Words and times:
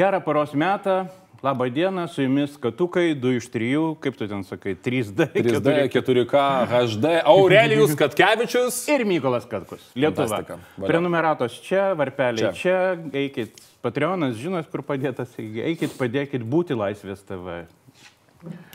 Gerą 0.00 0.20
paros 0.20 0.54
metą. 0.54 1.06
Labą 1.42 1.70
dieną, 1.70 2.08
su 2.08 2.22
jumis 2.22 2.58
Katukai, 2.58 3.16
2 3.16 3.32
iš 3.36 3.46
3, 3.52 3.66
kaip 4.00 4.16
tu 4.16 4.28
ten 4.28 4.44
sakai, 4.44 4.74
3D. 4.76 5.26
3D, 5.34 5.72
4K, 5.92 6.36
HD, 6.68 7.06
Aurelijus 7.24 7.92
Katkevičius. 7.96 8.78
Ir 8.94 9.04
Mykolas 9.04 9.44
Katkus. 9.48 9.82
Lietuva. 9.96 10.40
Prenumeratos 10.76 11.58
čia, 11.64 11.92
varpeliai 11.96 12.52
čia. 12.52 12.56
Čia. 12.60 12.78
eikit. 13.12 13.60
Patreonas, 13.84 14.36
žinot, 14.40 14.68
kur 14.72 14.84
padėtas, 14.84 15.36
eikit, 15.40 15.92
padėkit 16.00 16.44
būti 16.44 16.76
Laisvės 16.76 17.20
TV. 17.28 17.62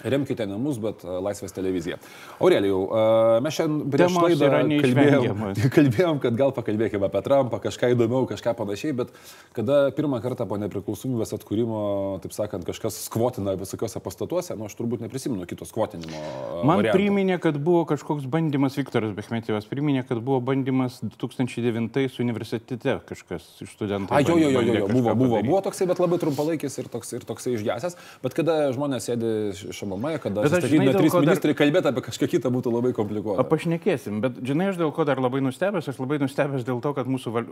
Remkite 0.06 0.46
ne 0.46 0.58
mus, 0.62 0.78
bet 0.82 1.02
uh, 1.06 1.18
Laisvės 1.26 1.54
televiziją. 1.56 1.98
Aurelijau, 2.38 2.82
uh, 2.86 3.38
mes 3.42 3.56
šiandien 3.56 3.90
prieš 3.94 4.18
laidą 4.22 4.50
kalbėjom, 4.84 5.40
kalbėjom, 5.78 6.20
kad 6.22 6.38
gal 6.38 6.54
pakalbėkime 6.54 7.08
apie 7.08 7.22
Trumpą, 7.26 7.60
kažką 7.64 7.90
įdomiau, 7.96 8.28
kažką 8.30 8.54
panašiai, 8.60 8.94
bet 9.00 9.14
kada 9.58 9.90
pirmą 9.98 10.20
kartą 10.22 10.46
po 10.50 10.60
nepriklausomybės 10.62 11.34
atkūrimo, 11.40 11.80
taip 12.22 12.36
sakant, 12.38 12.68
kažkas 12.68 13.00
skvotina 13.08 13.56
visokiuose 13.58 14.02
pastatuose, 14.06 14.58
nu 14.60 14.68
aš 14.70 14.78
turbūt 14.78 15.02
neprisimenu 15.08 15.48
kito 15.50 15.66
skvotinimo. 15.66 16.14
uh, 16.14 16.62
Man 16.62 16.84
varianto. 16.84 17.00
priminė, 17.00 17.40
kad 17.42 17.58
buvo 17.58 17.88
kažkoks 17.90 18.30
bandymas, 18.30 18.78
Viktoras 18.78 19.16
Bechmetijos 19.18 19.66
priminė, 19.72 20.06
kad 20.06 20.22
buvo 20.22 20.44
bandymas 20.46 21.00
2009 21.02 22.22
universitete 22.22 23.00
kažkas 23.10 23.50
iš 23.66 23.74
studentų. 23.74 24.14
A, 24.14 24.22
jo, 24.22 24.38
jo, 24.38 24.54
jo, 24.54 24.62
jo, 24.62 24.78
jo, 24.78 24.86
kažką 24.86 24.94
buvo, 24.94 25.18
buvo, 25.18 25.36
padaryt. 25.40 25.50
buvo 25.50 25.66
toksai, 25.66 25.90
bet 25.90 26.06
labai 26.06 26.22
trumpalaikis 26.22 26.80
ir, 26.84 26.94
toks, 26.94 27.16
ir 27.18 27.26
toksai 27.26 27.58
išgesęs. 27.58 27.98
Bet 28.22 28.38
kada 28.38 28.60
žmonės 28.76 29.10
sėdi 29.10 29.34
žinai, 29.56 30.50
susistatydina 30.50 30.92
dėl 30.92 31.00
trys 31.02 31.14
ko 31.14 31.22
dar- 31.22 31.28
ministrai, 31.30 31.56
kalbėti 31.62 31.92
apie 31.92 32.04
kažką 32.08 32.30
kitą 32.36 32.52
būtų 32.54 32.74
labai 32.74 32.92
komplikuota. 32.98 33.46
Pašnekėsim, 33.50 34.20
bet 34.24 34.40
žinai, 34.46 34.70
aš 34.74 34.80
dėl 34.82 34.92
ko 34.96 35.06
dar 35.08 35.22
labai 35.24 35.42
nustebęs, 35.46 35.90
aš 35.92 36.00
labai 36.02 36.20
nustebęs 36.24 36.66
dėl 36.68 36.82
to, 36.84 36.94
kad 36.98 37.08
mūsų 37.08 37.34
val... 37.36 37.50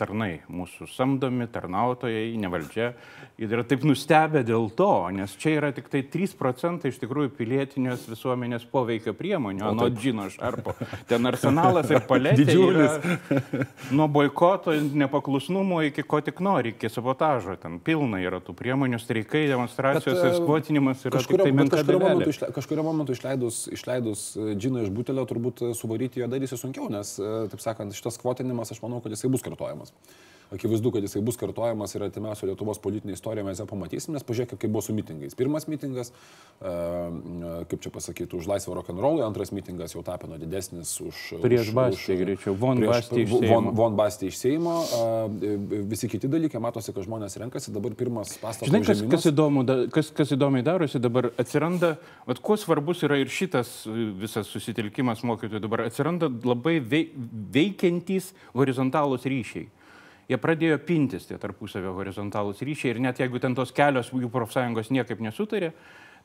tarnai, 0.00 0.40
mūsų 0.48 0.88
samdomi 0.92 1.48
tarnautojai, 1.52 2.36
ne 2.38 2.50
valdžia, 2.52 2.92
yra 3.38 3.64
taip 3.68 3.84
nustebę 3.88 4.44
dėl 4.46 4.68
to, 4.74 4.90
nes 5.14 5.34
čia 5.38 5.56
yra 5.58 5.72
tik 5.76 5.88
tai 5.92 6.02
3 6.02 6.36
procentai 6.38 6.92
iš 6.92 7.00
tikrųjų 7.02 7.32
pilietinės 7.38 8.08
visuomenės 8.10 8.66
poveikio 8.70 9.14
priemonių, 9.18 9.72
nuo 9.78 9.88
džino 9.94 10.28
šarpo. 10.32 10.74
Ten 11.08 11.26
arsenalas 11.30 11.90
ir 11.92 12.02
paletė. 12.10 12.44
Didžiulis. 12.44 12.98
Nuo 13.94 14.08
boikoto, 14.12 14.74
nepaklusnumo 14.74 15.80
iki 15.86 16.04
ko 16.06 16.20
tik 16.24 16.42
nori, 16.44 16.74
iki 16.74 16.90
sabotažo. 16.92 17.56
Ten 17.60 17.78
pilna 17.84 18.20
yra 18.22 18.40
tų 18.44 18.54
priemonių, 18.58 19.00
streikai, 19.02 19.46
demonstracijos 19.50 20.18
Bet, 20.18 20.24
ir 20.24 20.32
e, 20.32 20.38
skvotinimas 20.38 21.04
yra 21.08 21.22
tik 21.22 21.37
Kažkurio, 21.38 21.56
tai 21.56 21.64
bet 21.64 21.72
kažkurio, 21.74 22.00
momentu, 22.02 22.30
išle, 22.34 22.48
kažkurio 22.56 22.84
momentu 22.86 23.14
išleidus, 23.14 23.58
išleidus 23.74 24.22
e, 24.36 24.46
džiną 24.58 24.84
iš 24.86 24.90
butelio, 24.94 25.24
turbūt 25.28 25.62
e, 25.62 25.70
suvaryti 25.78 26.22
jo 26.22 26.28
darysi 26.30 26.58
sunkiau, 26.58 26.88
nes, 26.92 27.14
e, 27.22 27.34
taip 27.52 27.62
sakant, 27.62 27.94
šitas 27.96 28.18
kvotinimas, 28.20 28.72
aš 28.74 28.82
manau, 28.82 28.98
kad 29.04 29.14
jisai 29.14 29.30
bus 29.32 29.44
kartojamas. 29.46 29.94
Akivaizdu, 30.54 30.90
kad 30.94 31.04
jisai 31.04 31.20
bus 31.24 31.36
kartojamas 31.36 31.92
ir 31.94 32.06
atimiausio 32.06 32.46
Lietuvos 32.48 32.78
politinė 32.80 33.12
istorija 33.12 33.44
mes 33.44 33.58
ją 33.60 33.66
pamatysim, 33.68 34.14
nes 34.16 34.24
pažiūrėkit, 34.24 34.56
kaip 34.62 34.72
buvo 34.72 34.80
su 34.86 34.94
mitingais. 34.96 35.36
Pirmas 35.36 35.66
mitingas, 35.68 36.08
e, 36.62 36.72
kaip 37.68 37.82
čia 37.84 37.92
pasakyti, 37.92 38.38
už 38.38 38.48
laisvą 38.48 38.78
rock'n'rollą, 38.78 39.26
antras 39.26 39.52
mitingas 39.52 39.92
jau 39.92 40.00
tapino 40.06 40.38
didesnis 40.40 40.94
už... 41.04 41.20
Prieš 41.44 41.72
Bastį 41.76 42.16
greičiau, 42.22 42.56
von 42.56 42.80
Bastį 42.80 43.26
iš 43.26 43.30
von- 43.34 43.44
Seimo. 43.44 43.74
Von 43.76 43.98
Bastį 44.00 44.32
iš 44.32 44.40
Seimo. 44.40 44.74
Visi 45.92 46.08
kiti 46.08 46.30
dalykai, 46.32 46.60
matosi, 46.64 46.94
kad 46.96 47.04
žmonės 47.04 47.36
renkasi. 47.44 47.74
Dabar 47.76 47.92
pirmas 47.98 48.32
pastatas. 48.40 48.72
Žinai, 48.72 48.82
kas, 48.88 49.04
kas, 49.12 49.28
įdomu, 49.28 49.66
kas, 49.92 50.12
kas 50.16 50.32
įdomiai 50.32 50.64
darosi, 50.64 51.00
dabar 51.02 51.28
atsiranda, 51.36 51.96
vat, 52.28 52.40
kuo 52.40 52.56
svarbus 52.56 53.04
yra 53.04 53.20
ir 53.20 53.28
šitas 53.32 53.82
e, 53.84 54.08
visas 54.24 54.48
susitelkimas 54.48 55.20
mokytojų, 55.28 55.60
dabar 55.68 55.84
atsiranda 55.90 56.32
labai 56.48 56.78
vei, 56.80 57.04
veikiantys 57.58 58.32
horizontalūs 58.56 59.28
ryšiai. 59.28 59.68
Jie 60.28 60.36
pradėjo 60.36 60.76
pintis 60.84 61.24
tie 61.24 61.38
tarpusavio 61.40 61.94
horizontalūs 61.96 62.60
ryšiai 62.60 62.92
ir 62.92 62.98
net 63.00 63.20
jeigu 63.22 63.40
ten 63.40 63.54
tos 63.56 63.72
kelios 63.72 64.10
jų 64.12 64.28
profsąjungos 64.32 64.90
niekaip 64.92 65.22
nesutarė, 65.24 65.72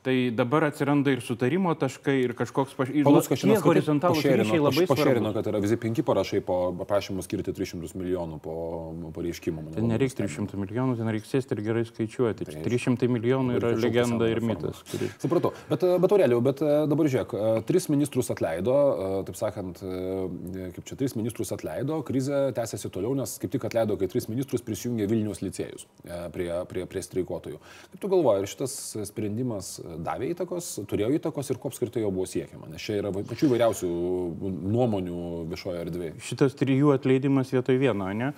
tai 0.04 0.16
dabar 0.36 0.68
atsiranda 0.68 1.14
ir 1.14 1.22
sutarimo 1.24 1.74
taškai 1.80 2.18
ir 2.26 2.36
kažkoks 2.38 2.76
paš... 2.78 2.92
šiandien 2.92 3.62
horizontalūs 3.64 4.26
ryšiai 4.44 4.62
labai 4.62 4.88
pašerino, 4.90 5.34
kad 5.36 5.48
yra 5.52 5.62
visi 5.64 5.78
penki 5.80 6.04
parašai 6.06 6.42
po 6.46 6.58
prašymu 6.88 7.24
skirti 7.26 7.56
300 7.56 7.96
milijonų 8.00 8.40
po 8.44 8.56
labai 9.74 9.88
nereikia 9.88 10.26
nustebino. 10.26 10.50
300 10.52 10.62
milijonų, 10.64 10.98
ten 11.00 11.12
reikia 11.16 11.30
sėsti 11.30 11.56
ir 11.56 11.62
gerai 11.66 11.84
skaičiuoti. 11.88 12.48
300 12.66 13.10
milijonų 13.12 13.58
yra 13.60 13.72
legenda 13.80 14.28
ir 14.32 14.42
mitas. 14.46 14.82
Kuri... 14.92 15.10
Supratau, 15.22 15.54
bet, 15.70 15.86
bet 16.04 16.16
Aurelijau, 16.16 16.42
bet 16.46 16.64
e, 16.64 16.74
dabar 16.92 17.10
žiūrėk, 17.14 17.36
e, 17.36 17.54
tris 17.70 17.88
ministrus 17.92 18.32
atleido, 18.34 18.76
e, 18.76 19.10
taip 19.30 19.40
sakant, 19.40 19.82
kaip 19.84 20.84
čia 20.90 21.00
tris 21.00 21.16
ministrus 21.20 21.54
atleido, 21.56 22.02
krizė 22.08 22.46
tęsiasi 22.58 22.92
toliau, 22.94 23.16
nes 23.18 23.38
kaip 23.42 23.54
tik 23.56 23.68
atleido, 23.70 23.98
kai 24.00 24.10
tris 24.12 24.30
ministrus 24.32 24.66
prisijungė 24.66 25.08
Vilnius 25.12 25.44
licėjus 25.44 25.88
prie, 26.36 26.50
prie, 26.70 26.86
prie 26.90 27.04
streikuotojų. 27.06 27.62
Kaip 27.94 28.04
tu 28.04 28.12
galvoji, 28.12 28.44
ar 28.44 28.52
šitas 28.52 28.78
sprendimas 29.10 29.76
davė 30.02 30.32
įtakos, 30.34 30.70
turėjo 30.90 31.12
įtakos 31.18 31.52
ir 31.52 31.60
ko 31.62 31.72
apskritai 31.72 32.04
jo 32.04 32.12
buvo 32.14 32.28
siekiama? 32.30 32.70
Nes 32.72 32.84
čia 32.84 33.00
yra 33.02 33.12
pačių 33.16 33.50
įvairiausių 33.50 33.90
nuomonių 34.74 35.20
viešoje 35.52 35.84
erdvėje. 35.86 36.16
šitas 36.30 36.58
trijų 36.60 36.94
atleidimas 36.96 37.54
vietoj 37.54 37.80
vieno, 37.82 38.10
ne? 38.18 38.32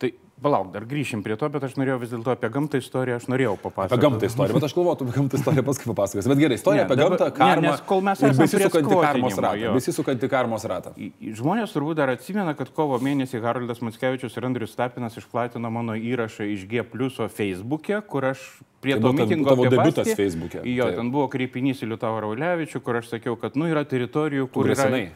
Tai 0.00 0.12
palauk, 0.42 0.68
dar 0.72 0.84
grįšim 0.84 1.22
prie 1.24 1.36
to, 1.40 1.48
bet 1.48 1.64
aš 1.64 1.74
norėjau 1.80 1.96
vis 2.02 2.10
dėlto 2.12 2.30
apie 2.34 2.50
gamtą 2.52 2.78
istoriją, 2.82 3.16
aš 3.20 3.26
norėjau 3.32 3.54
papasakoti. 3.62 3.94
Apie 3.96 4.02
gamtą 4.04 4.28
istoriją, 4.28 4.54
bet 4.58 4.66
aš 4.68 4.74
galvoju, 4.76 4.96
apie 5.00 5.14
gamtą 5.16 5.38
istoriją 5.40 5.64
paskui 5.66 5.88
papasakosiu. 5.90 6.28
Bet 6.32 6.38
gerai, 6.42 6.58
istorija 6.60 6.82
Ne, 6.82 6.86
apie 6.86 6.96
dabar- 7.00 7.18
gamtą, 7.18 7.26
ne, 7.30 7.38
karmą. 7.40 7.62
nes 7.70 7.80
kol 7.88 8.00
mes 8.04 8.20
ir 8.22 8.28
esam 8.30 8.36
prie 8.36 8.46
besisukantį 8.46 9.00
karmos 9.06 9.38
ratą. 9.46 9.60
jo. 9.62 9.72
Besisukantį 9.78 10.28
karmos 10.30 10.64
ratą. 10.68 10.94
Žmonės 11.40 11.72
turbūt 11.76 11.94
dar 12.02 12.08
atsimena, 12.14 12.54
kad 12.56 12.68
kovo 12.76 12.98
mėnesį 13.00 13.40
Haroldas 13.42 13.80
Matskevičius 13.80 14.36
ir 14.36 14.44
Andrius 14.50 14.76
Tapinas 14.76 15.16
išplatino 15.16 15.70
mano 15.72 15.92
įrašą 15.96 16.44
iš 16.52 16.66
G 16.68 16.82
Plus 16.84 17.16
Facebook'e, 17.16 18.02
kur 18.06 18.24
aš 18.24 18.38
prie 18.80 18.94
Tai 18.94 19.00
to 19.02 19.12
mitingo... 19.12 19.48
tavo 19.50 19.64
Bastį- 19.64 20.14
Facebook'e. 20.16 20.60
Jo, 20.68 20.84
Taip. 20.92 20.96
ten 21.00 21.10
buvo 21.10 21.28
kreipinys 21.32 21.80
į 21.82 21.88
Liutauną 21.96 22.20
Raulevičių, 22.28 22.80
kur 22.84 22.96
aš 23.00 23.08
sakiau, 23.16 23.36
kad 23.40 23.56
nu, 23.56 23.64
yra 23.72 23.84
teritorijų, 23.84 24.50
kur 24.52 24.66
yra... 24.68 24.74
grasinai. 24.76 25.06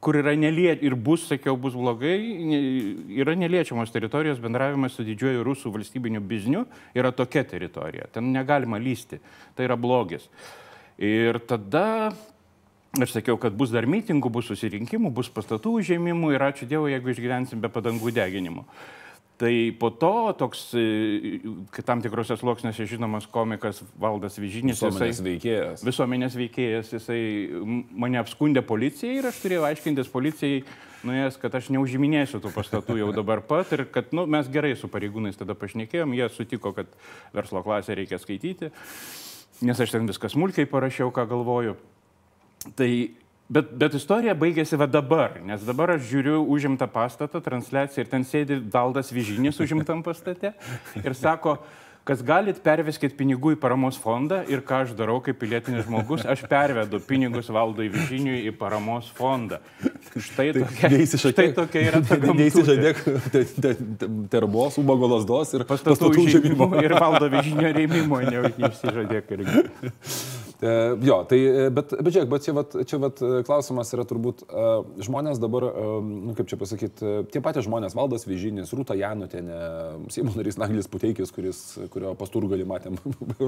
Kur 0.00 0.16
yra 0.20 0.34
nelie... 0.38 0.72
ir 0.82 0.94
bus, 0.94 1.26
sakiau, 1.28 1.56
bus 1.58 1.74
blogai, 1.74 2.16
yra 3.18 3.34
neliečiamos 3.38 3.90
teritorijos, 3.94 4.40
bendravimas 4.42 4.94
su 4.94 5.06
didžiuoju 5.06 5.44
rusų 5.46 5.72
valstybiniu 5.74 6.22
bizniu 6.22 6.64
yra 6.94 7.10
tokia 7.12 7.44
teritorija, 7.48 8.06
ten 8.14 8.30
negalima 8.34 8.78
lysti, 8.78 9.18
tai 9.58 9.66
yra 9.66 9.78
blogis. 9.80 10.28
Ir 10.98 11.40
tada 11.46 12.12
aš 12.98 13.18
sakiau, 13.18 13.36
kad 13.40 13.54
bus 13.58 13.74
dar 13.74 13.86
mitingų, 13.90 14.30
bus 14.32 14.48
susirinkimų, 14.50 15.10
bus 15.14 15.28
pastatų 15.30 15.76
užėmimų 15.82 16.32
ir 16.34 16.46
ačiū 16.46 16.66
Dievui, 16.70 16.94
jeigu 16.94 17.12
išgyvensim 17.12 17.60
be 17.62 17.70
padangų 17.70 18.14
deginimo. 18.14 18.64
Tai 19.38 19.52
po 19.78 19.92
to 19.94 20.32
toks, 20.34 20.72
e, 20.74 21.38
kad 21.70 21.86
tam 21.86 22.00
tikrose 22.02 22.34
sluoksniuose 22.40 22.88
žinomas 22.90 23.28
komikas 23.30 23.84
Valdas 23.94 24.34
Vyžinis, 24.34 24.80
Visuomenės 24.80 25.20
veikėjas. 25.22 25.84
visuomenės 25.86 26.34
veikėjas, 26.40 26.90
jisai 26.96 27.20
mane 27.94 28.18
apskundė 28.18 28.64
policijai 28.66 29.20
ir 29.20 29.28
aš 29.30 29.38
turėjau 29.44 29.68
aiškintis 29.68 30.10
policijai, 30.10 30.64
nuėjęs, 31.06 31.38
kad 31.38 31.54
aš 31.54 31.70
neužiminėsiu 31.70 32.40
tų 32.42 32.50
pastatų 32.56 32.98
jau 32.98 33.12
dabar 33.14 33.44
pat 33.46 33.70
ir 33.76 33.84
kad 33.94 34.10
nu, 34.10 34.26
mes 34.26 34.50
gerai 34.50 34.74
su 34.74 34.90
pareigūnais 34.90 35.38
tada 35.38 35.54
pašnekėjom, 35.54 36.18
jie 36.18 36.26
sutiko, 36.34 36.74
kad 36.74 36.90
verslo 37.36 37.62
klasę 37.62 37.94
reikia 37.94 38.18
skaityti, 38.18 38.72
nes 39.62 39.86
aš 39.86 39.94
ten 39.94 40.10
viskas 40.10 40.34
smulkiai 40.34 40.66
parašiau, 40.66 41.14
ką 41.14 41.28
galvoju. 41.30 41.78
Tai, 42.74 42.90
bet, 43.48 43.72
bet 43.80 43.96
istorija 43.98 44.36
baigėsi 44.38 44.78
va 44.80 44.88
dabar, 44.90 45.38
nes 45.44 45.64
dabar 45.66 45.94
aš 45.96 46.06
žiūriu 46.10 46.42
užimtą 46.54 46.88
pastatą, 46.92 47.42
transliaciją 47.44 48.04
ir 48.04 48.12
ten 48.12 48.24
sėdi 48.28 48.60
Valdas 48.72 49.12
Vyžinis 49.14 49.60
užimtam 49.64 50.04
pastate 50.06 50.54
ir 51.02 51.16
sako, 51.16 51.58
kas 52.08 52.22
galit, 52.24 52.58
perveskit 52.64 53.12
pinigų 53.18 53.52
į 53.54 53.58
paramos 53.60 53.98
fondą 54.00 54.40
ir 54.48 54.62
ką 54.64 54.82
aš 54.86 54.94
darau 54.96 55.18
kaip 55.24 55.36
pilietinis 55.42 55.84
žmogus, 55.86 56.24
aš 56.24 56.46
pervedu 56.48 57.00
pinigus 57.04 57.50
Valdui 57.52 57.90
Vyžiniui 57.92 58.40
į 58.48 58.54
paramos 58.56 59.10
fondą. 59.18 59.60
Štai 60.16 60.48
tokia, 60.56 60.90
štai 61.28 61.48
tokia 61.58 61.84
yra 61.90 62.00
ta 62.08 62.16
gamtutė. 62.22 62.40
Neįsižadėk 62.40 63.04
te- 63.34 63.44
te- 63.60 63.76
te- 64.00 64.10
terbos, 64.32 64.80
ubago 64.80 65.12
lasdos 65.14 65.52
ir 65.58 65.66
pastatų 65.68 66.14
užėmimo 66.24 66.72
ir 66.80 66.96
valdo 66.96 67.28
Vyžinio 67.36 67.72
rėmimo, 67.76 68.24
ne- 68.24 68.52
neišsižadėk 68.56 69.34
irgi. 69.38 69.64
E, 70.58 70.96
Jo, 71.06 71.20
tai, 71.30 71.38
e, 71.38 71.66
bet, 71.70 71.92
bet 72.02 72.10
žiūrėk, 72.16 72.30
bet 72.32 72.42
čia, 72.42 72.52
vat, 72.56 72.72
čia 72.90 72.98
vat, 72.98 73.20
e, 73.22 73.42
klausimas 73.46 73.92
yra 73.94 74.02
turbūt, 74.10 74.40
žmonės 75.06 75.38
dabar, 75.38 75.68
nu, 76.02 76.32
kaip 76.34 76.48
čia 76.50 76.58
pasakyti, 76.58 77.12
tie 77.30 77.42
patys 77.44 77.68
žmonės, 77.68 77.94
Valdas 77.94 78.26
Vyžinis, 78.26 78.72
Rūta 78.74 78.96
Janutinė, 78.98 79.58
Seimo 80.10 80.34
narys 80.34 80.58
Naglis 80.58 80.90
Puteikis, 80.90 81.30
kuris, 81.34 81.60
kurio 81.98 82.14
pasturgalį 82.18 82.66
matėm 82.68 82.96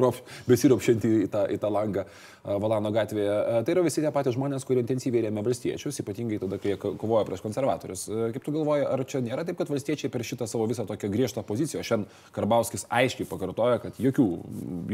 besiropšiantį 0.51 1.11
į 1.25 1.31
tą, 1.33 1.47
į 1.55 1.59
tą 1.63 1.71
langą 1.73 2.05
Valano 2.41 2.91
gatvėje, 2.95 3.35
tai 3.67 3.75
yra 3.75 3.83
visi 3.85 4.01
tie 4.03 4.11
patys 4.15 4.35
žmonės, 4.37 4.65
kurie 4.65 4.81
intensyviai 4.81 5.27
rėmė 5.27 5.43
valstiečius, 5.45 5.99
ypatingai 6.03 6.39
tada, 6.41 6.57
kai 6.61 6.73
jie 6.73 6.79
ko- 6.81 6.95
kovojo 6.99 7.27
prieš 7.29 7.43
konservatorius. 7.45 8.07
Kaip 8.35 8.47
tu 8.47 8.55
galvoji, 8.55 8.87
ar 8.89 9.03
čia 9.05 9.21
nėra 9.25 9.45
taip, 9.45 9.59
kad 9.61 9.69
valstiečiai 9.71 10.11
per 10.13 10.25
šitą 10.25 10.49
savo 10.49 10.65
visą 10.71 10.87
tokią 10.89 11.11
griežtą 11.13 11.45
poziciją, 11.47 11.85
šiandien 11.85 12.09
Karbauskis 12.33 12.87
aiškiai 12.89 13.29
pakartoja, 13.29 13.77
kad 13.83 13.99
jokių, 14.01 14.27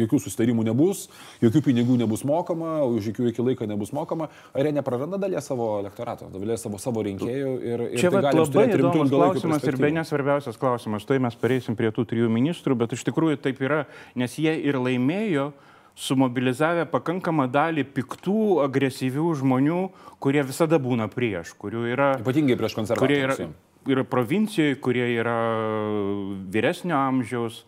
jokių 0.03 0.21
sustarimų 0.27 0.67
nebus, 0.67 1.05
jokių 1.45 1.63
pinigų 1.69 2.01
nebus 2.03 2.27
mokama, 2.27 2.81
už 2.91 3.13
jokių 3.13 3.31
iki 3.31 3.47
laiko 3.47 3.71
nebus 3.71 3.95
mokama, 3.95 4.27
ar 4.51 4.67
jie 4.67 4.75
nepraranda 4.75 5.21
dalies 5.23 5.47
savo 5.47 5.77
elektorato, 5.79 6.29
dalies 6.35 6.67
savo, 6.67 6.83
savo 6.83 7.07
rinkėjų 7.07 7.55
ir, 7.63 7.87
ir 7.93 8.03
Čia 8.03 8.11
tai 8.11 8.25
gali 8.27 8.43
labai 8.43 8.67
įdomus 8.75 9.15
klausimas 9.15 9.71
ir 9.71 9.79
be 9.81 9.93
nesvarbiausias 10.01 10.59
klausimas. 10.61 11.07
Tai 11.07 11.21
mes 11.23 11.39
pareisim 11.39 11.79
prie 11.79 11.93
tų 11.95 12.07
trijų 12.11 12.33
ministrų, 12.33 12.75
bet 12.83 12.97
iš 12.99 13.07
tikrųjų 13.07 13.39
taip 13.47 13.63
yra, 13.65 13.85
nes 14.19 14.37
jie 14.41 14.53
ir 14.67 14.79
laimėjo 14.83 15.53
sumobilizavę 15.97 16.85
pakankamą 16.93 17.47
dalį 17.49 17.87
piktų, 17.97 18.61
agresyvių 18.67 19.31
žmonių, 19.41 19.79
kurie 20.21 20.43
visada 20.45 20.79
būna 20.83 21.09
prieš, 21.13 21.55
kurių 21.57 21.87
yra 21.95 22.11
Ypatingai 22.21 22.59
prieš 22.61 22.77
kurie 22.77 23.23
yra, 23.23 23.33
konservatorius. 23.33 23.57
yra 23.89 24.05
provincijoje, 24.05 24.77
kurie 24.85 25.07
yra 25.17 25.39
vyresnio 26.53 26.99
amžiaus. 27.01 27.65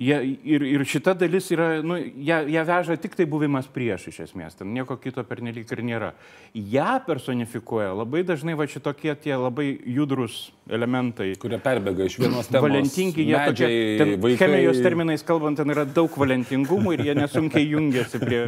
Jie, 0.00 0.16
ir, 0.48 0.62
ir 0.64 0.82
šita 0.88 1.12
dalis 1.20 1.50
yra, 1.52 1.82
nu, 1.84 1.98
ją, 2.00 2.38
ją 2.48 2.62
veža 2.64 2.94
tik 2.96 3.12
tai 3.18 3.26
buvimas 3.28 3.66
prieš 3.68 4.06
iš 4.08 4.20
esmės, 4.24 4.54
ten 4.56 4.70
nieko 4.72 4.94
kito 4.96 5.20
pernelyg 5.28 5.68
ir 5.68 5.82
nėra. 5.84 6.08
Ja 6.56 6.94
personifikuoja 7.04 7.90
labai 7.98 8.22
dažnai 8.24 8.54
va 8.56 8.64
šitokie 8.64 9.12
tie 9.20 9.34
labai 9.36 9.74
judrus 9.84 10.38
elementai. 10.72 11.34
kurie 11.42 11.60
perbėga 11.60 12.08
iš 12.08 12.16
vienos 12.22 12.48
temos. 12.48 12.64
Valentingi, 12.64 13.26
jie 13.28 13.36
tokie, 13.36 13.68
medžiai, 13.68 13.98
ten, 14.00 14.14
vaikai. 14.24 14.40
chemijos 14.40 14.80
terminais 14.88 15.26
kalbant, 15.28 15.60
ten 15.60 15.76
yra 15.76 15.84
daug 15.84 16.16
valentingumų 16.24 16.96
ir 16.96 17.04
jie 17.10 17.18
nesunkiai 17.20 17.68
jungiasi 17.68 18.24
prie, 18.24 18.42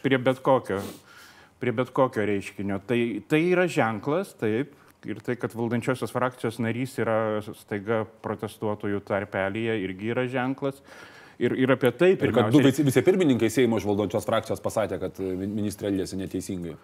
prie, 0.00 0.16
bet 0.16 0.40
kokio, 0.40 0.80
prie 1.60 1.76
bet 1.76 1.92
kokio 1.92 2.24
reiškinio. 2.24 2.80
Tai, 2.88 3.02
tai 3.28 3.42
yra 3.50 3.68
ženklas, 3.68 4.32
taip. 4.40 4.72
Ir 5.08 5.20
tai, 5.24 5.36
kad 5.40 5.54
valdančiosios 5.56 6.12
frakcijos 6.12 6.58
narys 6.60 6.98
yra 7.00 7.40
staiga 7.56 8.02
protestuotojų 8.20 9.00
tarpelėje, 9.08 9.78
irgi 9.86 10.10
yra 10.12 10.26
ženklas. 10.28 10.82
Ir, 11.40 11.54
ir 11.56 11.70
apie 11.72 11.88
tai 11.96 12.10
Ir 12.12 12.34
kad 12.36 12.50
du 12.52 12.58
pirmiausia. 12.60 12.66
vice- 12.68 12.84
vicepirmininkai 12.90 13.48
Seimo 13.48 13.78
iš 13.80 13.86
valdančios 13.88 14.26
frakcijos 14.28 14.60
pasakė, 14.60 14.98
kad 15.00 15.20
e, 15.24 15.30
ministrė 15.40 15.88
elgėsi 15.88 16.18
neteisingai. 16.20 16.74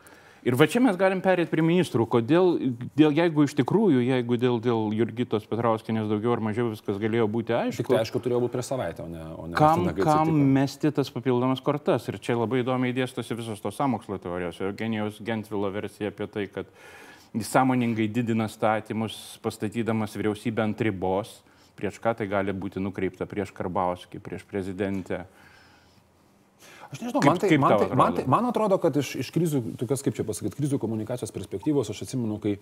Ir 0.47 0.55
va 0.55 0.65
čia 0.71 0.79
mes 0.81 0.97
galim 0.97 1.19
perėti 1.21 1.51
prie 1.51 1.61
ministrų. 1.67 2.07
Kodėl, 2.09 2.55
dėl, 2.97 3.11
jeigu 3.19 3.45
iš 3.49 3.53
tikrųjų, 3.59 4.01
jeigu 4.07 4.37
dėl, 4.39 4.61
dėl 4.63 4.93
Jurgitos 4.95 5.45
Petrauskinės 5.51 6.07
daugiau 6.09 6.37
ar 6.37 6.43
mažiau 6.49 6.69
viskas 6.71 7.01
galėjo 7.03 7.27
būti 7.29 7.51
Tik 7.51 7.57
aišku. 7.65 7.89
tai 7.91 7.99
aišku, 8.05 8.21
turėjo 8.23 8.41
būti 8.47 8.55
prieš 8.55 8.69
savaitę, 8.71 9.03
o 9.03 9.09
ne... 9.11 9.25
O 9.37 9.47
ne 9.51 9.59
Kam, 9.59 9.85
tada, 9.91 9.97
kam 10.07 10.31
atsitiko. 10.31 10.53
mesti 10.57 10.93
tas 11.01 11.11
papildomas 11.11 11.61
kortas? 11.67 12.07
Ir 12.09 12.21
čia 12.23 12.39
labai 12.39 12.63
įdomiai 12.63 12.95
dėstosi 12.97 13.37
visos 13.37 13.61
tos 13.61 13.77
samokslo 13.77 14.21
teorijos. 14.23 14.61
Eugenijos 14.63 15.19
Gentvilo 15.21 15.69
versija 15.75 16.15
apie 16.15 16.31
tai, 16.31 16.47
kad 16.47 16.71
jis 17.35 17.49
sąmoningai 17.49 18.09
didina 18.09 18.49
statymus, 18.49 19.39
pastatydamas 19.43 20.17
vyriausybę 20.17 20.63
ant 20.63 20.81
ribos. 20.81 21.43
Prieš 21.77 21.99
ką 22.01 22.15
tai 22.17 22.29
gali 22.29 22.55
būti 22.57 22.81
nukreipta? 22.81 23.27
Prieš 23.29 23.53
Karbauskį, 23.53 24.21
prieš 24.25 24.47
prezidentę. 24.49 25.27
Aš 26.93 27.01
nežinau, 27.03 27.21
Kaip- 27.23 27.31
man, 27.33 27.39
tai, 27.43 27.49
kaip 27.51 27.61
man, 27.61 27.71
tai, 27.73 27.89
man, 27.89 27.93
atrodo? 27.97 28.17
tai, 28.17 28.25
man 28.31 28.45
atrodo, 28.51 28.77
kad 28.83 28.97
iš, 29.01 29.15
iš 29.25 29.31
krizių, 29.35 29.61
tokios 29.81 30.05
kaip 30.07 30.15
čia 30.15 30.25
pasakyti, 30.29 30.55
krizių 30.61 30.79
komunikacijos 30.83 31.33
perspektyvos, 31.35 31.91
aš 31.91 32.05
atsimenu, 32.07 32.37
kai, 32.43 32.53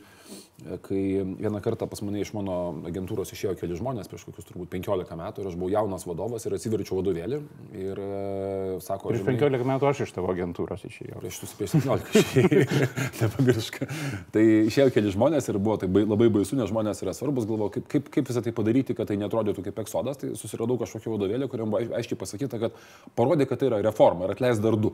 kai 0.86 1.00
vieną 1.42 1.60
kartą 1.64 1.88
pas 1.90 2.00
mane 2.06 2.22
iš 2.24 2.30
mano 2.36 2.54
agentūros 2.88 3.32
išėjo 3.34 3.56
keli 3.60 3.76
žmonės 3.76 4.08
prieš 4.08 4.24
kokius 4.28 4.46
turbūt 4.48 4.70
15 4.72 5.18
metų 5.20 5.42
ir 5.44 5.50
aš 5.50 5.58
buvau 5.60 5.72
jaunas 5.74 6.06
vadovas 6.08 6.46
ir 6.48 6.56
atsiverčiau 6.56 7.00
vadovėlį 7.02 7.40
ir 7.82 8.00
e, 8.00 8.78
sako, 8.84 9.10
Prieš 9.12 9.24
žinai, 9.26 9.36
15 9.42 9.68
metų 9.74 9.88
aš 9.90 10.02
iš 10.06 10.14
tavo 10.16 10.30
agentūros 10.32 10.86
išėjau. 10.88 11.20
Prieš 11.20 11.42
17 11.44 12.16
išėjai. 12.22 12.88
Nepamiršk. 13.20 13.80
Tai 14.34 14.44
išėjo 14.70 14.88
keli 14.94 15.12
žmonės 15.14 15.50
ir 15.52 15.58
buvo 15.58 15.76
tai 15.82 15.88
bai, 15.92 16.04
labai 16.08 16.30
baisu, 16.32 16.56
nes 16.58 16.70
žmonės 16.70 17.02
yra 17.04 17.12
svarbus. 17.16 17.44
Galvoju, 17.50 17.74
kaip, 17.76 17.88
kaip, 17.92 18.08
kaip 18.14 18.30
visą 18.30 18.42
tai 18.46 18.54
padaryti, 18.56 18.94
kad 18.96 19.10
tai 19.10 19.18
netrodytų 19.20 19.66
kaip 19.68 19.82
eksodas. 19.84 20.20
Tai 20.22 20.32
susiradau 20.38 20.78
kažkokį 20.80 21.12
vadovėlį, 21.16 21.48
kuriam 21.52 21.72
buvo 21.74 21.82
aiš- 21.82 21.92
aiškiai 22.00 22.20
pasakyta, 22.20 22.60
kad 22.62 22.78
parodė, 23.18 23.48
kad 23.50 23.60
tai 23.60 23.68
yra 23.72 23.82
reforma 23.84 24.13
ir 24.22 24.30
atleis 24.36 24.60
dar 24.62 24.76
du. 24.78 24.92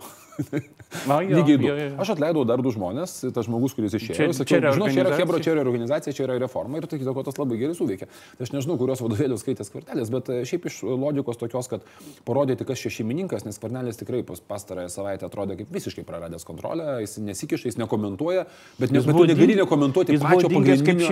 Na, 1.07 1.21
jo, 1.23 1.37
Lygiai 1.37 1.59
du. 1.61 1.67
jo, 1.69 1.75
jo. 1.77 1.89
Aš 2.01 2.11
atleidau 2.17 2.43
dar 2.49 2.59
du 2.65 2.71
žmonės, 2.73 3.13
tas 3.35 3.45
žmogus, 3.47 3.75
kuris 3.77 3.93
išėjo. 3.95 4.15
Čia- 4.17 4.29
sakiau, 4.35 4.59
čia 4.59 4.73
žinau, 4.75 4.87
čia 4.91 5.03
yra? 5.05 5.11
Hebra, 5.21 5.39
čia 5.45 5.53
yra 5.55 5.63
organizacija, 5.63 6.15
čia 6.17 6.25
yra 6.25 6.39
reforma 6.41 6.81
ir 6.81 6.87
tai 6.91 6.99
kito, 6.99 7.13
tas 7.27 7.37
labai 7.39 7.59
gerai 7.61 7.77
suveikia. 7.77 8.09
Tai 8.39 8.47
aš 8.47 8.53
nežinau, 8.55 8.79
kurios 8.81 9.03
vadovėlius 9.05 9.45
skaitęs 9.45 9.71
kvartelis, 9.71 10.11
bet 10.11 10.31
e, 10.33 10.39
šiaip 10.49 10.67
iš 10.71 10.79
logikos 10.89 11.37
tokios, 11.39 11.69
kad 11.71 11.85
parodyti, 12.27 12.65
kas 12.67 12.81
čia 12.83 12.91
šeimininkas, 12.97 13.45
nes 13.47 13.61
kvartelis 13.61 14.01
tikrai 14.01 14.23
pas 14.27 14.41
pastarąją 14.41 14.89
savaitę 14.91 15.29
atrodė 15.29 15.59
kaip 15.61 15.71
visiškai 15.77 16.07
praradęs 16.09 16.49
kontrolę, 16.49 16.97
jis 17.05 17.19
nesikiša, 17.21 17.69
jis 17.71 17.79
nekomentuoja, 17.85 18.47
bet, 18.81 18.91
ne, 18.91 18.99
Jis 19.03 19.07
bet 19.07 19.15
tu 19.15 19.27
negali 19.35 19.59
nekomentuoti 19.61 20.17
pačio 20.25 20.49
pagrindinio, 20.57 21.07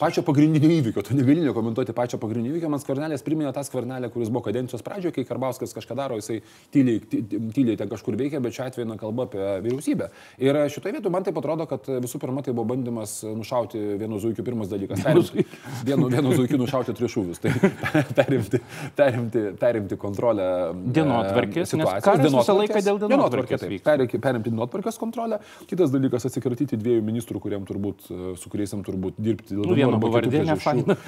pačio 0.00 0.22
pagrindinio 0.30 0.70
įvykio, 0.78 1.04
tu 1.10 1.18
negali 1.18 1.44
nekomentuoti 1.50 1.92
pačio 1.98 2.22
pagrindinio 2.22 2.54
įvykio, 2.54 2.70
man 2.72 2.80
skvarnelis 2.80 3.26
priminė 3.26 3.52
tą 3.56 3.66
skvarnelę, 3.66 4.08
kuris 4.14 4.30
buvo 4.32 4.46
kadencijos 4.46 4.82
pradžioje, 4.86 5.12
kai 5.18 5.26
Karbauskas 5.28 5.74
kažką 5.76 5.98
daro, 5.98 6.16
jisai 6.22 6.40
tyliai, 6.72 7.02
ty- 7.10 7.22
tyliai 7.54 7.76
ten 7.80 7.88
kažkur 7.88 8.16
veikia, 8.20 8.40
bet 8.44 8.52
šiuo 8.56 8.66
atveju 8.68 8.86
eina 8.86 8.96
kalba 9.00 9.24
apie 9.28 9.40
vyriausybę. 9.64 10.08
Ir 10.38 10.58
šitoje 10.70 10.92
vietoje 10.98 11.12
man 11.14 11.24
tai 11.26 11.32
atrodo, 11.36 11.66
kad 11.70 11.86
visų 12.04 12.20
pirma 12.22 12.42
tai 12.46 12.52
buvo 12.56 12.66
bandymas 12.74 13.20
nušauti 13.24 13.78
vienu 14.00 14.18
zuikiu, 14.22 14.44
pirmas 14.44 14.68
dalykas. 14.70 15.02
Perimti, 15.04 15.44
vienu, 15.86 16.08
vienu 16.12 16.32
zuikiu 16.36 16.58
nušauti 16.60 16.94
tris 16.98 17.14
šūvius. 17.14 17.40
Tai 17.40 17.52
perimti, 18.18 18.60
perimti, 18.96 19.44
perimti 19.60 19.96
kontrolę. 20.00 20.48
e, 20.70 20.92
Dienotvarkės, 21.00 21.72
karas 22.04 22.20
visą 22.20 22.28
dienotvarkės. 22.28 22.58
laiką 22.60 22.84
dėl 22.86 23.00
dienotvarkės 23.04 23.64
Dienotvarkės. 23.64 23.84
Pereiki- 23.90 24.20
Perimti 24.20 24.50
dienotvarkės 24.50 24.98
kontrolę. 25.00 25.38
Kitas 25.70 25.90
dalykas- 25.94 26.26
atsikratyti 26.28 26.76
dviejų 26.80 27.02
ministrų, 27.06 27.40
kuriem 27.40 27.64
turbūt, 27.68 28.06
e, 28.10 28.36
su 28.36 28.50
kuriais 28.50 28.72
jam 28.74 28.82
turbūt 28.84 29.14
dirbti. 29.18 29.54
dėl 29.54 29.64
Nu, 29.66 29.74
vienų 29.74 29.76
vieno 29.76 30.00
pavardė 30.00 30.40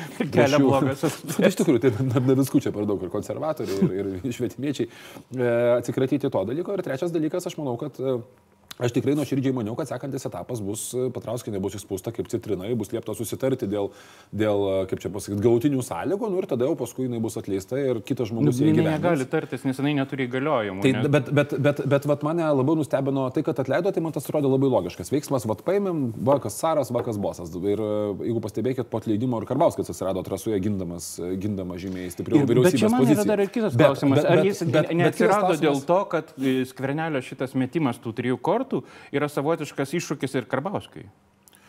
kelia 0.35 0.59
blogas. 0.59 1.03
Nu, 1.33 1.47
Iš 1.47 1.57
tikrųjų, 1.59 1.81
tai 1.81 1.91
ne, 2.05 2.21
ne 2.27 2.35
viskų 2.39 2.61
čia 2.63 2.71
per 2.73 2.85
daug 2.87 3.03
ir 3.03 3.11
konservatoriai, 3.13 3.87
ir, 3.99 4.09
ir 4.25 4.33
švietimiečiai. 4.33 4.87
E, 5.37 5.83
atsikratyti 6.23 6.31
to 6.31 6.45
dalyko. 6.45 6.75
Ir 6.75 6.83
trečias 6.83 7.13
dalykas, 7.13 7.47
aš 7.47 7.57
manau, 7.59 7.77
kad 7.77 7.99
e, 7.99 8.21
Aš 8.81 8.93
tikrai 8.97 9.13
nuoširdžiai 9.15 9.53
maniau, 9.55 9.75
kad 9.77 9.87
sekantis 9.87 10.25
etapas 10.27 10.61
bus, 10.65 10.87
e, 10.97 11.11
Patrauskinė 11.13 11.61
bus 11.61 11.75
išspūsta 11.77 12.09
kaip 12.17 12.27
citrinai, 12.33 12.71
bus 12.75 12.89
liepta 12.91 13.13
susitarti 13.15 13.67
dėl, 13.69 13.91
dėl 14.33 14.63
e, 14.65 14.87
kaip 14.91 15.03
čia 15.03 15.11
pasakyti, 15.13 15.43
galutinių 15.45 15.83
sąlygų, 15.85 16.31
nu 16.33 16.41
ir 16.41 16.47
tada 16.51 16.65
jau 16.67 16.75
paskui 16.81 17.05
jinai 17.05 17.21
bus 17.23 17.37
atleista 17.37 17.77
ir 17.79 18.01
kitas 18.01 18.31
Nu, 18.33 18.41
žmogus 18.41 18.59
ją 18.59 18.67
jinai 18.71 18.81
įgyvendins. 18.81 18.97
negali 18.97 19.27
tartis, 19.29 19.67
nes 19.69 19.77
jinai 19.77 19.93
neturi 20.01 20.25
įgaliojimų. 20.27 20.83
Tai, 20.87 20.93
bet, 21.13 21.29
bet, 21.37 21.53
bet, 21.69 21.83
bet 21.95 22.09
vat 22.11 22.25
mane 22.27 22.49
labiau 22.49 22.79
nustebino 22.81 23.27
tai, 23.37 23.43
kad 23.47 23.61
atleido, 23.61 23.93
tai 23.93 24.03
man 24.03 24.17
tas 24.17 24.25
atrodė 24.27 24.49
labai 24.51 24.73
logiškas 24.73 25.13
veiksmas. 25.13 25.45
Vat 25.53 25.61
paėmėm, 25.69 26.01
vakas 26.25 26.57
caras, 26.63 26.91
vakas 26.97 27.21
bosas. 27.21 27.53
Ir 27.61 27.77
e, 27.79 27.91
jeigu 28.31 28.41
pastebėkit, 28.43 28.89
po 28.91 29.03
atleidimo 29.03 29.43
ir 29.43 29.47
Karbauskas 29.53 29.93
atsirado 29.93 30.25
trasuje 30.27 30.57
gindamas, 30.65 31.13
gindamas 31.39 31.79
žymiai 31.85 32.09
stipriau 32.11 32.41
Ir, 32.41 32.49
bet 32.49 32.57
vyriausybės 32.57 32.81
čia 32.81 32.89
man 32.89 33.05
yra 33.05 33.13
poziciją. 33.13 33.29
dar 33.35 33.45
ir 33.47 33.53
kitas 33.53 33.77
Bet- 33.77 33.87
klausimas. 33.93 34.17
bet- 34.23 34.31
Ar 34.33 34.37
bet- 34.41 34.49
jis 34.49 34.63
bet- 34.65 34.73
bet 34.73 34.97
neatsirado 34.97 35.53
dėl 35.61 35.77
klausimas- 35.77 35.87
to, 35.87 36.01
kad 36.17 36.35
skvernelio 36.73 37.21
šitas 37.23 37.55
metimas 37.55 38.01
tų 38.01 38.15
trijų 38.17 38.39
kortų 38.41 38.62
yra 39.13 39.29
savotiškas 39.29 39.95
iššūkis 39.99 40.39
ir 40.39 40.49
Karbauskui? 40.51 41.07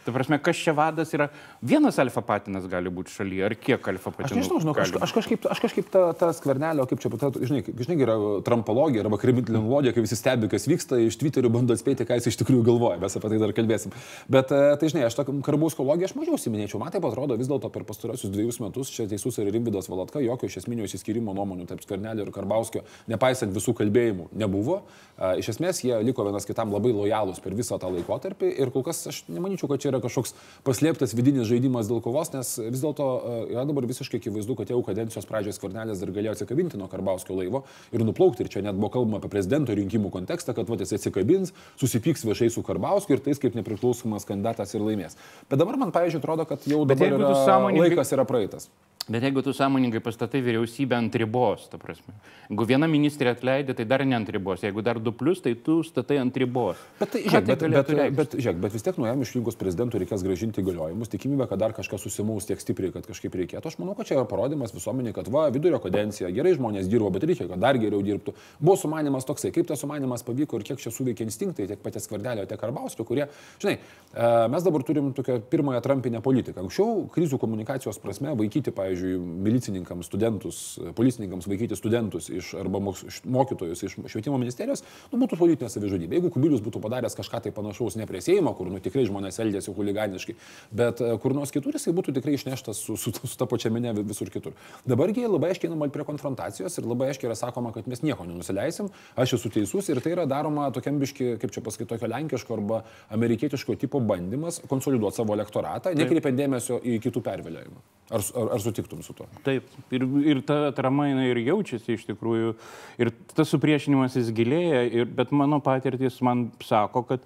Tai 0.03 0.13
prasme, 0.15 0.39
kas 0.43 0.59
čia 0.59 0.73
vadas 0.75 1.13
yra? 1.15 1.29
Vienas 1.63 1.97
alfa 2.01 2.21
patinas 2.25 2.65
gali 2.71 2.91
būti 2.91 3.13
šalyje, 3.13 3.43
ar 3.47 3.55
kiek 3.55 3.87
alfa 3.93 4.11
patinų? 4.11 4.27
Aš 4.27 4.39
nežinau, 4.39 4.59
žinau, 4.63 4.75
aš, 4.83 4.91
aš 5.07 5.13
kažkaip, 5.15 5.47
aš 5.53 5.61
kažkaip 5.63 5.89
tą, 5.93 6.01
tą 6.19 6.31
skvernelio, 6.35 6.85
kaip 6.89 6.99
čia, 7.03 7.11
ta, 7.21 7.29
žinai, 7.39 7.61
žinai, 7.79 7.97
yra 8.03 8.17
trampologija 8.43 9.05
arba 9.05 9.19
kriminologija, 9.21 9.93
kai 9.95 10.03
visi 10.03 10.17
stebi, 10.19 10.49
kas 10.51 10.67
vyksta, 10.67 10.99
iš 11.07 11.15
Twitterio 11.21 11.51
bando 11.53 11.75
atspėti, 11.77 12.07
ką 12.09 12.17
jis 12.19 12.33
iš 12.33 12.39
tikrųjų 12.41 12.65
galvoja, 12.67 12.99
mes 13.03 13.15
apie 13.19 13.31
tai 13.31 13.39
dar 13.45 13.55
kalbėsim. 13.55 13.95
Bet, 14.31 14.51
e, 14.51 14.73
tai 14.81 14.91
žinai, 14.91 15.05
aš 15.07 15.17
tą 15.19 15.27
karbausko 15.45 15.87
logiją 15.87 16.11
aš 16.11 16.17
mažiau 16.19 16.39
siminėčiau. 16.41 16.81
Man 16.83 16.91
taip 16.91 17.07
atrodo, 17.07 17.39
vis 17.39 17.47
dėlto 17.51 17.71
per 17.71 17.87
pastarosius 17.87 18.33
dviejus 18.33 18.59
metus 18.63 18.91
čia 18.91 19.07
teisus 19.07 19.39
ir 19.39 19.51
Rimbidas 19.53 19.87
Valatka, 19.91 20.19
jokio 20.23 20.51
iš 20.51 20.59
esminio 20.63 20.87
įsiskyrimo 20.89 21.35
nuomonių 21.37 21.69
tarp 21.69 21.85
skvernelio 21.85 22.27
ir 22.27 22.33
karbauskio, 22.35 22.83
nepaisant 23.11 23.55
visų 23.55 23.75
kalbėjimų, 23.79 24.29
nebuvo. 24.43 24.81
E, 25.15 25.33
Iš 25.43 25.53
esmės 25.55 25.81
jie 25.83 25.95
liko 26.05 26.25
vienas 26.27 26.47
kitam 26.47 26.73
labai 26.73 26.93
lojalūs 26.95 27.41
per 27.43 27.55
visą 27.57 27.79
tą 27.81 27.89
laikotarpį 27.93 28.53
ir 28.61 28.71
kol 28.73 28.85
kas 28.85 29.01
aš 29.11 29.23
nemanyčiau, 29.31 29.69
kad 29.71 29.81
čia 29.83 29.92
yra 29.93 30.01
kažkoks 30.03 30.33
paslėptas 30.67 31.15
vidinis 31.15 31.47
žaidimas 31.49 31.87
dėl 31.89 32.01
kovos, 32.03 32.33
nes 32.33 32.55
vis 32.65 32.83
dėlto 32.83 33.05
e, 33.05 33.35
yra 33.53 33.65
dabar 33.69 33.87
visiškai 33.89 34.19
akivaizdu, 34.21 34.57
kad 34.59 34.73
jau 34.73 34.81
kadencijos 34.85 35.27
pradžios 35.29 35.61
kvarnelės 35.61 36.01
dar 36.03 36.11
galėjo 36.15 36.35
atsikabinti 36.37 36.79
nuo 36.81 36.89
Karbauskio 36.91 37.37
laivo 37.37 37.63
ir 37.93 38.03
nuplaukti. 38.05 38.43
Ir 38.43 38.51
čia 38.53 38.63
net 38.65 38.77
buvo 38.79 38.91
kalbama 38.97 39.21
apie 39.21 39.31
prezidento 39.33 39.75
rinkimų 39.77 40.11
kontekstą, 40.13 40.55
kad 40.57 40.69
va, 40.69 40.79
jis 40.81 40.95
atsikabins, 40.97 41.53
susipyks 41.81 42.25
viešai 42.27 42.49
su 42.53 42.63
Karbauskiu 42.65 43.17
ir 43.17 43.23
tais 43.25 43.41
kaip 43.41 43.55
nepriklausomas 43.59 44.27
kandidatas 44.29 44.73
ir 44.75 44.83
laimės. 44.83 45.17
Bet 45.49 45.61
dabar 45.61 45.77
man, 45.79 45.93
pavyzdžiui, 45.95 46.23
atrodo, 46.23 46.47
kad 46.49 46.65
jau 46.69 46.83
dabar 46.89 47.13
yra, 47.13 47.33
sąmoningai- 47.45 47.93
laikas 47.93 48.13
yra 48.17 48.25
praeitas. 48.27 48.69
Bet 49.09 49.23
jeigu 49.23 49.41
tu 49.43 49.51
sąmoningai 49.53 49.99
pastatai 49.99 50.39
vyriausybę 50.41 50.95
ant 50.95 51.15
ribos, 51.15 51.65
ta 51.67 51.77
prasme. 51.77 52.13
Jeigu 52.47 52.63
viena 52.69 52.87
ministrė 52.87 53.33
atleidė, 53.33 53.73
tai 53.75 53.83
dar 53.83 53.99
ne 54.07 54.15
ant 54.15 54.29
ribos. 54.31 54.61
Jeigu 54.63 54.79
dar 54.79 54.95
du 55.03 55.11
plus, 55.11 55.41
tai 55.43 55.57
tu 55.59 55.81
statai 55.83 56.21
ant 56.21 56.37
ribos. 56.39 56.79
Bet, 57.01 57.11
tai, 57.11 57.23
žiūrėk, 57.25 57.49
bet, 57.49 57.49
bet, 57.49 57.65
galėtų 57.65 57.97
reikšti? 57.97 58.15
bet, 58.15 58.35
žiūrėk, 58.37 58.61
bet 58.63 58.77
vis 58.77 58.85
tiek 58.85 58.99
nuėjom 59.01 59.25
išrinkus 59.25 59.59
prezidentui 59.59 59.99
reikės 59.99 60.23
gražinti 60.23 60.63
įgaliojimus. 60.63 61.11
Tikimybė, 61.11 61.49
kad 61.51 61.59
dar 61.59 61.75
kažkas 61.75 62.05
susimaus 62.07 62.47
tiek 62.47 62.63
stipriai, 62.63 62.93
kad 62.95 63.09
kažkaip 63.09 63.35
reikėtų. 63.41 63.73
Aš 63.73 63.77
manau, 63.81 63.97
kad 63.97 64.07
čia 64.07 64.15
yra 64.15 64.23
parodimas 64.29 64.71
visuomeniai, 64.71 65.11
kad 65.19 65.27
va, 65.35 65.49
vidurio 65.51 65.81
kadencija, 65.83 66.31
gerai 66.31 66.55
žmonės 66.55 66.87
dirbo, 66.87 67.11
bet 67.11 67.27
reikia, 67.27 67.49
kad 67.51 67.59
dar 67.59 67.81
geriau 67.83 67.99
dirbtų. 68.07 68.35
Buvo 68.63 68.77
sumanimas 68.79 69.27
toksai, 69.27 69.51
kaip 69.51 69.67
tas 69.67 69.83
sumanimas 69.83 70.23
pavyko 70.23 70.61
ir 70.61 70.67
kiek 70.71 70.79
čia 70.79 70.95
suveikia 70.95 71.27
instinktai 71.27 71.67
tiek 71.67 71.83
paties 71.83 72.07
Kvardelio, 72.07 72.47
tiek 72.47 72.61
Karbauskio, 72.61 73.03
kurie, 73.07 73.27
žinai, 73.59 73.75
e, 74.15 74.31
mes 74.53 74.63
dabar 74.63 74.87
turim 74.87 75.11
tokią 75.17 75.41
pirmąją 75.51 75.83
trampinę 75.83 76.23
politiką. 76.23 76.63
Anksčiau 76.63 77.07
krizių 77.11 77.39
komunikacijos 77.41 77.99
prasme 78.03 78.35
vaikyti, 78.37 78.71
pavyzdžiui, 78.75 78.92
pavyzdžiui, 78.93 79.17
milicininkams, 79.43 80.05
studentus, 80.05 80.79
policininkams 80.95 81.47
vaikyti 81.47 81.75
studentus 81.75 82.29
iš, 82.29 82.53
arba 82.59 82.79
mokytojus 82.79 83.83
iš 83.83 83.95
švietimo 84.07 84.37
ministerijos, 84.37 84.83
nu, 85.11 85.19
būtų 85.21 85.37
politinė 85.39 85.69
savižudybė. 85.69 86.19
Jeigu 86.19 86.31
Kubilius 86.33 86.61
būtų 86.63 86.81
padaręs 86.83 87.17
kažką 87.17 87.41
tai 87.43 87.53
panašaus 87.55 87.97
ne 87.97 88.07
prie 88.09 88.21
Seimo, 88.21 88.53
kur 88.57 88.69
nu, 88.69 88.79
tikrai 88.83 89.05
žmonės 89.07 89.39
elgėsi 89.43 89.73
huliganiškai, 89.73 90.35
bet 90.71 91.01
kur 91.23 91.35
nors 91.35 91.51
kitur 91.53 91.75
jisai 91.77 91.93
būtų 91.95 92.15
tikrai 92.17 92.35
išneštas 92.37 92.81
su, 92.85 92.97
su, 92.97 93.13
su 93.13 93.37
ta 93.39 93.47
pačia 93.49 93.71
minė 93.73 93.95
visur 94.01 94.31
kitur. 94.33 94.55
Dabargi 94.89 95.25
labai 95.27 95.53
aiškiai 95.53 95.71
einama 95.71 95.89
prie 95.93 96.05
konfrontacijos 96.07 96.77
ir 96.77 96.89
labai 96.89 97.11
aiškiai 97.11 97.31
yra 97.31 97.37
sakoma, 97.39 97.73
kad 97.75 97.89
mes 97.89 98.03
nieko 98.05 98.27
nenusileisim, 98.27 98.91
aš 99.19 99.37
esu 99.39 99.53
teisus 99.53 99.89
ir 99.89 100.01
tai 100.03 100.15
yra 100.15 100.27
daroma 100.29 100.69
tokiam 100.75 100.99
biški, 101.01 101.35
kaip 101.41 101.53
čia 101.55 101.63
pasakyti, 101.65 101.89
tokio 101.95 102.11
lenkiško 102.11 102.57
arba 102.57 102.83
amerikietiško 103.15 103.77
tipo 103.81 104.01
bandymas 104.03 104.61
konsoliduoti 104.69 105.21
savo 105.21 105.35
elektoratą, 105.37 105.93
nekreipiant 105.97 106.39
dėmesio 106.39 106.79
į 106.83 106.99
kitų 107.03 107.23
pervėliojimą. 107.25 107.83
Ar, 108.13 108.21
ar, 108.37 108.49
ar 108.57 108.61
sutiktum 108.83 109.03
su 109.03 109.13
to? 109.13 109.25
Taip, 109.43 109.63
ir, 109.91 110.03
ir 110.25 110.41
ta 110.45 110.67
atrama 110.69 111.07
jinai 111.07 111.29
ir 111.31 111.39
jaučiasi 111.47 111.95
iš 111.95 112.05
tikrųjų, 112.09 112.53
ir 112.99 113.11
tas 113.33 113.49
supriešinimas 113.49 114.15
jis 114.15 114.31
gilėja, 114.35 114.83
ir, 114.91 115.05
bet 115.05 115.31
mano 115.31 115.59
patirtis 115.63 116.21
man 116.21 116.51
sako, 116.63 117.03
kad 117.03 117.21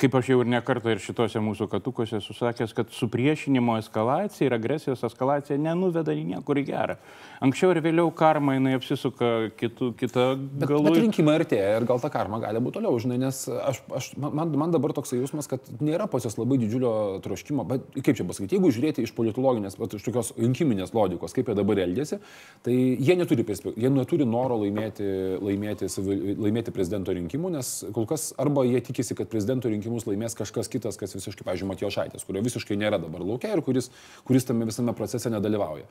kaip 0.00 0.14
aš 0.18 0.30
jau 0.32 0.40
ir 0.42 0.50
nekartą 0.50 0.94
ir 0.94 1.02
šituose 1.02 1.40
mūsų 1.44 1.68
katukuose 1.72 2.20
susakęs, 2.24 2.74
kad 2.76 2.90
supriešinimo 2.94 3.76
eskalacija 3.80 4.48
ir 4.48 4.56
agresijos 4.56 5.04
eskalacija 5.06 5.58
nenuveda 5.60 6.14
į 6.14 6.24
niekur 6.32 6.60
į 6.60 6.64
gerą. 6.68 6.96
Anksčiau 7.44 7.74
ir 7.74 7.80
vėliau 7.84 8.10
karma 8.16 8.56
jinai 8.56 8.74
apsisuka 8.78 9.30
kitų, 9.58 9.90
kitą 10.00 10.26
galų. 10.64 10.82
Bet, 10.86 10.94
bet 10.94 11.00
rinkimai 11.02 11.36
artėja 11.40 11.76
ir 11.78 11.86
gal 11.88 12.02
ta 12.02 12.10
karma 12.12 12.40
gali 12.42 12.62
būti 12.64 12.78
toliau, 12.78 12.98
žinai, 13.02 13.18
nes 13.22 13.44
aš, 13.52 13.82
aš, 13.98 14.10
man, 14.20 14.54
man 14.58 14.74
dabar 14.74 14.94
toks 14.96 15.14
jausmas, 15.14 15.48
kad 15.50 15.68
nėra 15.84 16.08
pas 16.10 16.24
jos 16.26 16.38
labai 16.40 16.58
didžiulio 16.62 16.94
troškimo, 17.24 17.66
bet 17.68 17.86
kaip 18.00 18.18
čia 18.18 18.26
pasakyti, 18.26 18.58
jeigu 18.58 18.72
žiūrėti 18.74 19.04
iš 19.04 19.14
politologinės, 19.18 19.78
bet 19.80 19.98
iš 19.98 20.06
tokios 20.08 20.32
rinkiminės 20.38 20.94
logikos, 20.96 21.36
kaip 21.36 21.50
jie 21.50 21.58
dabar 21.58 21.82
elgesi, 21.84 22.20
tai 22.66 22.74
jie 22.74 23.18
neturi, 23.18 23.46
jie 23.76 23.92
neturi 23.92 24.26
noro 24.28 24.58
laimėti, 24.62 25.06
laimėti, 25.44 25.90
laimėti 26.40 26.74
prezidento 26.74 27.14
rinkimų, 27.14 27.52
nes 27.58 27.74
kol 27.94 28.08
kas 28.10 28.32
arba 28.40 28.64
jie 28.66 28.80
tikisi, 28.88 29.16
kad 29.18 29.30
prezidento 29.30 29.70
rinkimų 29.70 29.83
rinkimus 29.84 30.06
laimės 30.08 30.34
kažkas 30.36 30.70
kitas, 30.72 30.96
kas 30.96 31.14
visiškai, 31.14 31.44
pavyzdžiui, 31.44 31.68
Matijo 31.68 31.90
Šaitės, 31.92 32.24
kurio 32.24 32.42
visiškai 32.44 32.76
nėra 32.80 32.98
dabar 33.02 33.22
laukia 33.24 33.52
ir 33.54 33.62
kuris, 33.64 33.90
kuris 34.24 34.46
tame 34.48 34.64
visame 34.68 34.94
procese 34.96 35.30
nedalyvauja. 35.32 35.84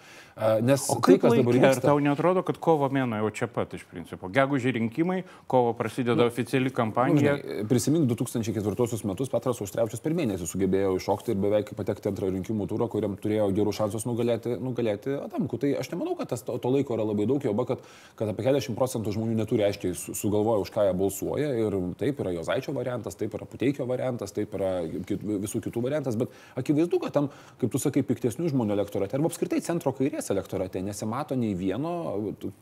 Nes 0.66 0.88
o 0.90 0.98
tai, 1.04 1.20
kas 1.22 1.36
dabar 1.38 1.58
vyksta... 1.60 1.84
Tau 1.84 2.00
netrodo, 2.02 2.44
kad 2.46 2.58
kovo 2.64 2.90
mėno 2.94 3.20
jau 3.22 3.30
čia 3.36 3.48
pat 3.52 3.74
iš 3.78 3.86
principo. 3.90 4.30
Gegužė 4.34 4.74
rinkimai, 4.78 5.24
kovo 5.52 5.74
prasideda 5.78 6.18
nu, 6.24 6.30
oficiali 6.32 6.72
kampanija. 6.74 7.36
Nu, 7.38 7.68
prisimink 7.70 8.08
2004 8.10 9.04
metus 9.10 9.32
Petras 9.34 9.62
Užtrevičius 9.64 10.04
per 10.04 10.16
mėnesį 10.18 10.48
sugebėjo 10.50 10.96
iššokti 11.00 11.36
ir 11.36 11.42
beveik 11.44 11.74
patekti 11.78 12.10
antrą 12.12 12.32
rinkimų 12.34 12.68
turą, 12.72 12.90
kuriam 12.92 13.18
turėjo 13.20 13.50
gerų 13.56 13.76
šansus 13.76 14.08
nugalėti, 14.10 14.58
nugalėti 14.64 15.18
Adamku. 15.20 15.60
Tai 15.62 15.74
aš 15.82 15.92
nemanau, 15.94 16.16
kad 16.20 16.32
tas, 16.34 16.46
to, 16.48 16.58
to 16.62 16.72
laiko 16.74 16.98
yra 16.98 17.06
labai 17.08 17.28
daug, 17.30 17.44
jau 17.44 17.54
kad, 17.68 17.84
kad 18.20 18.32
apie 18.32 18.48
40 18.48 18.78
procentų 18.80 19.14
žmonių 19.18 19.38
neturi 19.42 19.68
aiškiai 19.68 19.94
sugalvoja, 20.16 20.64
už 20.64 20.74
ką 20.74 20.88
jie 20.88 20.96
balsuoja. 20.98 21.52
Ir 21.64 21.78
taip 22.00 22.22
yra 22.24 22.34
Jozaičio 22.38 22.74
variantas, 22.76 23.18
taip 23.20 23.36
yra 23.38 23.48
Puteikio 23.50 23.83
variantas, 23.90 24.34
taip 24.36 24.54
yra 24.58 24.72
visų 24.84 25.62
kitų 25.68 25.84
variantas, 25.84 26.18
bet 26.20 26.34
akivaizdu, 26.60 27.00
kad 27.04 27.16
tam, 27.16 27.30
kaip 27.62 27.74
tu 27.74 27.82
sakai, 27.82 28.04
piktesnių 28.08 28.52
žmonių 28.54 28.76
elektorate 28.78 29.18
arba 29.18 29.32
apskritai 29.32 29.62
centro 29.66 29.94
kairės 29.96 30.30
elektorate 30.34 30.82
nesimato 30.84 31.38
nei 31.40 31.54
vieno, 31.58 31.94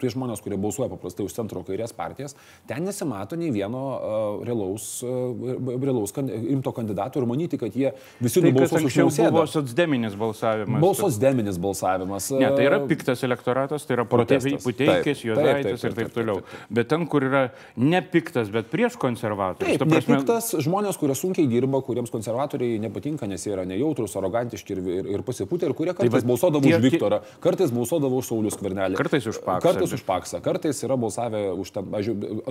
tie 0.02 0.12
žmonės, 0.14 0.44
kurie 0.44 0.60
balsuoja 0.62 0.90
paprastai 0.92 1.26
už 1.28 1.36
centro 1.36 1.64
kairės 1.68 1.96
partijas, 1.98 2.36
ten 2.70 2.86
nesimato 2.88 3.40
nei 3.40 3.52
vieno 3.54 3.84
uh, 3.96 4.46
realaus, 4.48 4.88
uh, 5.06 5.32
realaus 5.72 6.14
kan, 6.16 6.30
imto 6.30 6.74
kandidato 6.76 7.22
ir 7.22 7.28
manyti, 7.30 7.60
kad 7.62 7.76
jie 7.76 7.94
visi 8.22 8.42
tai, 8.42 8.52
nubalsuos 8.52 8.88
už 8.90 9.00
nausėdą. 9.04 9.34
Buvo 9.36 9.48
socdeminis 9.50 10.18
balsavimas. 10.20 10.82
Buvo 10.84 10.98
socdeminis 10.98 11.60
balsavimas. 11.62 12.32
Ne, 12.36 12.52
tai 12.56 12.68
yra 12.68 12.82
piktas 12.90 13.24
elektoratas, 13.28 13.86
tai 13.88 13.98
yra 14.00 14.08
puteikis, 14.10 15.26
juodaitės 15.26 15.86
ir 15.88 15.98
taip 15.98 16.14
toliau. 16.16 16.42
Bet 16.74 16.92
ten, 16.92 17.06
kur 17.10 17.26
yra 17.28 17.44
ne 17.80 18.02
piktas, 18.04 18.52
bet 18.54 18.70
prieš 18.72 18.98
konservatorius. 19.02 19.80
Taip, 19.80 19.90
prasme... 19.90 20.20
piktas 20.22 20.52
žmonės, 20.66 21.00
kurie 21.02 21.11
sunkiai 21.18 21.48
dirba, 21.50 21.82
kuriems 21.86 22.12
konservatoriai 22.14 22.80
nepatinka, 22.82 23.28
nes 23.30 23.44
jie 23.46 23.54
yra 23.56 23.66
nejautrus, 23.68 24.16
arogantiški 24.20 24.76
ir, 24.76 24.82
ir, 25.00 25.10
ir 25.18 25.24
pasipūtę, 25.28 25.70
ir 25.70 25.76
kurie 25.78 25.94
tai 25.94 26.08
kartais 26.08 26.24
tai, 26.24 26.30
balsuodavo 26.30 26.64
tie, 26.66 26.76
už 26.78 26.86
Viktorą, 26.86 27.20
kartais 27.44 27.74
balsuodavo 27.76 28.22
už 28.22 28.30
Saulius 28.32 28.58
Kvernelį. 28.60 29.00
Kartais 29.00 29.28
už 29.32 29.42
Paksą. 29.46 29.66
Kartais 29.68 29.96
už 29.98 30.04
Paksą, 30.08 30.42
kartais 30.46 30.84
yra 30.86 30.98
balsavę 31.00 31.44
už 31.62 31.72
tą, 31.76 31.84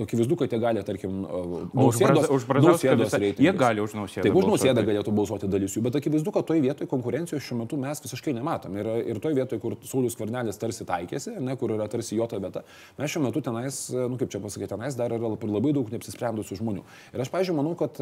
akivaizdu, 0.03 0.37
kad 0.39 0.53
jie 0.53 0.61
gali, 0.61 0.83
tarkim, 0.87 1.21
nausėdos, 1.77 2.29
už 2.31 2.47
nausėdos 2.59 3.15
reitingą. 3.15 3.47
Jie 3.47 3.55
gali 3.57 3.83
už 3.83 3.95
nausėdą. 3.97 4.25
Taip, 4.27 4.39
už 4.41 4.49
nausėdą 4.51 4.85
galėtų 4.87 5.15
balsuoti 5.15 5.51
dalis 5.51 5.75
jų, 5.77 5.85
bet 5.87 5.99
akivaizdu, 6.01 6.33
kad 6.35 6.47
toje 6.49 6.63
vietoje 6.63 6.89
konkurencijos 6.91 7.45
šiuo 7.45 7.61
metu 7.63 7.79
mes 7.81 8.03
visiškai 8.03 8.35
nematom. 8.37 8.77
Ir, 8.81 8.89
ir 9.13 9.21
toje 9.23 9.37
vietoje, 9.37 9.61
kur 9.63 9.77
Saulius 9.87 10.17
Kvernelis 10.19 10.59
tarsi 10.61 10.87
taikėsi, 10.87 11.37
ne, 11.41 11.55
kur 11.59 11.73
yra 11.75 11.87
tarsi 11.91 12.17
jo 12.19 12.27
ta 12.29 12.39
vieta, 12.41 12.63
mes 12.99 13.11
šiuo 13.13 13.25
metu 13.27 13.43
tenais, 13.45 13.83
nu 13.91 14.19
kaip 14.19 14.31
čia 14.33 14.41
pasakyti, 14.43 14.71
tenais 14.73 14.97
dar 14.99 15.13
yra 15.15 15.31
labai 15.31 15.73
daug 15.75 15.91
neapsisprendusių 15.93 16.59
žmonių. 16.61 16.85
Ir 17.15 17.23
aš, 17.23 17.31
pažiūrėjau, 17.33 17.57
manau, 17.57 17.75
kad, 17.79 17.99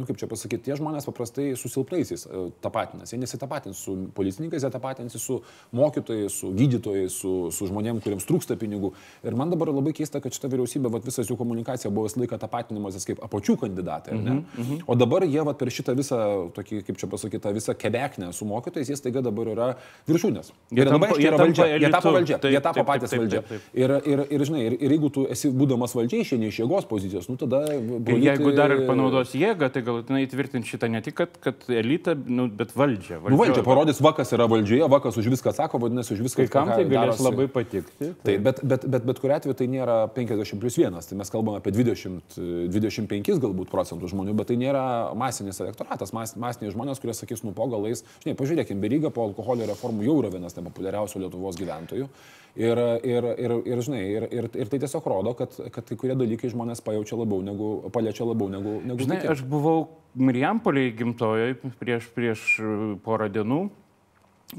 nu 0.00 0.08
kaip 0.08 0.18
čia 0.20 0.28
pasakyti, 0.30 0.64
tie 0.68 0.76
žmonės 0.78 1.06
paprastai 1.08 1.50
su 1.60 1.70
silpnaisiais 1.72 2.26
e, 2.26 2.42
tapatinasi. 2.64 3.14
Jie 3.14 3.20
nesitapatins 3.22 3.82
su 3.84 3.96
policininkais, 4.16 4.64
jie 4.64 4.72
tapatinasi 4.72 5.20
su 5.20 5.40
mokytojais, 5.76 6.40
su 6.42 6.52
gydytojais, 6.56 7.16
su, 7.22 7.34
su 7.54 7.68
žmonėmis, 7.70 8.02
kuriems 8.04 8.26
trūksta 8.28 8.56
pinigų. 8.60 8.92
Ir 9.26 9.36
man 9.38 9.52
dabar 9.52 9.72
labai 9.74 9.92
keista, 9.96 10.22
kad 10.24 10.34
šita 10.34 10.50
vyriausybė, 10.52 10.90
vat, 10.92 11.06
visas 11.06 11.30
jų 11.30 11.36
komunikacija 11.40 11.92
buvo 11.92 12.08
visą 12.08 12.22
laiką 12.22 12.40
tapatinimas 12.40 13.06
kaip 13.06 13.22
apačių 13.24 13.56
kandidatai. 13.64 14.14
Mm 14.16 14.26
-hmm, 14.26 14.42
mm 14.56 14.64
-hmm. 14.64 14.82
O 14.86 14.94
dabar 14.94 15.24
jie 15.24 15.44
vat, 15.44 15.58
per 15.58 15.68
šitą 15.68 15.94
visą, 15.96 16.50
tokį, 16.56 16.82
kaip 16.86 16.96
čia 16.98 17.06
pasakyti, 17.06 17.54
visą 17.54 17.74
kebeknę 17.74 18.32
su 18.32 18.44
mokytojais, 18.44 18.88
jie 18.88 18.96
staiga 18.96 19.20
dabar 19.20 19.48
yra 19.48 19.68
viršūnės. 20.08 20.52
Jie, 20.70 20.84
tampa, 20.84 21.06
jie, 21.18 21.28
yra 21.28 21.36
valdžia, 21.36 21.66
jie 21.76 21.90
tapo 21.90 22.12
valdžia, 22.12 22.38
taip, 22.38 22.52
jie 22.52 22.60
tapo 22.60 22.84
patys 22.84 23.10
taip, 23.10 23.20
valdžia. 23.20 23.42
Taip, 23.42 23.48
taip, 23.48 23.60
taip. 23.72 23.80
Ir, 23.82 23.90
ir, 24.12 24.26
ir, 24.30 24.44
žinai, 24.44 24.62
ir, 24.66 24.76
ir 24.80 24.90
jeigu 24.96 25.10
tu 25.10 25.26
esi 25.30 25.50
būdamas 25.50 25.94
valdžiai, 25.94 26.24
išėjai 26.24 26.48
iš 26.48 26.60
jėgos 26.62 26.88
pozicijos, 26.90 27.28
nu 27.28 27.36
tada... 27.36 27.64
Bolyti... 27.80 28.16
Ir 28.16 28.26
jeigu 28.30 28.52
dar 28.56 28.72
ir 28.74 28.84
panaudos 28.88 29.34
jėgą, 29.34 29.70
tai 29.72 29.82
galutinai 29.90 30.24
tvirtinti 30.30 30.70
šitą 30.70 30.88
ne 30.90 31.02
tik, 31.04 31.18
kad, 31.18 31.36
kad 31.42 31.66
elitą, 31.68 32.14
nu, 32.26 32.46
bet 32.48 32.72
valdžią. 32.76 33.20
Valdžia, 33.20 33.34
nu, 33.34 33.40
valdžia 33.42 33.64
parodys, 33.66 34.00
vakas 34.04 34.32
yra 34.36 34.46
valdžioje, 34.50 34.86
vakas 34.90 35.18
už 35.20 35.30
viską 35.34 35.52
atsako, 35.52 35.82
vadinasi, 35.82 36.14
už 36.16 36.24
viską. 36.28 36.46
Kai 36.46 36.54
kam 36.54 36.72
tai 36.72 36.86
galės 36.86 37.18
darosi. 37.18 37.26
labai 37.26 37.46
patikti. 37.52 38.10
Tai, 38.24 38.36
bet, 38.46 38.62
bet, 38.62 38.86
bet, 38.86 39.06
bet 39.10 39.22
kuriu 39.22 39.36
atveju 39.36 39.56
tai 39.58 39.68
nėra 39.72 39.98
50 40.16 40.62
plus 40.62 40.78
1, 40.80 40.98
tai 41.10 41.20
mes 41.20 41.32
kalbame 41.34 41.60
apie 41.60 41.74
20, 41.74 42.38
25 42.72 43.32
galbūt 43.44 43.72
procentų 43.72 44.10
žmonių, 44.14 44.36
bet 44.40 44.50
tai 44.52 44.58
nėra 44.60 44.84
masinis 45.18 45.60
elektoratas, 45.62 46.14
mas, 46.16 46.36
masiniai 46.38 46.74
žmonės, 46.74 47.02
kurie 47.02 47.16
sakys, 47.16 47.44
nu 47.46 47.54
po 47.56 47.68
galais, 47.72 48.04
žinai, 48.24 48.36
pažiūrėkime, 48.38 48.80
Beryga 48.80 49.12
po 49.14 49.26
alkoholio 49.28 49.68
reformų 49.70 50.06
jau 50.06 50.20
yra 50.22 50.32
vienas 50.32 50.56
nepopuliariausių 50.58 51.24
Lietuvos 51.26 51.58
gyventojų. 51.60 52.08
Ir, 52.58 52.78
ir, 53.06 53.26
ir, 53.38 53.52
ir, 53.62 53.80
žinai, 53.86 54.00
ir, 54.10 54.24
ir, 54.34 54.48
ir 54.58 54.70
tai 54.70 54.80
tiesiog 54.82 55.04
rodo, 55.06 55.36
kad, 55.38 55.54
kad 55.70 55.86
kai 55.86 55.98
kurie 55.98 56.16
dalykai 56.18 56.50
žmonės 56.50 56.82
pajaučia 56.82 57.18
labiau 57.20 57.44
negu, 57.46 57.68
paliečia 57.94 58.26
labiau 58.26 58.50
negu... 58.50 58.80
negu 58.82 59.06
žinai, 59.06 59.20
kiti. 59.20 59.30
aš 59.30 59.44
buvau 59.46 59.84
Marijampoliai 60.18 60.90
gimtojoj 60.98 61.54
prieš, 61.78 62.10
prieš 62.16 62.48
porą 63.04 63.30
dienų 63.30 63.68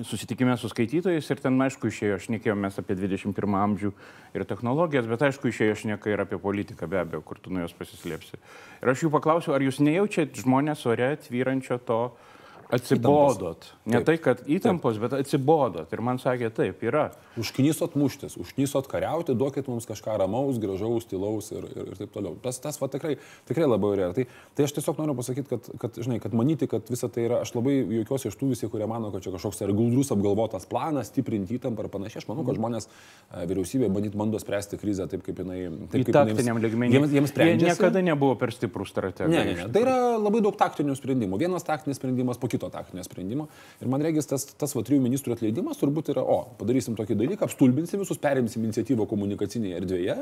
susitikime 0.07 0.55
su 0.55 0.69
skaitytojais 0.71 1.27
ir 1.33 1.43
ten, 1.43 1.59
aišku, 1.67 1.89
išėjo, 1.91 2.15
aš 2.15 2.29
nekėjomės 2.31 2.79
apie 2.79 2.95
21 2.95 3.57
amžių 3.59 3.91
ir 4.39 4.45
technologijas, 4.47 5.09
bet 5.11 5.27
aišku, 5.27 5.51
išėjo 5.51 5.81
šneka 5.83 6.13
ir 6.13 6.23
apie 6.23 6.39
politiką, 6.39 6.87
be 6.87 7.01
abejo, 7.01 7.19
kur 7.27 7.41
tu 7.43 7.51
nuo 7.51 7.65
jos 7.65 7.75
pasislėpsi. 7.75 8.39
Ir 8.79 8.93
aš 8.93 9.03
jų 9.03 9.11
paklausiau, 9.11 9.57
ar 9.57 9.65
jūs 9.67 9.81
nejaučiat 9.83 10.39
žmonės 10.45 10.85
ore 10.87 11.11
tvyrančio 11.27 11.81
to, 11.83 11.99
uh, 12.07 12.30
Atsibodot. 12.71 13.65
Ne 13.85 13.99
taip. 13.99 14.05
tai, 14.07 14.15
kad 14.21 14.43
įtampos, 14.47 14.95
taip. 14.95 15.03
bet 15.03 15.15
atsibodot. 15.19 15.91
Ir 15.91 16.03
man 16.05 16.19
sakė, 16.21 16.51
taip, 16.55 16.83
yra. 16.87 17.09
Užknysot 17.39 17.97
muštis, 17.99 18.37
užknysot 18.39 18.87
kariauti, 18.91 19.35
duokit 19.37 19.67
mums 19.71 19.87
kažką 19.89 20.15
ramaus, 20.21 20.59
gražaus, 20.61 21.07
tylaus 21.09 21.51
ir, 21.51 21.67
ir, 21.71 21.91
ir 21.91 21.99
taip 21.99 22.13
toliau. 22.15 22.37
Tas, 22.43 22.59
tas 22.63 22.79
va 22.81 22.89
tikrai, 22.91 23.17
tikrai 23.49 23.67
labai 23.67 23.91
yra. 23.97 24.09
Tai, 24.15 24.25
tai 24.55 24.67
aš 24.67 24.75
tiesiog 24.77 25.01
noriu 25.01 25.15
pasakyti, 25.19 25.47
kad, 25.51 25.69
kad, 25.83 25.99
žinai, 26.03 26.19
kad 26.23 26.35
manyti, 26.37 26.69
kad 26.71 26.87
visa 26.91 27.09
tai 27.11 27.27
yra, 27.27 27.41
aš 27.45 27.53
labai 27.57 27.77
juokiuosi 27.81 28.31
iš 28.31 28.39
tų 28.39 28.51
visi, 28.53 28.69
kurie 28.71 28.87
mano, 28.89 29.11
kad 29.13 29.25
čia 29.25 29.35
kažkoks 29.35 29.63
yra 29.65 29.75
guldrus 29.75 30.13
apgalvotas 30.15 30.67
planas, 30.71 31.11
stiprinti 31.11 31.59
įtampą 31.59 31.87
ir 31.87 31.91
panašiai. 31.93 32.23
Aš 32.23 32.29
manau, 32.31 32.45
kad 32.47 32.59
žmonės 32.59 32.87
e, 32.87 33.45
vyriausybė 33.51 33.91
bandyt 33.91 34.17
bando 34.19 34.39
spręsti 34.41 34.79
krizę 34.81 35.07
taip, 35.11 35.25
kaip 35.27 35.43
jinai. 35.43 35.59
Taip, 35.91 36.07
kaip 36.11 36.43
jinai 36.43 36.91
jiems, 36.91 37.15
jiems 37.15 37.33
sprendžia. 37.33 37.71
Jie 37.71 37.73
niekada 37.73 38.03
nebuvo 38.05 38.35
per 38.39 38.53
stiprų 38.55 38.87
strategiją. 38.87 39.31
Ne, 39.31 39.43
ne, 39.47 39.55
ne. 39.63 39.67
Tai 39.71 39.83
yra 39.85 39.97
labai 40.19 40.43
daug 40.43 40.57
taktinių 40.59 40.95
sprendimų. 40.99 41.39
Vienas 41.41 41.65
taktinis 41.67 41.99
sprendimas 41.99 42.39
po 42.41 42.49
kito 42.51 42.60
kito 42.61 42.69
taktinio 42.69 43.03
sprendimo. 43.03 43.47
Ir 43.81 43.89
man 43.89 44.01
regis 44.05 44.29
tas, 44.29 44.45
tas 44.45 44.75
va, 44.75 44.83
trijų 44.85 45.01
ministrų 45.03 45.35
atleidimas 45.35 45.79
turbūt 45.81 46.11
yra, 46.13 46.21
o, 46.21 46.53
padarysim 46.59 46.95
tokį 46.97 47.17
dalyką, 47.17 47.47
apstulbinsim 47.47 48.01
visus, 48.03 48.19
perimsim 48.21 48.65
iniciatyvą 48.67 49.07
komunikacinėje 49.09 49.79
erdvėje. 49.81 50.17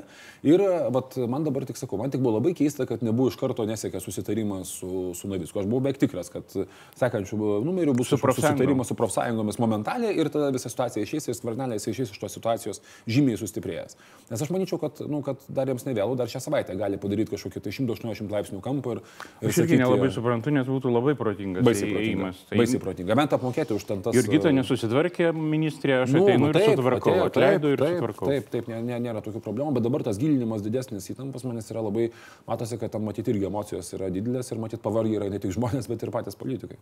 Ir 0.48 0.64
vat, 0.96 1.18
man 1.30 1.48
dabar 1.48 1.68
tik 1.68 1.80
sakau, 1.80 2.00
man 2.00 2.14
tik 2.14 2.24
buvo 2.24 2.38
labai 2.38 2.56
keista, 2.58 2.88
kad 2.90 3.04
nebuvo 3.06 3.32
iš 3.32 3.40
karto 3.40 3.66
nesiekė 3.68 4.02
susitarimas 4.04 4.72
su, 4.80 5.12
su 5.18 5.32
Navicku. 5.32 5.60
Aš 5.60 5.70
buvau 5.70 5.84
beveik 5.84 6.00
tikras, 6.02 6.32
kad 6.34 6.56
sekančių 7.00 7.40
numerių 7.68 7.96
bus 7.98 8.14
su 8.14 8.20
susitarimas 8.20 8.92
su 8.92 8.98
profsąjungomis 9.00 9.60
momentaliai 9.60 10.16
ir 10.20 10.32
tada 10.32 10.52
visa 10.56 10.72
situacija 10.72 11.04
išeis 11.04 11.30
ir 11.30 11.38
skvernelė 11.38 11.80
išeis 11.80 12.14
iš 12.14 12.22
tos 12.22 12.36
situacijos 12.38 12.82
žymiai 13.10 13.40
sustiprėjęs. 13.40 13.98
Nes 14.30 14.44
aš 14.46 14.52
manyčiau, 14.54 14.80
kad, 14.82 15.02
nu, 15.10 15.22
kad 15.26 15.42
dar 15.52 15.70
jiems 15.70 15.86
nevėlų, 15.88 16.18
dar 16.20 16.32
šią 16.32 16.42
savaitę 16.46 16.76
gali 16.80 17.00
padaryti 17.02 17.34
kažkokį 17.34 17.64
tai 17.66 17.74
180 17.76 18.34
laipsnių 18.36 18.62
kampą. 18.64 18.98
Ir, 18.98 19.04
ir 19.42 19.52
aš 19.52 19.62
irgi 19.62 19.66
sakyti, 19.66 19.82
nelabai 19.82 20.12
suprantu, 20.14 20.54
nes 20.54 20.70
būtų 20.70 20.94
labai 20.94 21.16
protingas. 21.20 21.66
Protingas 21.66 22.29
sprendimas. 22.34 22.50
Tai 22.50 22.60
Baisiai 22.62 22.82
protinga. 22.84 23.18
Bent 23.20 23.36
apmokėti 23.38 23.76
už 23.76 23.86
ten 23.90 24.02
tas... 24.06 24.16
Jurgita 24.18 24.52
e, 24.52 24.56
nesusitvarkė 24.60 25.30
ministrė, 25.36 25.98
aš 26.06 26.14
Nu, 26.16 26.24
ateinu 26.26 26.48
nu, 26.48 26.52
ir 26.54 26.62
sutvarkau, 26.70 27.14
atėjo, 27.14 27.28
atleidau 27.32 27.74
ir 27.76 27.84
taip, 27.84 27.96
sutvarkau. 27.98 28.30
Taip, 28.32 28.50
taip, 28.54 28.72
nė- 28.72 28.82
nė- 28.90 29.02
nėra 29.08 29.24
tokių 29.26 29.42
problemų, 29.46 29.76
bet 29.78 29.88
dabar 29.88 30.06
tas 30.08 30.20
gilinimas 30.22 30.64
didesnis 30.66 31.10
įtampas 31.14 31.46
manęs 31.48 31.70
yra 31.74 31.84
labai, 31.86 32.10
matosi, 32.50 32.80
kad 32.82 32.94
ten 32.96 33.06
matyti 33.06 33.34
irgi 33.36 33.50
emocijos 33.50 33.94
yra 33.98 34.10
didelės 34.14 34.52
ir 34.54 34.62
matyti 34.62 34.84
pavargiai 34.86 35.22
yra 35.22 35.30
ne 35.34 35.40
tik 35.44 35.56
žmonės, 35.58 35.90
bet 35.92 36.04
ir 36.08 36.14
patys 36.16 36.38
politikai. 36.40 36.80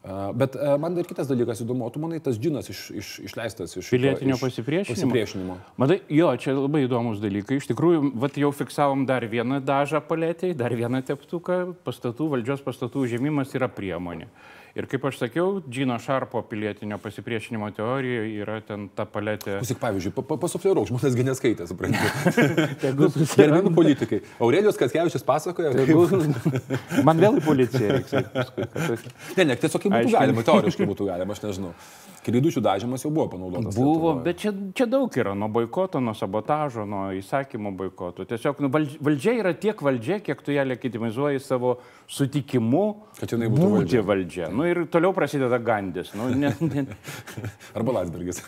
A, 0.00 0.32
Bet 0.32 0.56
man 0.80 0.94
dar 0.96 1.04
kitas 1.04 1.28
dalykas 1.28 1.60
įdomu, 1.60 1.84
o 1.84 1.90
tu 1.92 2.00
manai, 2.00 2.22
tas 2.24 2.38
džinas 2.40 2.70
iš, 2.72 2.78
iš, 2.96 3.08
išleistas 3.28 3.76
iš 3.76 3.90
Pilietinio 3.92 4.38
iš 4.38 4.44
pasipriešinimo? 4.46 4.96
pasipriešinimo. 4.96 5.56
Matai, 5.76 5.98
jo, 6.08 6.30
čia 6.40 6.54
labai 6.56 6.86
įdomus 6.86 7.20
dalykai. 7.20 7.58
Iš 7.60 7.68
tikrųjų, 7.68 8.14
vat 8.22 8.38
jau 8.40 8.48
fiksavom 8.56 9.04
dar 9.08 9.26
vieną 9.28 9.60
dažą 9.60 10.00
palėtį, 10.08 10.54
dar 10.56 10.72
vieną 10.72 11.02
teptuką. 11.04 11.60
Pastatų, 11.84 12.30
valdžios 12.36 12.64
pastatų 12.64 13.04
užėmimas 13.04 13.52
yra 13.58 13.68
priemonė. 13.68 14.30
Ir 14.78 14.86
kaip 14.86 15.02
aš 15.08 15.16
sakiau, 15.18 15.56
Džino 15.66 15.96
Šarpo 15.98 16.42
pilietinio 16.46 16.98
pasipriešinimo 17.02 17.70
teorija 17.74 18.22
yra 18.42 18.60
ten 18.62 18.84
ta 18.94 19.02
palėtė. 19.08 19.56
Klausyk, 19.58 19.80
pavyzdžiui, 19.82 20.12
pa, 20.14 20.22
pa, 20.28 20.36
pasufliarau, 20.44 20.84
žmonės 20.86 21.16
gi 21.18 21.24
neskaitė, 21.26 21.66
suprantate. 21.66 22.36
Tegu 22.84 23.08
Gerbiami 23.34 23.72
politikai. 23.74 24.20
Aurelijus 24.38 24.78
Kaskevičius 24.78 25.26
pasakoja, 25.26 25.72
kaip... 25.74 26.54
Man 27.08 27.18
vėl 27.22 27.40
į 27.40 27.44
policiją 27.48 27.98
aš- 27.98 29.08
Ne, 29.40 29.48
ne, 29.50 29.58
tiesiog 29.58 29.88
būtų 29.90 30.14
galima, 30.14 30.46
teoriškai 30.46 30.86
būtų 30.92 31.10
galima, 31.10 31.34
aš 31.34 31.42
nežinau. 31.48 31.74
Kreidučių 32.20 32.60
dažymas 32.60 33.00
jau 33.04 33.10
buvo 33.10 33.30
panaudotas. 33.32 33.74
Buvo, 33.78 33.92
Lietuvoj. 34.12 34.24
bet 34.26 34.40
čia, 34.42 34.50
čia 34.76 34.86
daug 34.86 35.14
yra 35.16 35.32
nuo 35.34 35.48
boikoto, 35.48 36.02
nuo 36.04 36.12
sabotažo, 36.14 36.84
nuo 36.84 37.06
įsakymo 37.16 37.72
boikoto. 37.78 38.26
Tiesiog 38.28 38.60
nu, 38.60 38.68
valdž- 38.68 38.98
valdžia 39.00 39.32
yra 39.40 39.54
tiek 39.56 39.80
valdžia, 39.80 40.18
kiek 40.20 40.42
tu 40.44 40.52
ją 40.52 40.66
legitimizuoji 40.68 41.40
savo 41.40 41.78
sutikimu 42.10 42.82
Kad 43.20 43.32
jinai 43.32 43.48
būtų 43.52 43.70
būti 43.72 44.02
valdžia. 44.04 44.50
Nu, 44.52 44.66
ir 44.68 44.82
toliau 44.92 45.14
prasideda 45.16 45.58
gandis. 45.64 46.12
Nu, 46.18 46.28
ne, 46.34 46.52
ne, 46.60 46.84
Arba 47.76 47.96
Landsbergis. 48.00 48.42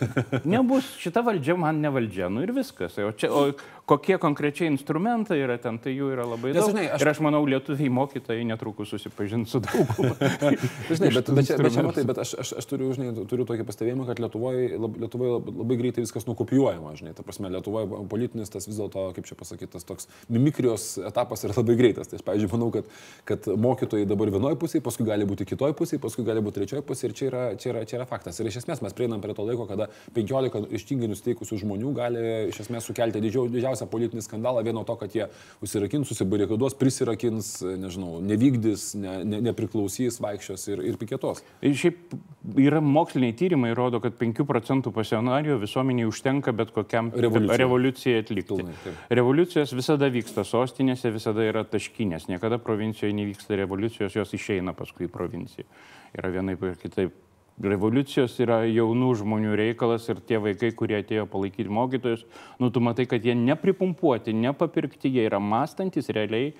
nebus 0.45 0.93
šita 1.01 1.23
valdžia 1.25 1.57
man 1.57 1.81
ne 1.81 1.89
valdžia. 1.93 2.29
Nu, 2.29 2.43
ir 2.45 2.53
viskas. 2.53 2.97
O, 3.01 3.09
čia, 3.17 3.31
o 3.33 3.49
kokie 3.85 4.15
konkrečiai 4.17 4.69
instrumentai 4.71 5.37
yra 5.43 5.57
ten, 5.59 5.75
tai 5.83 5.91
jų 5.91 6.11
yra 6.15 6.23
labai 6.27 6.53
daug. 6.55 6.69
žinai, 6.71 6.85
aš- 6.95 7.01
Ir 7.03 7.09
aš 7.11 7.19
manau, 7.25 7.41
lietuviai 7.45 7.89
mokytojai 7.91 8.45
netrukus 8.47 8.89
susipažins 8.93 9.51
su 9.51 9.59
dauguma. 9.59 10.13
Žinai, 10.93 11.09
bet, 11.11 11.29
bet, 11.35 11.45
čia, 11.49 11.57
bet, 11.59 11.73
čia, 11.75 11.83
matai, 11.83 12.03
bet 12.07 12.17
aš, 12.23 12.31
aš, 12.39 12.53
aš 12.61 12.65
turiu, 12.69 12.93
žinai, 12.95 13.11
turiu 13.27 13.43
tokį 13.49 13.65
pastebėjimą, 13.67 14.05
kad 14.07 14.21
Lietuvoje 14.23 14.77
lab, 14.79 14.95
Lietuvoje 15.03 15.33
labai, 15.51 15.77
greitai 15.81 16.03
viskas 16.05 16.27
nukopijuojama, 16.29 16.93
žinai, 16.99 17.13
ta 17.17 17.25
prasme, 17.27 17.51
Lietuvoje 17.51 17.89
politinis 18.11 18.49
tas 18.53 18.67
vis 18.69 18.79
dėlto, 18.79 19.09
kaip 19.17 19.27
čia 19.27 19.35
pasakyti, 19.39 19.71
tas 19.75 19.83
toks 19.83 20.07
mimikrijos 20.31 20.87
etapas 21.09 21.43
yra 21.43 21.55
labai 21.59 21.75
greitas. 21.79 22.07
Tai 22.11 22.19
aš, 22.21 22.25
pavyzdžiui, 22.27 22.51
manau, 22.55 22.69
kad, 22.75 22.87
kad 23.27 23.47
mokytojai 23.67 24.07
dabar 24.09 24.31
vienoje 24.33 24.59
pusėje, 24.63 24.83
paskui 24.85 25.07
gali 25.07 25.27
būti 25.27 25.47
kitoje 25.49 25.75
pusėje, 25.79 25.99
paskui 26.03 26.23
gali 26.27 26.43
būti 26.45 26.61
trečioje 26.61 26.85
pusėje 26.87 27.11
ir 27.11 27.17
čia 27.19 27.27
yra, 27.31 27.43
čia, 27.59 27.73
yra, 27.73 27.83
čia 27.89 27.99
yra 27.99 28.07
faktas. 28.09 28.39
Ir 28.39 28.47
iš 28.51 28.61
esmės 28.63 28.81
mes 28.85 28.95
prieinam 28.95 29.19
prie 29.23 29.35
to 29.35 29.43
laiko, 29.47 29.67
kada 29.69 29.89
15 30.15 30.71
ištingai 30.79 31.11
nusteikusių 31.11 31.59
žmonių 31.65 31.93
gali 31.97 32.23
iš 32.51 32.63
esmės 32.65 32.87
sukelti 32.89 33.21
didžiau, 33.23 33.47
didžiausią 33.73 33.89
politinį 33.91 34.23
skandalą 34.23 34.63
vien 34.63 34.75
nuo 34.75 34.83
to, 34.85 34.95
kad 34.99 35.13
jie 35.13 35.27
užsirakins, 35.63 36.07
susibarikaduos, 36.09 36.75
prisirakins, 36.77 37.49
nežinau, 37.79 38.19
nevykdys, 38.21 38.93
ne, 38.99 39.23
ne, 39.25 39.41
nepriklausys, 39.49 40.19
vaikščios 40.23 40.67
ir, 40.71 40.83
ir 40.91 40.99
piketos. 41.01 41.43
Ir 41.61 41.75
Šiaip 41.83 42.13
yra 42.59 42.81
moksliniai 42.83 43.35
tyrimai, 43.37 43.73
rodo, 43.75 43.99
kad 44.03 44.15
5 44.19 44.45
procentų 44.47 44.93
pasionarijų 44.95 45.59
visuomeniai 45.63 46.07
užtenka 46.09 46.53
bet 46.55 46.73
kokiam 46.75 47.11
Revoliucijai. 47.13 47.59
revoliucijai 47.63 48.23
atlikti. 48.23 48.53
Pilnai, 48.53 48.77
taip. 48.83 49.01
Revoliucijos 49.19 49.73
visada 49.75 50.09
vyksta 50.13 50.45
sostinėse, 50.47 51.11
visada 51.13 51.45
yra 51.47 51.65
taškinės. 51.67 52.29
Niekada 52.31 52.59
provincijoje 52.61 53.15
nevyksta 53.17 53.57
revoliucijos, 53.59 54.15
jos 54.19 54.33
išeina 54.37 54.75
paskui 54.77 55.09
į 55.09 55.13
provinciją. 55.13 55.67
Yra 56.13 56.29
vienaip 56.33 56.63
ir 56.69 56.79
kitaip. 56.81 57.22
Revoliucijos 57.61 58.33
yra 58.41 58.63
jaunų 58.65 59.11
žmonių 59.19 59.53
reikalas 59.59 60.07
ir 60.09 60.21
tie 60.25 60.39
vaikai, 60.41 60.71
kurie 60.73 60.97
atėjo 60.97 61.27
palaikyti 61.29 61.69
mokytojus, 61.69 62.23
nu 62.57 62.71
tu 62.73 62.81
matai, 62.81 63.05
kad 63.09 63.21
jie 63.21 63.35
nepripumpuoti, 63.37 64.33
nepapirkti, 64.33 65.11
jie 65.13 65.27
yra 65.27 65.37
mąstantis 65.37 66.09
realiai 66.09 66.55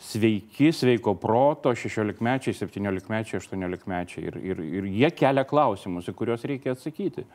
sveiki, 0.00 0.70
sveiko 0.72 1.16
proto, 1.20 1.74
16-mečiai, 1.76 2.54
17-mečiai, 2.56 3.40
18-mečiai. 3.42 4.28
Ir, 4.30 4.38
ir, 4.52 4.62
ir 4.80 4.86
jie 4.88 5.10
kelia 5.18 5.44
klausimus, 5.44 6.08
į 6.08 6.14
kuriuos 6.16 6.46
reikia 6.48 6.76
atsakyti. 6.76 7.26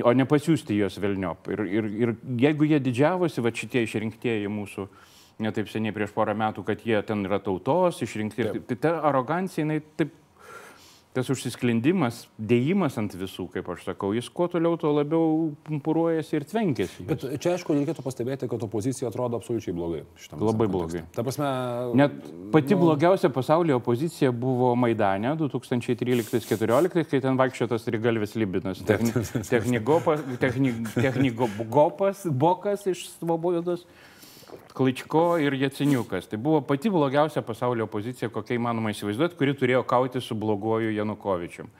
O 0.00 0.12
ne 0.16 0.24
pasiūsti 0.28 0.78
juos 0.80 0.96
velniop. 1.00 1.52
Ir, 1.52 1.62
ir, 1.68 1.90
ir 1.92 2.14
jeigu 2.40 2.66
jie 2.72 2.80
didžiavosi, 2.82 3.44
va 3.44 3.52
šitie 3.54 3.84
išrinktieji 3.84 4.48
mūsų, 4.52 4.88
netaip 5.44 5.68
seniai 5.70 5.94
prieš 5.94 6.16
porą 6.16 6.34
metų, 6.40 6.64
kad 6.66 6.82
jie 6.88 6.98
ten 7.06 7.22
yra 7.28 7.38
tautos 7.44 8.00
išrinkti, 8.02 8.48
taip, 8.48 8.64
tai 8.72 8.78
ta 8.80 8.96
arogancija, 9.12 9.62
jinai 9.62 9.78
taip 10.00 10.16
tas 11.18 11.30
užsisklendimas, 11.32 12.22
dėjimas 12.38 12.98
ant 13.00 13.14
visų, 13.18 13.48
kaip 13.52 13.68
aš 13.72 13.84
sakau, 13.88 14.12
jis 14.14 14.28
kuo 14.30 14.46
toliau, 14.50 14.78
tuo 14.80 14.92
labiau 14.94 15.50
pumpuruojasi 15.66 16.38
ir 16.38 16.46
tvenkėsi. 16.48 17.06
Bet 17.08 17.24
čia, 17.42 17.56
aišku, 17.56 17.74
reikėtų 17.74 18.04
pastebėti, 18.06 18.48
kad 18.50 18.62
opozicija 18.66 19.10
atrodo 19.10 19.40
absoliučiai 19.40 19.74
blogai. 19.74 20.04
Labai 20.38 20.68
blogai. 20.70 21.02
Ta 21.16 21.24
prasme, 21.26 21.48
Net 21.98 22.14
pati 22.54 22.76
nu, 22.76 22.82
blogiausia 22.84 23.30
pasaulyje 23.34 23.78
opozicija 23.78 24.30
buvo 24.32 24.70
Maidane 24.78 25.34
2013-2014, 25.40 27.08
kai 27.10 27.22
ten 27.24 27.40
vaikščiojo 27.40 27.72
tas 27.74 27.88
Rigalvis 27.90 28.36
Libinas. 28.38 28.84
Techni, 28.86 29.14
technigopas, 29.48 30.22
techni, 30.42 30.74
technigopas, 30.94 32.26
bokas 32.30 32.86
iš 32.94 33.08
Svobodos. 33.16 33.86
Kličko 34.74 35.38
ir 35.42 35.54
Jaciniukas. 35.58 36.28
Tai 36.30 36.38
buvo 36.38 36.60
pati 36.66 36.90
blogiausia 36.90 37.42
pasaulio 37.42 37.88
opozicija, 37.88 38.30
kokia 38.32 38.58
įmanoma 38.58 38.92
įsivaizduoti, 38.94 39.36
kuri 39.38 39.56
turėjo 39.58 39.82
kauti 39.88 40.22
su 40.24 40.36
bloguoju 40.38 40.94
Janukovičium. 40.94 41.70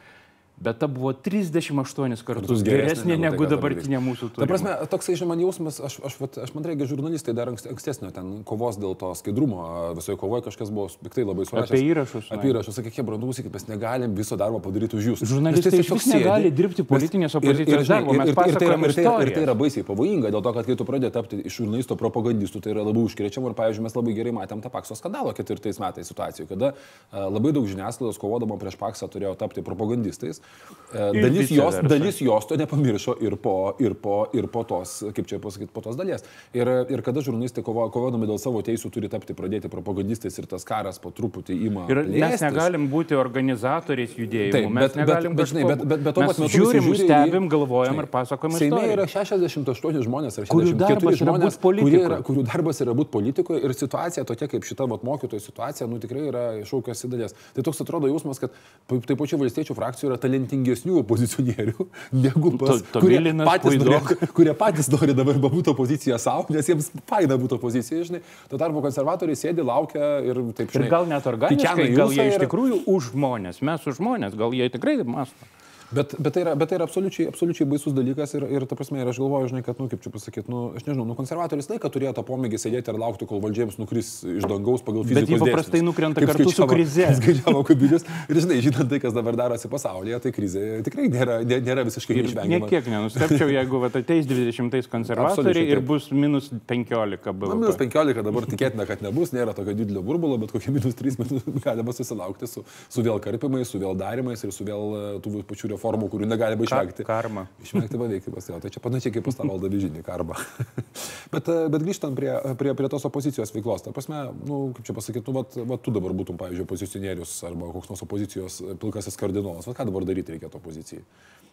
Bet 0.60 0.78
ta 0.82 0.88
buvo 0.90 1.12
38 1.14 2.24
kartus 2.26 2.62
geresnė 2.66 3.14
negu 3.14 3.44
tai, 3.46 3.46
negu 3.46 3.46
dabartinė 3.46 4.00
mūsų 4.02 4.28
Ta 4.32 4.34
turima. 4.42 4.48
prasme, 4.50 4.72
toksai, 4.90 5.14
žinoma, 5.14 5.36
man 5.36 5.42
jausmas, 5.44 5.76
aš, 5.86 5.98
aš, 6.08 6.16
vat, 6.18 6.38
aš 6.42 6.50
man 6.56 6.64
reikia 6.66 6.88
žurnalistai 6.90 7.34
dar 7.36 7.46
ankst- 7.52 7.68
ankstesnio 7.70 8.10
ten 8.10 8.42
kovos 8.42 8.74
dėl 8.80 8.96
to 8.98 9.12
skaidrumo, 9.14 9.60
visoje 9.94 10.18
kovoje 10.18 10.42
kažkas 10.48 10.72
buvo 10.74 10.88
piktai 11.04 11.22
labai 11.28 11.46
surašęs. 11.46 11.70
Apie 11.70 11.82
įrašus. 11.92 12.30
Apie 12.34 12.50
įrašus, 12.50 12.74
sakė, 12.80 12.90
kiek 12.96 13.06
brandus, 13.06 13.38
kad 13.38 13.54
mes 13.54 13.68
negalim 13.70 14.16
viso 14.18 14.34
darbo 14.40 14.58
padaryti 14.64 14.98
už 14.98 15.06
jūs. 15.12 15.22
Žurnalistai 15.30 15.78
iš 15.78 15.92
vis 15.94 16.08
negali 16.10 16.50
dirbti 16.50 16.82
politinės 16.82 17.38
opozicijos 17.38 17.86
darbo, 17.86 18.16
ir- 18.18 18.26
ir- 18.26 18.28
ir 18.28 18.34
tai 18.34 18.66
yra- 18.66 18.82
ir 18.82 18.94
tai- 18.98 19.06
Ir 19.28 19.34
tai 19.34 19.42
yra 19.46 19.54
baisiai 19.54 19.86
pavojinga, 19.86 20.30
dėl 20.34 20.42
to, 20.42 20.52
kad 20.58 20.66
kai 20.66 20.74
tu 20.74 20.84
pradedi 20.84 21.12
tapti 21.12 21.38
iš 21.46 21.60
žurnalisto 21.62 21.94
propagandistų, 21.94 22.60
tai 22.66 22.74
yra 22.74 22.82
labai 22.82 23.06
užkrečiama 23.06 23.50
ir, 23.50 23.54
pavyzdžiui, 23.54 23.82
mes 23.86 23.94
labai 23.94 24.14
gerai 24.18 24.32
matėm 24.34 24.58
tą 24.62 24.70
Pakso 24.74 24.94
skandalą 24.98 25.34
ketvirtais 25.38 25.78
metais 25.78 26.10
situacijų, 26.10 26.48
kada 26.48 26.74
labai 27.12 27.52
daug 27.54 27.62
žiniasklaidos 27.66 28.18
kovodama 28.18 28.58
prieš 28.58 28.74
Paksą 28.76 29.06
turėjo 29.08 29.36
tapti 29.38 29.62
propagandistais. 29.62 30.40
E, 30.88 31.20
Dalis 31.20 31.50
jos, 31.52 31.74
dalis 31.84 32.16
jos 32.24 32.46
to 32.48 32.56
nepamiršo 32.56 33.12
ir 33.20 33.34
po, 33.36 33.74
ir 33.78 33.92
po, 34.00 34.22
ir 34.32 34.46
po 34.48 34.62
tos, 34.64 35.02
kaip 35.12 35.26
čia 35.28 35.36
pasakyti, 35.36 35.68
po 35.68 35.82
tos 35.84 35.98
dalies. 36.00 36.22
Ir, 36.56 36.64
ir 36.88 37.02
kada 37.04 37.20
žurnalistai 37.20 37.60
kovo, 37.60 37.82
kovodami 37.92 38.24
dėl 38.24 38.38
savo 38.40 38.62
teisų 38.64 38.88
turi 38.94 39.10
tapti 39.12 39.36
pradėti 39.36 39.68
propagandistais 39.68 40.32
ir 40.40 40.46
tas 40.48 40.64
karas 40.64 40.96
po 40.96 41.12
truputį 41.12 41.58
ima. 41.68 41.84
Ir 41.92 42.00
mes 42.06 42.14
plėstis. 42.14 42.44
negalim 42.46 42.86
būti 42.88 43.18
organizatoriais 43.20 44.14
judėjimų. 44.16 44.54
Taip, 44.56 44.70
mes 44.78 44.86
bet- 44.86 44.94
bet- 44.96 44.96
negalim 45.02 45.36
bet, 45.36 45.50
žinai, 45.52 45.66
kažko- 45.66 45.76
bet- 45.76 45.88
bet- 45.92 46.02
bet 46.08 46.14
tuo 46.16 46.22
mes 46.24 46.32
pat 46.32 46.40
metu 46.46 46.56
žiūrim, 46.56 46.86
žiūri 46.88 47.04
stebim, 47.04 47.48
galvojam 47.52 48.00
ir 48.00 48.06
pasakojam 48.16 48.56
Seime 48.56 48.80
yra 48.96 49.06
68 49.12 50.02
žmonės 50.08 50.40
ar 50.40 50.48
Kurių 50.48 50.72
64 50.72 50.78
darbas 50.88 51.20
yra 51.20 51.20
žmonės, 51.28 51.60
kurie 51.60 52.00
yra, 52.00 52.22
kurių 52.24 52.46
darbas 52.48 52.80
yra 52.80 52.96
būti 52.96 53.12
politikoje 53.12 53.60
ir 53.60 53.76
situacija 53.76 54.24
tokia 54.24 54.48
kaip 54.48 54.64
šita 54.64 54.88
vat, 54.88 55.04
mokytojų 55.04 55.44
situacija, 55.50 55.84
nu 55.86 56.00
tikrai 56.00 56.24
yra 56.32 56.46
iššaukęs 56.64 57.04
į 57.04 57.12
dalies. 57.12 57.36
Tai 57.52 57.60
toks 57.68 57.84
atrodo 57.84 58.08
jausmas, 58.08 58.40
kad 58.40 58.50
taip 58.88 59.18
pačiu 59.20 59.36
valstiečių 59.36 59.76
frakcijų 59.76 60.08
yra 60.14 60.16
talentingesnių 60.38 60.98
opozicionierių 61.02 61.86
negu 62.24 62.52
pas, 62.60 62.82
To- 62.92 63.00
kurie, 63.02 63.18
Tomilinas, 63.18 63.48
patys 63.48 63.78
norė, 63.82 64.00
kurie 64.36 64.54
patys 64.58 64.88
nori 64.92 65.14
dabar 65.16 65.38
būti 65.42 65.72
opozicija 65.72 66.18
savo, 66.22 66.46
nes 66.54 66.68
jiems 66.70 66.90
faina 67.10 67.36
būti 67.40 67.58
opozicija, 67.58 68.04
žinai. 68.08 68.22
Tuo 68.50 68.58
tarpu 68.60 68.82
konservatoriai 68.84 69.36
sėdi, 69.38 69.64
laukia 69.66 70.18
ir 70.24 70.40
taip, 70.54 70.68
Ir 70.70 70.78
žinai. 70.82 70.90
gal 70.92 71.06
net 71.10 71.26
organiškai, 71.28 71.88
gal 71.96 72.12
jie 72.14 72.28
iš 72.30 72.38
ir- 72.38 72.44
tikrųjų 72.46 72.82
už 72.86 73.10
žmonės, 73.14 73.62
mes 73.66 73.86
už 73.90 73.98
žmonės, 74.00 74.36
gal 74.38 74.54
jie 74.56 74.68
tikrai 74.72 74.98
mąsto. 75.04 75.54
Bet, 75.88 76.12
bet, 76.20 76.34
tai 76.36 76.42
yra, 76.44 76.52
bet 76.58 76.68
tai 76.68 76.76
yra 76.76 76.84
absoliučiai, 76.84 77.30
absoliučiai 77.30 77.64
baisus 77.70 77.94
dalykas 77.96 78.34
ir, 78.36 78.44
ir 78.52 78.64
ta 78.68 78.76
prasme, 78.76 78.98
ir 79.00 79.08
aš 79.08 79.16
galvoju, 79.22 79.48
žinai, 79.54 79.62
kad, 79.64 79.78
nu, 79.80 79.86
kaip 79.88 80.02
čia 80.04 80.10
pasakyti, 80.12 80.50
nu, 80.52 80.66
aš 80.76 80.84
nežinau, 80.84 81.06
nu, 81.08 81.14
konservatorius 81.16 81.70
laiką 81.70 81.88
turėjo 81.94 82.12
tą 82.18 82.24
pomėgį 82.28 82.58
sėdėti 82.60 82.92
ir 82.92 82.98
laukti, 83.00 83.24
kol 83.30 83.40
valdžiems 83.40 83.78
nukris 83.80 84.10
iš 84.28 84.44
dangaus 84.50 84.84
pagal 84.84 85.06
Bet 85.06 85.14
fizikos 85.24 85.32
jie 85.32 85.38
paprastai 85.46 85.78
dėsnius. 85.80 85.86
nukrenta 85.88 86.20
Kaip 86.20 86.32
kartu 86.34 86.52
su 86.52 86.66
krize. 86.68 87.06
Skaičiavo 87.22 87.62
kubilius. 87.70 88.04
Ir 88.28 88.40
žinai, 88.44 88.58
žinant 88.66 88.90
tai, 88.92 88.98
kas 89.00 89.16
dabar 89.16 89.38
darosi 89.40 89.70
pasaulyje, 89.72 90.18
tai 90.26 90.32
krizė 90.36 90.64
tikrai 90.84 91.06
nėra, 91.14 91.38
nė- 91.48 91.60
nėra 91.70 91.86
visiškai 91.88 92.18
Ir 92.18 92.28
neišvengiama. 92.28 92.68
niekiek 92.68 92.90
nenustepčiau, 92.92 93.48
jeigu 93.56 93.80
vat, 93.86 93.96
ateis 94.02 94.28
20 94.28 94.90
konservatoriai 94.92 95.72
ir 95.72 95.80
bus 95.88 96.10
minus 96.12 96.50
15 96.68 97.32
Na, 97.48 97.54
minus 97.56 97.80
BVP. 97.80 97.88
15 97.88 98.22
dabar 98.28 98.44
tikėtina, 98.52 98.84
kad 98.92 99.00
nebus, 99.08 99.32
nėra 99.32 99.56
tokio 99.56 99.72
didelio 99.80 100.04
burbulo, 100.04 100.36
bet 100.44 100.52
kokie 100.52 100.68
minus 100.76 101.00
3 101.00 101.16
metus 101.24 101.48
galima 101.64 101.96
susilaukti 101.96 102.44
su, 102.50 102.66
su 102.92 103.04
vėl 103.08 103.24
karpimais, 103.24 103.72
su 103.72 103.80
vėl 103.80 103.96
darimais 103.96 104.44
ir 104.44 104.52
su 104.52 104.68
vėl 104.68 104.84
e, 104.92 105.02
tų 105.24 105.42
pačių 105.48 105.72
formų, 105.80 106.08
kurių 106.12 106.28
negalima 106.28 106.66
išvengti. 106.66 107.04
Ka 107.06 107.18
karma. 107.20 107.46
Išvengti 107.64 108.00
paveikimas, 108.00 108.48
jo. 108.50 108.60
Tai 108.62 108.70
čia 108.74 108.82
panašiai 108.84 109.14
kaip 109.14 109.26
pas 109.28 109.38
tą 109.38 109.46
valdą 109.52 109.70
vižinį 109.72 110.04
karmą. 110.06 110.38
bet, 111.34 111.50
bet 111.74 111.84
grįžtant 111.84 112.18
prie, 112.18 112.30
prie, 112.60 112.74
prie 112.78 112.90
tos 112.92 113.06
opozicijos 113.08 113.54
veiklos, 113.54 113.84
ta 113.86 113.94
prasme, 113.96 114.24
nu, 114.48 114.60
kaip 114.76 114.88
čia 114.88 114.96
pasakyti, 114.98 115.26
nu, 115.30 115.38
vat, 115.40 115.58
vat, 115.72 115.84
tu 115.84 115.94
dabar 115.94 116.14
būtum, 116.18 116.38
pavyzdžiui, 116.40 116.66
opozicionierius 116.68 117.34
arba 117.48 117.72
koks 117.74 117.92
nors 117.92 118.06
opozicijos 118.06 118.62
pilkasis 118.82 119.18
kardinolas. 119.20 119.68
Vat 119.70 119.78
ką 119.78 119.88
dabar 119.90 120.06
daryti 120.08 120.36
reikėtų 120.36 120.60
opozicijai? 120.60 121.04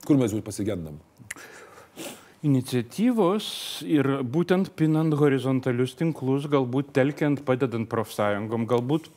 Kur 0.06 0.20
mes 0.22 0.34
jų 0.36 0.44
pasigendam? 0.46 1.00
Iniciatyvos 2.46 3.46
ir 3.90 4.08
būtent 4.22 4.70
pinant 4.78 5.16
horizontalius 5.18 5.96
tinklus, 5.98 6.46
galbūt 6.52 6.92
telkiant, 6.94 7.42
padedant 7.48 7.90
profsąjungom, 7.90 8.68
galbūt 8.70 9.10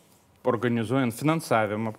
organizuojant 0.49 1.13
finansavimą, 1.13 1.93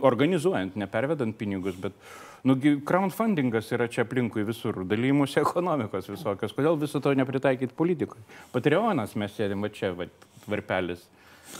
organizuojant, 0.00 0.76
nepervedant 0.80 1.36
pinigus, 1.36 1.76
bet 1.80 1.96
nugi 2.44 2.76
crowdfundingas 2.86 3.70
yra 3.76 3.88
čia 3.92 4.04
aplinkui 4.04 4.44
visur, 4.46 4.82
dalymus 4.88 5.36
ekonomikos 5.40 6.08
visokios, 6.12 6.54
kodėl 6.56 6.78
viso 6.80 7.00
to 7.04 7.12
nepritaikyti 7.16 7.76
politikui. 7.76 8.22
Patreonas 8.54 9.16
mes 9.20 9.36
sėdim 9.36 9.68
čia, 9.74 9.92
va, 9.96 10.08
varpelis, 10.48 11.04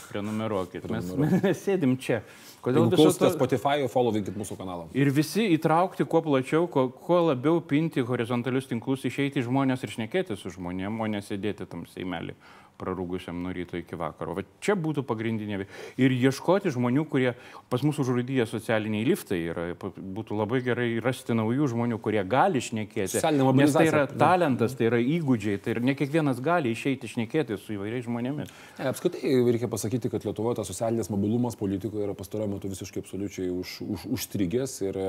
prenumeruokit, 0.09 0.89
mes, 0.91 1.13
mes 1.45 1.61
sėdim 1.61 1.95
čia. 2.01 2.23
Kodėl 2.65 2.89
viso 2.89 3.11
to... 3.13 3.29
Spotify, 3.29 3.85
followinkit 3.93 4.37
mūsų 4.37 4.57
kanalą. 4.57 4.87
Ir 4.97 5.11
visi 5.13 5.45
įtraukti 5.53 6.07
kuo 6.09 6.23
plačiau, 6.25 6.65
kuo, 6.71 6.87
kuo 6.89 7.19
labiau 7.27 7.59
pinti 7.61 8.01
horizontalius 8.01 8.65
tinklus, 8.71 9.05
išeiti 9.05 9.43
žmonės 9.45 9.85
ir 9.85 9.93
šnekėti 9.93 10.37
su 10.39 10.49
žmonėm, 10.57 10.97
o 10.97 11.09
nesėdėti 11.13 11.69
tam 11.69 11.85
seimelį 11.93 12.33
prarūgusiam 12.79 13.37
nuo 13.43 13.53
ryto 13.55 13.77
iki 13.79 13.97
vakaro. 13.99 14.35
Va 14.37 14.43
čia 14.63 14.75
būtų 14.79 15.05
pagrindinė. 15.07 15.65
Ir 16.01 16.15
ieškoti 16.15 16.73
žmonių, 16.75 17.05
kurie 17.09 17.33
pas 17.71 17.83
mūsų 17.85 18.05
užrūdyje 18.05 18.47
socialiniai 18.49 19.05
liftai 19.07 19.41
yra. 19.51 19.67
Būtų 19.95 20.37
labai 20.37 20.61
gerai 20.65 20.89
rasti 21.03 21.35
naujų 21.37 21.69
žmonių, 21.73 21.99
kurie 22.03 22.23
gali 22.27 22.61
šnekėti. 22.63 23.21
Nes 23.55 23.75
tai 23.75 23.87
yra 23.89 24.05
talentas, 24.11 24.75
tai 24.77 24.89
yra 24.89 24.99
įgūdžiai, 25.01 25.59
tai 25.63 25.75
ir 25.75 25.81
ne 25.85 25.95
kiekvienas 25.97 26.41
gali 26.43 26.73
išeiti 26.75 27.09
šnekėti 27.11 27.59
su 27.61 27.75
įvairiais 27.77 28.05
žmonėmis. 28.07 28.51
Ne, 28.79 28.89
apskritai 28.91 29.33
reikia 29.47 29.69
pasakyti, 29.71 30.11
kad 30.13 30.25
Lietuvoje 30.27 30.59
tas 30.59 30.69
socialinis 30.71 31.11
mobilumas 31.13 31.57
politikoje 31.59 32.07
yra 32.07 32.15
pastaruoju 32.17 32.55
metu 32.55 32.71
visiškai 32.71 33.03
absoliučiai 33.03 33.51
už, 33.53 33.75
už, 33.85 34.05
užstrigęs 34.17 34.77
ir 34.85 34.99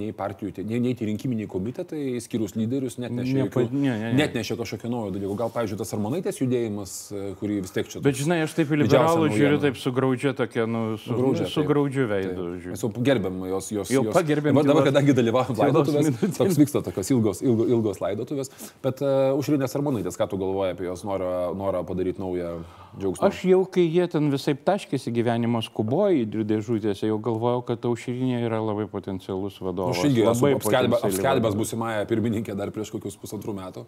nei 0.00 0.12
partijų, 0.16 0.52
nei, 0.66 0.80
nei 0.82 0.96
tie 0.98 1.08
rinkiminiai 1.08 1.48
komitetai, 1.50 2.02
skirius 2.22 2.56
lyderius, 2.58 2.98
net 3.00 3.14
Nepa, 3.14 3.28
jokių, 3.44 3.66
ne, 3.72 3.80
ne, 3.88 4.10
ne. 4.10 4.12
net 4.18 4.36
nešė 4.36 4.58
kažkokio 4.60 4.90
naujo 4.92 5.14
dalyko. 5.16 5.36
Gal, 5.40 5.52
pavyzdžiui, 5.54 5.80
tas 5.80 5.94
Armonaitės 5.96 6.40
judėjimas 6.42 6.89
klausimas, 6.90 7.38
kurį 7.40 7.60
vis 7.64 7.72
tiek 7.74 7.88
čia. 7.88 8.00
Bet 8.02 8.18
žinai, 8.18 8.40
aš 8.44 8.54
taip 8.56 8.70
į 8.72 8.80
liberalų 8.82 9.30
žiūriu, 9.32 9.58
taip 9.62 9.78
sugraudžia 9.78 10.32
tokia, 10.36 10.66
nu, 10.66 10.96
su, 10.98 11.10
sugraudžia, 11.10 11.46
nu, 11.46 11.52
sugraudžiu 11.54 12.06
veidu. 12.10 12.46
Mes 12.70 12.84
jau 12.84 12.90
gerbėm 12.90 13.38
jos, 13.50 13.70
jos. 13.74 13.92
Jau 13.94 14.04
pagerbėm. 14.14 14.56
Va, 14.58 14.64
dabar, 14.66 14.88
kadangi 14.90 15.14
dalyvavom 15.16 15.58
laidotuvės, 15.60 16.10
toks 16.38 16.60
vyksta 16.60 16.82
tokios 16.86 17.10
ilgos, 17.14 17.42
ilgos, 17.44 17.70
ilgos 17.70 18.02
laidotuvės. 18.02 18.52
Bet 18.84 19.02
uh, 19.04 19.32
užrinės 19.38 19.76
Armonaitės, 19.78 20.18
ką 20.20 20.28
tu 20.30 20.40
galvoji 20.40 20.76
apie 20.76 20.88
jos 20.88 21.04
norą, 21.06 21.32
norą 21.58 21.82
padaryti 21.88 22.22
naują 22.22 22.60
džiaugsmą? 22.98 23.30
Aš 23.30 23.42
jau, 23.50 23.62
kai 23.70 23.86
jie 23.86 24.06
ten 24.10 24.30
visai 24.32 24.56
taškėsi 24.58 25.14
gyvenimo 25.14 25.62
skuboji 25.64 26.28
dėžutėse, 26.30 27.08
jau 27.10 27.18
galvojau, 27.22 27.64
kad 27.72 27.90
aušrinė 27.90 28.42
yra 28.46 28.62
labai 28.62 28.88
potencialus 28.90 29.60
vadovas. 29.62 29.98
Aš 29.98 30.10
irgi 30.10 30.26
labai 30.26 30.54
apskelbęs 30.58 31.58
būsimąją 31.58 32.08
pirmininkę 32.10 32.56
dar 32.58 32.72
prieš 32.74 32.94
kokius 32.96 33.18
pusantrų 33.20 33.56
metų. 33.60 33.86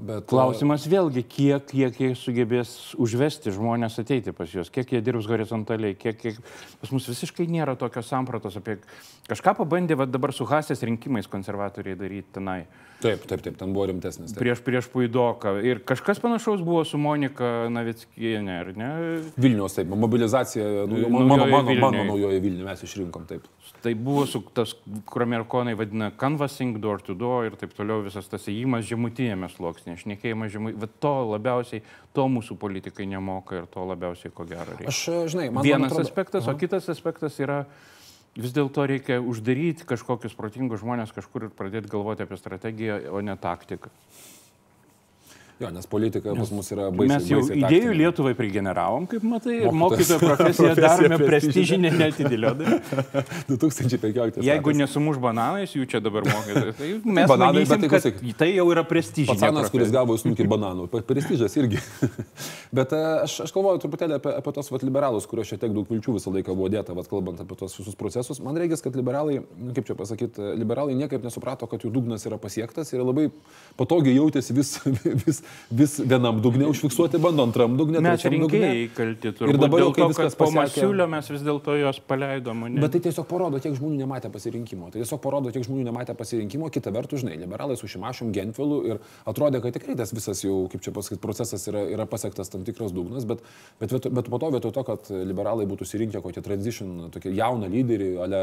Bet, 0.00 0.24
Klausimas 0.30 0.86
vėlgi, 0.88 1.20
kiek, 1.28 1.66
kiek 1.68 1.98
jie 2.00 2.10
sugebės 2.16 2.70
užvesti 3.00 3.52
žmonės 3.52 3.98
ateiti 4.00 4.32
pas 4.32 4.48
juos, 4.48 4.70
kiek 4.72 4.94
jie 4.94 5.00
dirbs 5.04 5.28
horizontaliai, 5.28 5.96
kiek, 5.98 6.16
kiek 6.16 6.38
pas 6.80 6.92
mus 6.94 7.08
visiškai 7.10 7.44
nėra 7.52 7.74
tokios 7.76 8.08
sampratos 8.08 8.56
apie 8.56 8.78
kažką 9.28 9.58
pabandė 9.60 9.98
va, 10.00 10.08
dabar 10.08 10.32
su 10.32 10.46
Hasės 10.48 10.80
rinkimais 10.86 11.28
konservatoriai 11.28 11.98
daryti 12.00 12.38
tenai. 12.38 12.62
Taip, 13.00 13.22
taip, 13.24 13.40
taip, 13.40 13.54
ten 13.56 13.70
buvo 13.72 13.86
rimtesnis. 13.88 14.34
Taip. 14.34 14.42
Prieš, 14.42 14.60
prieš 14.64 14.88
Puidoką. 14.92 15.54
Ir 15.64 15.78
kažkas 15.88 16.18
panašaus 16.20 16.60
buvo 16.64 16.82
su 16.84 16.98
Monika 17.00 17.70
Navickienė, 17.72 18.56
ar 18.60 18.72
ne? 18.76 18.90
Vilnius, 19.40 19.78
taip, 19.78 19.88
mobilizacija, 20.02 20.66
nu, 20.84 21.06
mano, 21.06 21.24
mano, 21.30 21.46
mano, 21.48 21.76
mano 21.80 22.04
naujoje 22.10 22.42
Vilniuje 22.44 22.68
mes 22.68 22.84
išrinkom, 22.84 23.24
taip. 23.30 23.48
Tai 23.80 23.94
buvo 23.96 24.26
su 24.28 24.42
tas, 24.52 24.74
kur 25.08 25.24
amerikonai 25.24 25.72
vadina 25.80 26.10
canvassing, 26.20 26.76
door 26.82 27.00
to 27.00 27.16
door 27.16 27.48
ir 27.48 27.56
taip 27.56 27.72
toliau, 27.76 28.02
visas 28.04 28.28
tas 28.28 28.44
įėjimas 28.52 28.84
žemutinėme 28.90 29.48
sluoksnėje, 29.48 29.89
šnekėjimas 29.98 30.52
žemutinėme. 30.54 30.82
Bet 30.84 30.98
to 31.02 31.12
labiausiai, 31.32 31.82
to 32.16 32.26
mūsų 32.30 32.56
politikai 32.60 33.06
nemoka 33.10 33.62
ir 33.62 33.70
to 33.70 33.86
labiausiai 33.88 34.34
ko 34.34 34.46
gero 34.48 34.76
reikia. 34.76 34.90
Aš, 34.92 35.00
žinai, 35.32 35.48
man 35.54 35.66
Vienas 35.66 35.90
atrodo... 35.92 36.06
aspektas, 36.08 36.46
Aha. 36.46 36.54
o 36.54 36.60
kitas 36.60 36.88
aspektas 36.92 37.38
yra 37.42 37.64
vis 38.38 38.54
dėlto 38.54 38.86
reikia 38.86 39.18
uždaryti 39.18 39.86
kažkokius 39.88 40.36
protingus 40.38 40.84
žmonės 40.84 41.14
kažkur 41.16 41.48
ir 41.48 41.54
pradėti 41.56 41.90
galvoti 41.90 42.26
apie 42.26 42.38
strategiją, 42.38 43.00
o 43.10 43.22
ne 43.24 43.34
taktiką. 43.40 43.90
Jo, 45.60 45.68
nes 45.70 45.84
politika 45.86 46.32
pas 46.32 46.50
mus 46.56 46.70
yra 46.72 46.86
baisiai. 46.88 47.08
Mes 47.10 47.26
jau 47.28 47.40
baisiai 47.44 47.58
idėjų 47.60 47.96
Lietuvai 47.98 48.30
prigeneravom, 48.38 49.04
kaip 49.10 49.24
matai, 49.28 49.58
ir 49.66 49.74
mokytojo 49.76 50.16
profesiją 50.22 50.70
darome 50.78 51.18
prestižinę 51.20 51.90
netidėliodami. 52.00 52.78
2015. 53.50 54.40
Jeigu 54.48 54.72
nesumuš 54.78 55.18
bananais, 55.20 55.74
jų 55.76 55.84
čia 55.90 56.00
dabar 56.00 56.24
mokytojai, 56.24 56.72
tai 56.78 56.88
mes 57.04 57.28
bananai, 57.28 57.66
matysim, 57.68 57.92
bet, 57.92 58.06
tai, 58.06 58.32
tai 58.40 58.48
jau 58.54 58.64
yra 58.72 58.86
prestižinė. 58.88 59.36
Pasanas, 59.36 59.68
kuris 59.74 59.92
gavo 59.92 60.16
snukį 60.22 60.46
bananų, 60.48 60.86
prestižas 61.10 61.58
irgi. 61.60 61.82
bet 62.80 62.96
e, 62.96 63.02
aš, 63.26 63.36
aš 63.44 63.52
galvoju 63.58 63.84
truputėlį 63.84 64.16
apie, 64.16 64.32
apie 64.40 64.56
tos 64.56 64.72
vat, 64.72 64.88
liberalus, 64.88 65.28
kuriuos 65.28 65.52
čia 65.52 65.60
tiek 65.60 65.76
daug 65.76 65.92
vilčių 65.92 66.16
visą 66.16 66.32
laiką 66.38 66.56
buvo 66.56 66.72
dėta, 66.72 66.96
vat, 66.96 67.10
kalbant 67.12 67.44
apie 67.44 67.60
tos 67.60 67.76
visus 67.76 68.00
procesus. 68.00 68.40
Man 68.40 68.56
reikia, 68.56 68.80
kad 68.80 68.96
liberalai, 68.96 69.42
nu, 69.44 69.76
kaip 69.76 69.92
čia 69.92 70.00
pasakyti, 70.00 70.54
liberalai 70.56 70.96
niekaip 71.04 71.20
nesuprato, 71.28 71.68
kad 71.68 71.84
jų 71.84 71.92
dugnas 72.00 72.24
yra 72.24 72.40
pasiektas 72.40 72.96
ir 72.96 73.04
labai 73.04 73.28
patogiai 73.76 74.16
jautėsi 74.16 74.56
vis, 74.56 74.76
vis 75.26 75.44
vis 75.70 75.98
vienam 76.00 76.40
dugne 76.42 76.66
užfiksuoti, 76.70 77.20
bando 77.22 77.44
antram 77.46 77.76
dugne. 77.78 78.02
Mes 78.04 78.24
rinkėjai 78.24 78.88
kalti 78.96 79.32
turbūt. 79.34 79.54
Ir 79.54 79.60
dabar 79.60 79.84
jau 79.84 79.92
kai 79.96 80.08
viskas 80.10 80.38
po 80.38 80.50
masiulio 80.54 81.06
mes 81.10 81.30
vis 81.30 81.44
dėlto 81.46 81.76
jos 81.80 82.00
paleidom. 82.10 82.66
Bet 82.80 82.96
tai 82.96 83.02
tiesiog 83.08 83.28
parodo, 83.30 83.60
kiek 83.62 83.76
žmonių 83.78 84.00
nematė 84.02 84.32
pasirinkimo. 84.34 84.90
Tai 84.92 85.02
tiesiog 85.02 85.22
parodo, 85.22 85.52
kiek 85.54 85.66
žmonių 85.66 85.86
nematė 85.90 86.16
pasirinkimo. 86.18 86.70
Kita 86.74 86.92
vertus, 86.94 87.24
žinai, 87.24 87.38
liberalai 87.40 87.78
su 87.80 87.90
Šimašum 87.90 88.32
Genfilu 88.34 88.80
ir 88.88 89.00
atrodė, 89.28 89.62
kad 89.64 89.76
tikrai 89.76 89.96
tas 89.98 90.14
visas 90.16 90.42
jau, 90.44 90.64
kaip 90.72 90.84
čia 90.84 90.94
pasakyti, 90.96 91.22
procesas 91.22 91.66
yra, 91.70 91.84
yra 91.94 92.06
pasiektas 92.10 92.52
tam 92.52 92.64
tikras 92.66 92.94
dugnas, 92.96 93.26
bet, 93.28 93.42
bet, 93.80 93.94
bet, 93.94 94.08
bet 94.18 94.30
po 94.32 94.40
to 94.42 94.50
vietoj 94.54 94.74
to, 94.76 94.84
kad 94.86 95.10
liberalai 95.30 95.66
būtų 95.70 95.88
surinkę 95.88 96.22
kokią 96.24 96.44
transition, 96.44 96.92
tokį 97.14 97.34
jauną 97.38 97.70
lyderį, 97.70 98.10
ale 98.24 98.42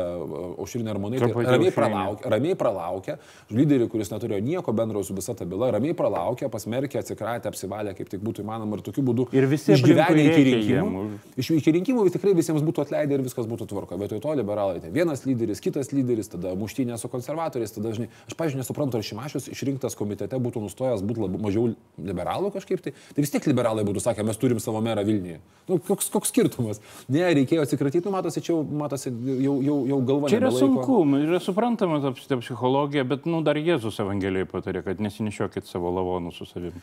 Aušrinė 0.58 0.94
Armonaitė, 0.94 1.32
ramiai 1.48 1.74
pralaukė, 1.76 2.32
ramiai 2.34 2.58
pralaukė, 2.60 3.18
lyderį, 3.54 3.90
kuris 3.92 4.12
neturėjo 4.14 4.44
nieko 4.46 4.74
bendro 4.76 5.04
su 5.06 5.16
visa 5.18 5.36
ta 5.38 5.48
byla, 5.50 5.72
ramiai 5.78 5.96
pralaukė, 5.98 6.50
pasmerkė, 6.54 6.97
atsikratę, 7.02 7.52
apsivalę, 7.52 7.94
kaip 7.98 8.10
tik 8.12 8.24
būtų 8.24 8.44
įmanoma 8.46 8.80
ir 8.80 8.84
tokiu 8.86 9.04
būdu 9.08 9.28
ir 9.36 9.48
visi 9.50 9.74
išgyvenę 9.76 10.26
iki 10.32 10.46
rinkimų. 10.48 11.04
Iš 11.40 11.52
iki 11.58 11.74
rinkimų 11.78 12.08
vis 12.08 12.16
tikrai 12.16 12.34
visiems 12.38 12.66
būtų 12.66 12.86
atleidę 12.86 13.18
ir 13.18 13.26
viskas 13.26 13.50
būtų 13.50 13.70
tvarko. 13.72 14.00
Vietoj 14.02 14.22
to 14.24 14.36
liberalai, 14.40 14.82
tai 14.84 14.92
vienas 14.94 15.26
lyderis, 15.28 15.62
kitas 15.64 15.92
lyderis, 15.96 16.32
tada 16.34 16.54
muštynė 16.60 16.98
su 17.02 17.12
konservatoriais, 17.12 17.74
tada 17.76 17.94
žinai, 17.96 18.10
aš 18.28 18.38
pažiūrėjau, 18.40 18.64
nesuprantu, 18.64 19.00
ar 19.00 19.08
Šimašius 19.08 19.50
išrinktas 19.54 19.98
komitete 19.98 20.40
būtų 20.42 20.64
nustojęs 20.66 21.06
būti 21.06 21.26
labiau, 21.26 21.44
mažiau 21.48 21.70
liberalų 21.98 22.52
kažkaip 22.56 22.84
tai. 22.84 22.94
Tai 23.14 23.26
vis 23.26 23.34
tiek 23.34 23.48
liberalai 23.50 23.86
būtų 23.88 24.04
sakę, 24.04 24.26
mes 24.28 24.40
turim 24.42 24.62
savo 24.64 24.82
merą 24.84 25.06
Vilniuje. 25.08 25.40
Nu, 25.68 25.80
koks, 25.84 26.10
koks 26.14 26.32
skirtumas? 26.32 26.80
Ne, 27.12 27.24
reikėjo 27.36 27.66
atsikratyti, 27.66 28.06
nu, 28.08 28.14
matosi, 28.16 28.44
čia 28.44 28.54
jau, 28.54 28.62
matosi, 28.82 29.12
jau, 29.44 29.58
jau, 29.66 29.78
jau 29.90 30.00
galva. 30.08 30.32
Čia 30.32 30.40
yra 30.40 30.52
sunku, 30.54 31.02
yra 31.20 31.42
suprantama 31.44 32.00
ta 32.04 32.14
psichologija, 32.16 33.04
bet, 33.08 33.28
nu, 33.30 33.42
dar 33.46 33.60
Jėzus 33.60 34.00
Evangelijai 34.04 34.48
patarė, 34.50 34.84
kad 34.86 35.04
nesinešiokit 35.04 35.68
savo 35.68 35.92
lavonų 35.98 36.32
su 36.36 36.48
savimi. 36.48 36.77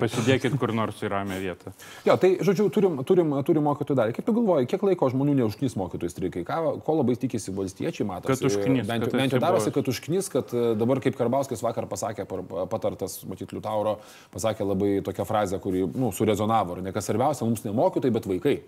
Pasidėkit 0.00 0.54
kur 0.60 0.72
nors 0.76 1.00
į 1.04 1.10
ramią 1.12 1.36
vietą. 1.42 1.72
Jo, 2.06 2.16
tai, 2.20 2.32
žodžiu, 2.44 2.68
turim, 2.72 3.00
turim, 3.06 3.34
turim 3.46 3.66
mokytojų 3.68 3.98
dalį. 3.98 4.14
Kaip 4.16 4.26
tu 4.28 4.34
galvoji, 4.36 4.68
kiek 4.70 4.84
laiko 4.88 5.10
žmonių 5.12 5.36
neužknys 5.42 5.76
mokytojų 5.80 6.12
streikai? 6.14 6.44
Ką, 6.48 6.58
ko 6.86 6.96
labai 7.00 7.16
tikisi 7.20 7.52
valstiečiai, 7.56 8.08
mato? 8.08 8.30
Kad 8.30 8.44
užknys. 8.48 8.88
Bent, 8.88 9.04
kad 9.04 9.16
bent 9.20 9.36
jau 9.36 9.42
darosi, 9.42 9.72
kad 9.74 9.92
užknys, 9.92 10.32
kad 10.32 10.54
e, 10.56 10.66
dabar 10.80 11.02
kaip 11.04 11.18
Karbauskis 11.20 11.64
vakar 11.64 11.88
pasakė, 11.90 12.24
patartas, 12.72 13.20
matyt, 13.28 13.52
Liutauro, 13.56 13.98
pasakė 14.32 14.68
labai 14.68 14.92
tokią 15.04 15.28
frazę, 15.28 15.60
kuri, 15.62 15.84
nu, 15.84 16.12
surezonavo. 16.16 16.80
Ne 16.84 16.94
kas 16.96 17.10
svarbiausia, 17.10 17.44
mums 17.48 17.66
ne 17.66 17.76
mokytojai, 17.76 18.16
bet 18.16 18.30
vaikai. 18.30 18.60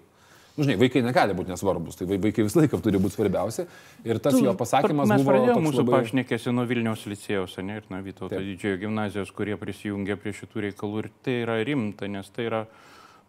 Nu, 0.52 0.66
žinai, 0.66 0.76
vaikai 0.82 1.00
negali 1.00 1.32
būti 1.36 1.48
nesvarbus, 1.48 1.96
tai 1.96 2.06
vaikai 2.10 2.44
visą 2.44 2.60
laiką 2.60 2.76
turi 2.84 2.98
būti 3.00 3.16
svarbiausia. 3.16 3.64
Ir 4.04 4.18
tas 4.20 4.34
tu, 4.36 4.42
jo 4.44 4.52
pasakymas 4.58 5.08
mes 5.08 5.22
buvo... 5.24 5.38
Mes 5.46 5.60
mūsų 5.64 5.80
labai... 5.80 6.02
pašnekėsi 6.02 6.52
nuo 6.52 6.66
Vilniaus 6.68 7.06
licėjaus, 7.08 7.56
ne, 7.64 7.78
ir 7.80 7.86
nuo 7.88 8.02
Vytauto 8.04 8.36
didžiojo 8.36 8.82
gimnazijos, 8.82 9.32
kurie 9.32 9.56
prisijungia 9.60 10.18
prie 10.20 10.34
šitų 10.36 10.66
reikalų. 10.66 11.06
Ir 11.06 11.08
tai 11.24 11.38
yra 11.46 11.56
rimta, 11.64 12.10
nes 12.12 12.28
tai 12.36 12.50
yra 12.50 12.66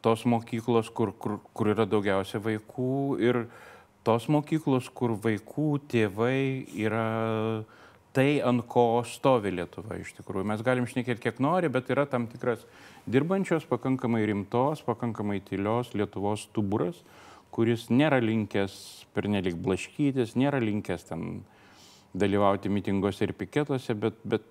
tos 0.04 0.26
mokyklos, 0.28 0.92
kur, 0.92 1.14
kur, 1.16 1.40
kur 1.56 1.72
yra 1.72 1.88
daugiausia 1.88 2.44
vaikų 2.44 2.98
ir 3.24 3.46
tos 4.04 4.28
mokyklos, 4.28 4.92
kur 4.92 5.16
vaikų 5.24 5.70
tėvai 5.94 6.68
yra 6.76 7.08
tai, 8.14 8.42
ant 8.46 8.68
ko 8.70 9.02
stovi 9.08 9.56
Lietuva 9.56 9.96
iš 10.02 10.12
tikrųjų. 10.20 10.46
Mes 10.52 10.62
galim 10.66 10.92
šnekėti 10.92 11.24
kiek 11.24 11.40
nori, 11.44 11.72
bet 11.72 11.88
yra 11.94 12.04
tam 12.10 12.28
tikras 12.30 12.68
dirbančios, 13.06 13.66
pakankamai 13.68 14.26
rimtos, 14.26 14.84
pakankamai 14.86 15.42
tylios 15.44 15.94
Lietuvos 15.94 16.48
stuburas, 16.48 17.02
kuris 17.54 17.90
nėra 17.92 18.22
linkęs 18.24 18.76
pernelik 19.14 19.58
blaškytis, 19.60 20.38
nėra 20.40 20.62
linkęs 20.64 21.10
ten 21.10 21.44
dalyvauti 22.14 22.70
mitinguose 22.70 23.26
ir 23.26 23.34
piketuose, 23.38 23.96
bet, 23.98 24.20
bet 24.24 24.46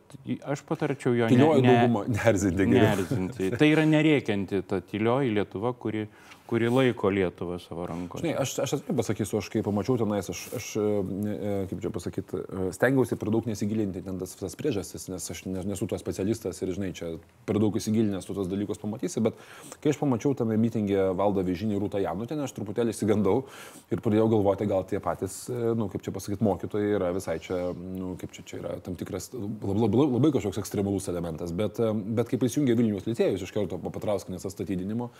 aš 0.50 0.64
patarčiau 0.66 1.14
jo 1.14 1.28
Tylioji 1.30 1.62
ne, 1.62 1.76
ne, 1.86 2.26
geriau. 2.66 2.74
neerzinti. 2.74 3.52
Tai 3.58 3.70
yra 3.70 3.86
nerėkianti 3.86 4.62
ta 4.66 4.80
tylioji 4.82 5.30
Lietuva, 5.36 5.70
kuri, 5.78 6.08
kuri 6.50 6.68
laiko 6.68 7.08
Lietuvą 7.14 7.56
savo 7.62 7.86
rankose. 7.88 8.20
Žinai, 8.24 8.34
aš, 8.42 8.56
aš 8.66 8.74
atvirai 8.76 8.96
pasakysiu, 8.98 9.38
aš 9.40 9.46
kai 9.54 9.62
pamačiau 9.64 9.94
tenais, 10.02 10.26
aš, 10.28 10.40
aš 10.58 10.66
e, 10.76 10.82
e, 10.82 11.52
kaip 11.70 11.84
čia 11.84 11.92
pasakyti, 11.94 12.40
stengiausi 12.76 13.16
per 13.20 13.30
daug 13.32 13.46
nesigilinti 13.48 14.02
ten 14.04 14.18
tas, 14.20 14.34
tas 14.36 14.58
priežastis, 14.58 15.06
nes 15.08 15.30
aš 15.32 15.44
ne- 15.48 15.62
nesu 15.70 15.88
to 15.88 15.96
specialistas 16.02 16.60
ir, 16.66 16.74
žinai, 16.76 16.90
čia 16.98 17.14
per 17.48 17.60
daug 17.62 17.78
įsigilinęs 17.80 18.26
tu 18.28 18.36
tos 18.36 18.50
dalykus 18.50 18.82
pamatysi, 18.82 19.22
bet 19.24 19.38
kai 19.80 19.94
aš 19.94 20.00
pamačiau 20.02 20.34
tame 20.36 20.58
mitingė 20.60 21.06
valdą 21.16 21.46
Vyžinį 21.46 21.78
Rūtą 21.80 22.02
Janutinę, 22.04 22.44
aš 22.44 22.56
truputėlį 22.58 22.92
įsigandau 22.92 23.46
ir 23.94 24.02
pradėjau 24.04 24.28
galvoti, 24.34 24.68
gal 24.68 24.84
tie 24.90 25.00
patys, 25.00 25.44
e, 25.48 25.72
nu, 25.78 25.88
kaip 25.94 26.04
čia 26.04 26.12
pasakyti, 26.18 26.44
mokytojai 26.44 26.92
yra 26.98 27.14
visai 27.16 27.38
čia, 27.40 27.51
nu, 27.76 28.14
kaip 28.20 28.34
čia, 28.34 28.44
čia 28.48 28.58
yra 28.60 28.74
tam 28.84 28.96
tikras, 28.98 29.30
labai, 29.34 29.86
labai, 29.86 30.06
labai 30.16 30.32
kažkoks 30.34 30.60
ekstremalus 30.62 31.08
elementas, 31.12 31.54
bet, 31.56 31.80
bet 32.18 32.30
kai 32.30 32.40
prisijungė 32.40 32.76
Vilnius 32.78 33.06
licėjus 33.08 33.44
iš 33.46 33.54
karto 33.54 33.78
po 33.82 33.92
Patrauskinės 33.94 34.46
atstatydinimo, 34.48 35.10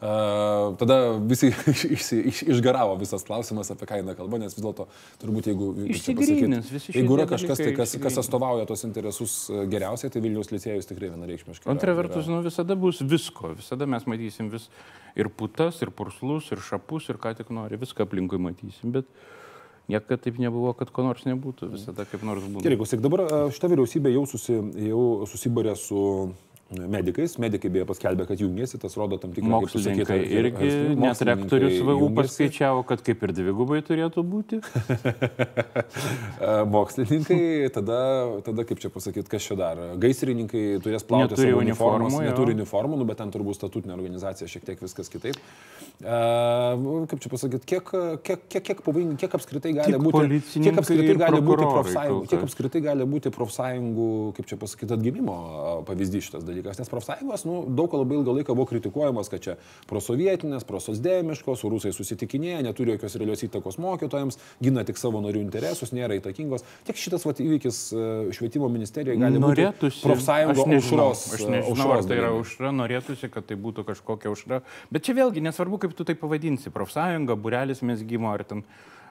tada 0.00 0.98
visi 1.22 1.52
iš, 1.72 1.84
iš, 1.96 2.08
iš, 2.18 2.42
išgaravo 2.56 2.96
visas 3.00 3.24
klausimas 3.26 3.70
apie 3.74 3.88
ką 3.88 4.00
eina 4.00 4.16
kalba, 4.18 4.40
nes 4.42 4.56
vis 4.56 4.64
dėlto 4.64 4.88
turbūt 5.22 5.50
jeigu... 5.52 5.70
kaip 5.78 5.92
čia 5.92 6.14
Išsigrynins 6.14 6.64
pasakyt, 6.64 6.74
visi 6.74 6.86
šitie 6.88 7.00
Jeigu 7.00 7.16
yra 7.18 7.26
kažkas, 7.30 7.62
tai 7.62 7.72
kas, 7.76 7.94
kas 8.02 8.18
atstovauja 8.22 8.66
tos 8.68 8.84
interesus 8.88 9.36
e, 9.50 9.64
geriausiai, 9.70 10.12
tai 10.12 10.22
Vilnius 10.24 10.50
licėjus 10.52 10.90
tikrai 10.90 11.12
vienareikšmiškai. 11.12 11.70
Antra 11.72 11.94
vertus, 11.96 12.28
nu, 12.30 12.40
visada 12.44 12.76
bus 12.78 13.00
visko, 13.04 13.54
visada 13.58 13.88
mes 13.90 14.06
matysim 14.10 14.50
vis 14.52 14.68
ir 15.18 15.30
putas, 15.30 15.80
ir 15.84 15.92
purslus, 15.94 16.50
ir 16.54 16.62
šapus, 16.64 17.08
ir 17.12 17.20
ką 17.22 17.34
tik 17.38 17.52
nori, 17.54 17.78
viską 17.80 18.06
aplinkui 18.08 18.40
matysim, 18.42 18.94
bet 18.94 19.10
niekada 19.88 20.20
taip 20.24 20.38
nebuvo, 20.42 20.72
kad 20.78 20.90
ko 20.94 21.04
nors 21.06 21.26
nebūtų, 21.28 21.70
visada 21.74 22.06
kaip 22.08 22.24
nors 22.26 22.46
būtų. 22.46 22.64
Gerai, 22.64 22.80
klausyk, 22.80 23.04
dabar 23.04 23.26
šita 23.54 23.70
vyriausybė 23.72 24.14
jau, 24.14 24.24
susi, 24.30 24.58
jau 24.88 25.04
susibarė 25.30 25.76
su 25.78 26.00
medikais, 26.74 27.36
medikai 27.38 27.70
beje 27.70 27.84
paskelbė, 27.86 28.24
kad 28.26 28.40
jungiasi, 28.40 28.78
tas 28.82 28.96
rodo 28.98 29.18
tam 29.20 29.34
tikrą 29.36 29.50
Mokslininkai 29.52 30.06
tą- 30.08 30.16
irgi, 30.24 30.68
net 30.70 30.96
mokslininkai 30.98 31.26
rektorius 31.28 31.76
VU 31.86 32.08
paskaičiavo, 32.16 32.84
kad 32.88 33.02
kaip 33.04 33.22
ir 33.28 33.32
dvigubai 33.36 33.80
turėtų 33.86 34.24
būti. 34.26 34.60
Mokslininkai, 36.74 37.68
tada, 37.74 37.98
tada 38.46 38.64
kaip 38.66 38.80
čia 38.82 38.90
pasakyti, 38.92 39.28
kas 39.30 39.46
čia 39.46 39.58
dar? 39.60 39.82
Gaisrininkai 40.00 40.64
turės 40.84 41.06
plauti 41.06 41.34
Neturi 41.36 41.52
savo 41.52 42.10
jo. 42.10 42.24
neturi 42.24 42.56
uniformų, 42.56 42.98
nu, 43.00 43.08
bet 43.08 43.20
ten 43.22 43.32
turbūt 43.34 43.58
statutinė 43.60 43.94
organizacija 43.96 44.48
šiek 44.50 44.66
tiek 44.66 44.82
viskas 44.84 45.12
kitaip. 45.12 45.38
Kaip 46.02 47.20
čia 47.22 47.30
pasakyti, 47.30 47.66
kiek, 47.70 47.90
kiek, 48.26 48.40
kiek, 48.50 48.64
kiek 48.66 48.80
pavojingi, 48.82 49.14
kiek 49.20 49.34
apskritai 49.38 49.70
gali 49.76 49.94
Tik 49.94 50.02
būti, 50.02 50.40
kiek 50.64 50.78
apskritai 50.80 51.14
gali 51.20 51.40
būti 51.46 51.68
profsąjungų, 51.70 52.26
kiek 52.32 52.42
apskritai 52.48 52.80
gali 52.82 53.06
būti 53.08 53.32
profsąjungų, 53.34 54.08
kaip 54.34 54.48
čia 54.50 54.58
pasakyti, 54.58 54.96
atgimimo 54.98 55.36
pavyzdys 55.86 56.26
šitas 56.26 56.44
dalykas, 56.44 56.80
nes 56.82 56.90
profsąjungos, 56.90 57.46
nu, 57.46 57.60
daug 57.78 57.94
labai 57.94 58.18
ilgą 58.18 58.34
laiką 58.40 58.56
buvo 58.58 58.66
kritikuojamos, 58.72 59.30
kad 59.32 59.44
čia 59.46 59.54
prosovietinės, 59.90 60.66
prososdėmiškos, 60.66 61.62
su 61.62 61.70
rusai 61.72 61.94
susitikinėja, 61.94 62.64
neturi 62.66 62.96
jokios 62.96 63.14
realios 63.20 63.46
įtakos 63.46 63.78
mokytojams, 63.78 64.40
gina 64.66 64.84
tik 64.84 64.98
savo 65.00 65.22
narių 65.24 65.44
interesus, 65.46 65.94
nėra 65.94 66.18
įtakingos. 66.18 66.66
Tiek 66.88 66.98
šitas 66.98 67.24
vat, 67.24 67.38
įvykis 67.44 67.80
švietimo 68.34 68.68
ministerijoje 68.72 69.22
gali 69.22 69.38
Norėtųsi. 69.40 70.02
būti 70.02 70.10
profsąjungo 70.10 70.66
aš 70.66 70.72
nežinau, 70.74 71.08
aušros. 71.14 71.24
Aš 71.38 71.46
nežinau, 71.46 71.70
aušros 71.70 71.96
ar 71.96 72.10
tai 72.10 72.20
yra 72.20 72.34
aušra, 72.34 72.74
norėtųsi, 72.82 73.30
kad 73.32 73.46
tai 73.48 73.60
būtų 73.60 73.86
kažkokia 73.88 74.32
aušra. 74.32 74.62
Bet 74.90 75.06
čia 75.06 75.16
vėlgi 75.20 75.44
nesvarbu, 75.44 75.83
kaip 75.84 75.96
tu 75.96 76.04
tai 76.08 76.16
pavadinsi. 76.16 76.72
Profsąjunga, 76.72 77.36
burelis 77.36 77.84
mesgymo 77.84 78.32
ar 78.32 78.44
ten, 78.48 78.64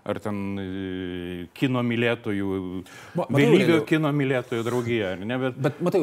ar 0.03 0.19
ten 0.19 0.39
e, 0.59 1.45
kino 1.55 1.79
mylėtojų, 1.87 2.47
vėlyvio 3.31 3.77
kino 3.87 4.09
mylėtojų 4.11 4.65
draugija, 4.67 5.13
ar 5.15 5.21
ne? 5.23 5.37
Bet, 5.45 5.59
Bet 5.63 5.79
matai, 5.85 6.01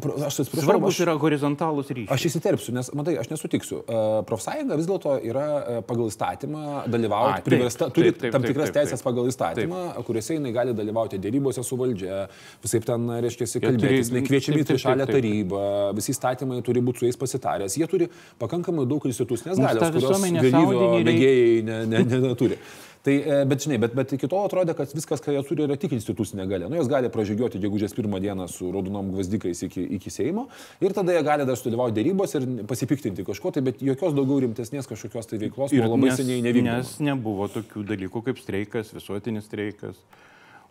pro- 0.00 0.14
aš 0.24 0.38
atsiprašau, 0.44 0.64
svarbus 0.64 0.94
aš- 0.96 1.02
yra 1.04 1.16
horizontalūs 1.20 1.90
ryšiai. 1.92 2.08
Aš 2.16 2.26
įsiterpsiu, 2.30 2.72
nes, 2.72 2.88
matai, 2.96 3.18
aš 3.20 3.28
nesutiksiu. 3.32 3.82
E, 3.84 3.98
Profsąjunga 4.28 4.78
vis 4.80 4.88
dėlto 4.88 5.16
yra 5.28 5.44
e, 5.44 5.76
pagal 5.84 6.08
įstatymą 6.08 6.62
dalyvauti, 6.88 7.42
taip, 7.42 7.48
priversta, 7.50 7.90
taip, 7.90 7.96
turi 7.98 8.14
taip, 8.14 8.32
tam 8.32 8.40
taip, 8.46 8.54
tikras 8.54 8.70
taip, 8.70 8.78
teisės 8.80 9.02
taip. 9.02 9.08
pagal 9.10 9.28
įstatymą, 9.32 9.82
kuriuose 10.08 10.38
jinai 10.38 10.54
gali 10.56 10.76
dalyvauti 10.78 11.20
dėrybose 11.20 11.64
su 11.66 11.76
valdžia, 11.80 12.22
visai 12.64 12.80
ten, 12.88 13.04
reiškia, 13.26 13.50
kalbėtis, 13.66 14.12
jinai 14.14 14.24
kviečiami 14.30 14.62
į 14.62 14.64
taip, 14.64 14.70
taip, 14.70 14.72
trišalę 14.78 15.04
taip, 15.04 15.12
taip. 15.12 15.20
tarybą, 15.20 15.66
visi 16.00 16.14
įstatymai 16.16 16.62
turi 16.64 16.80
būti 16.88 17.04
su 17.04 17.10
jais 17.10 17.20
pasitaręs, 17.20 17.76
jie 17.76 17.90
turi 17.90 18.08
pakankamai 18.40 18.88
daug 18.88 19.04
institucinės 19.12 19.60
galios, 19.60 19.92
kurios 19.92 20.24
vėlyvio 20.40 20.88
mėgėjai 21.04 21.60
ne, 21.68 21.78
ne, 21.92 22.02
ne, 22.08 22.22
neturi. 22.30 22.58
Tai, 23.02 23.14
e, 23.18 23.44
bet, 23.50 23.64
žinai, 23.64 23.80
bet, 23.82 23.94
bet 23.98 24.12
iki 24.14 24.28
to 24.30 24.38
atrodė, 24.46 24.76
kad 24.78 24.92
viskas, 24.94 25.18
ką 25.22 25.32
jie 25.34 25.40
turi, 25.46 25.64
yra 25.66 25.74
tik 25.80 25.90
institucinė 25.96 26.44
galia. 26.46 26.68
Nu, 26.70 26.78
jos 26.78 26.90
gali 26.90 27.10
pražygiuoti 27.10 27.58
gegužės 27.64 27.96
pirmą 27.98 28.20
dieną 28.22 28.46
su 28.50 28.70
raudonom 28.70 29.08
gvazdikais 29.16 29.64
iki, 29.66 29.82
iki 29.98 30.12
Seimo 30.14 30.46
ir 30.78 30.94
tada 30.94 31.16
jie 31.16 31.24
gali 31.26 31.46
dar 31.48 31.58
sudalyvauti 31.58 31.96
dėrybos 31.98 32.36
ir 32.38 32.46
pasipiktinti 32.70 33.26
kažko, 33.26 33.50
tai 33.56 33.64
bet 33.66 33.82
jokios 33.82 34.14
daugiau 34.14 34.44
rimtesnės 34.44 34.86
kažkokios 34.90 35.32
tai 35.32 35.40
veiklos 35.42 35.74
ir 35.74 35.82
labai 35.88 36.12
nes, 36.12 36.20
seniai 36.20 36.44
nevykdė. 36.46 36.76
Nes 36.78 36.92
nebuvo 37.02 37.50
tokių 37.50 37.82
dalykų 37.90 38.22
kaip 38.28 38.38
streikas, 38.38 38.94
visuotinis 38.94 39.50
streikas, 39.50 39.98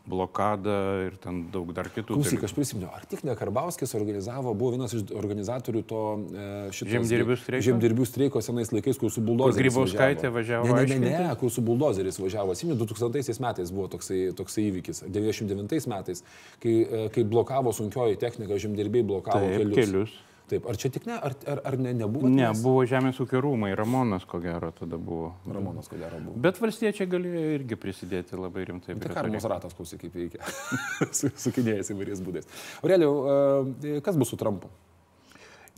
blokada 0.06 0.76
ir 1.06 1.16
ten 1.22 1.44
daug 1.54 1.70
dar 1.76 1.90
kitų. 1.94 2.16
Klausyk, 2.18 2.44
aš 2.48 2.54
prisimenu, 2.58 2.90
ar 2.90 3.06
tik 3.10 3.22
ne 3.28 3.36
Karbauskis 3.38 3.94
organizavo, 3.98 4.54
buvo 4.58 4.74
vienas 4.76 4.96
iš 4.98 5.06
organizatorių 5.18 5.84
to 5.88 6.02
e, 6.18 6.48
šitos 6.74 6.94
Žemdirbių 6.96 7.38
streiko? 7.38 7.66
Žemdirbių 7.68 8.08
streiko 8.10 8.42
senais 8.46 8.74
laikais, 8.74 8.98
kur 9.02 9.14
su 9.14 9.24
buldozeriais. 9.26 9.70
Grybauskaitė 9.70 10.34
važiavo 10.34 10.72
Ne, 10.72 10.88
ne, 10.90 10.98
ne, 11.04 11.14
ne, 11.28 11.36
kur 11.40 11.54
su 11.54 11.64
buldozeris 11.66 12.18
važiavo. 12.22 12.56
Atsimenu, 12.56 12.80
2000 12.82 13.44
metais 13.46 13.74
buvo 13.76 13.88
toksai, 13.94 14.24
toksai 14.38 14.68
įvykis, 14.72 15.06
99 15.12 15.90
metais, 15.94 16.26
kai, 16.64 16.76
e, 16.82 17.06
kai 17.14 17.28
blokavo 17.28 17.74
sunkioji 17.76 18.20
technika, 18.22 18.58
žemdirbiai 18.62 19.06
blokavo 19.06 19.46
Taip, 19.46 19.62
kelius. 19.62 19.80
kelius. 19.80 20.20
Taip, 20.52 20.66
ar 20.68 20.76
čia 20.76 20.90
tik 20.92 21.06
ne, 21.08 21.16
ar, 21.16 21.32
ar, 21.48 21.62
ar 21.70 21.78
ne, 21.80 21.94
nebuvo? 21.96 22.28
Ne, 22.28 22.44
tenais? 22.50 22.60
buvo 22.66 22.84
Žemės 22.92 23.22
ūkio 23.24 23.40
rūmai, 23.46 23.70
Ramonas 23.80 24.26
ko 24.28 24.42
gero 24.44 24.74
tada 24.76 25.00
buvo. 25.00 25.30
Ramonas, 25.48 25.88
ko 25.88 25.96
gero, 26.02 26.20
buvo. 26.26 26.36
Bet 26.44 26.60
valstiečiai 26.60 27.08
galėjo 27.08 27.44
irgi 27.56 27.78
prisidėti 27.80 28.36
labai 28.36 28.66
rimtai. 28.68 28.94
Tai 28.94 29.00
prie 29.00 29.14
to 29.14 29.16
karmos 29.16 29.48
ratas, 29.48 29.76
klausyk, 29.78 30.04
kaip 30.04 30.18
veikia. 30.20 30.44
Su- 31.18 31.32
Sukinėjasi 31.48 31.96
įvairiais 31.96 32.24
būdais. 32.28 32.52
Aureliau, 32.84 33.16
e, 33.24 34.00
kas 34.04 34.20
bus 34.20 34.34
su 34.36 34.40
Trumpu? 34.42 34.68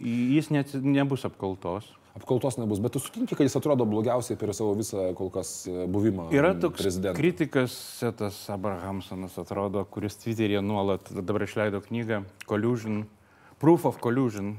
Jis 0.01 0.49
net 0.49 0.73
nebus 0.81 1.21
apkaltos. 1.29 1.85
Apkaltos 2.13 2.57
nebus, 2.61 2.77
bet 2.81 2.93
tu 2.93 2.99
sutinki, 3.01 3.33
kad 3.33 3.45
jis 3.47 3.55
atrodo 3.57 3.85
blogiausiai 3.89 4.37
per 4.37 4.51
savo 4.53 4.75
visą 4.77 5.07
kol 5.17 5.31
kas 5.33 5.63
e, 5.69 5.85
buvimą 5.89 6.27
Yra 6.33 6.51
toks 6.61 6.77
prezidentu. 6.81 7.17
kritikas 7.17 7.73
Setas 8.01 8.37
Abrahamsonas, 8.53 9.33
atrodo, 9.41 9.81
kuris 9.89 10.17
Twitter'e 10.21 10.61
nuolat 10.61 11.09
dabar 11.09 11.45
išleido 11.47 11.81
knygą 11.81 12.19
Collusion, 12.49 12.99
Proof 13.63 13.85
of 13.87 13.99
Collusion, 14.03 14.57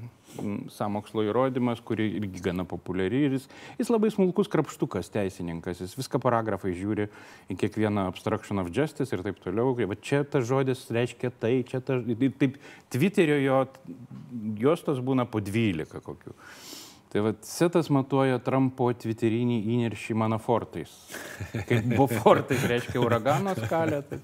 samokslo 0.73 1.27
įrodymas, 1.29 1.83
kuri 1.85 2.07
irgi 2.19 2.41
gana 2.47 2.65
populiari 2.65 3.25
ir 3.27 3.35
jis, 3.37 3.49
jis 3.77 3.91
labai 3.93 4.09
smulkus 4.15 4.49
krapštukas 4.49 5.11
teisininkas, 5.13 5.83
jis 5.85 5.93
viską 5.99 6.21
paragrafai 6.25 6.73
žiūri 6.73 7.11
į 7.53 7.59
kiekvieną 7.61 8.07
obstruction 8.09 8.63
of 8.63 8.71
justice 8.75 9.13
ir 9.13 9.21
taip 9.27 9.43
toliau. 9.45 9.75
Va 9.77 9.99
čia 10.01 10.23
tas 10.25 10.47
žodis 10.49 10.87
reiškia 10.89 11.35
tai, 11.37 11.59
čia 11.69 11.83
tas, 11.85 12.01
taip 12.41 12.57
Twitter'io 12.95 13.37
jo, 13.43 13.59
jos 14.65 14.87
tos 14.87 15.03
būna 15.05 15.29
po 15.29 15.45
12 15.45 16.01
kokių. 16.01 16.33
Tai 17.15 17.27
vad, 17.29 17.45
setas 17.47 17.93
matuoja 17.95 18.41
Trumpo 18.43 18.89
twitterinį 18.91 19.61
įniršį 19.77 20.17
mano 20.19 20.41
fortais. 20.43 20.91
Kaip 21.69 21.85
buvo 21.93 22.09
fortai, 22.11 22.57
tai 22.57 22.73
reiškia 22.73 23.05
uragano 23.05 23.53
skalę. 23.61 24.01
Tai. 24.09 24.19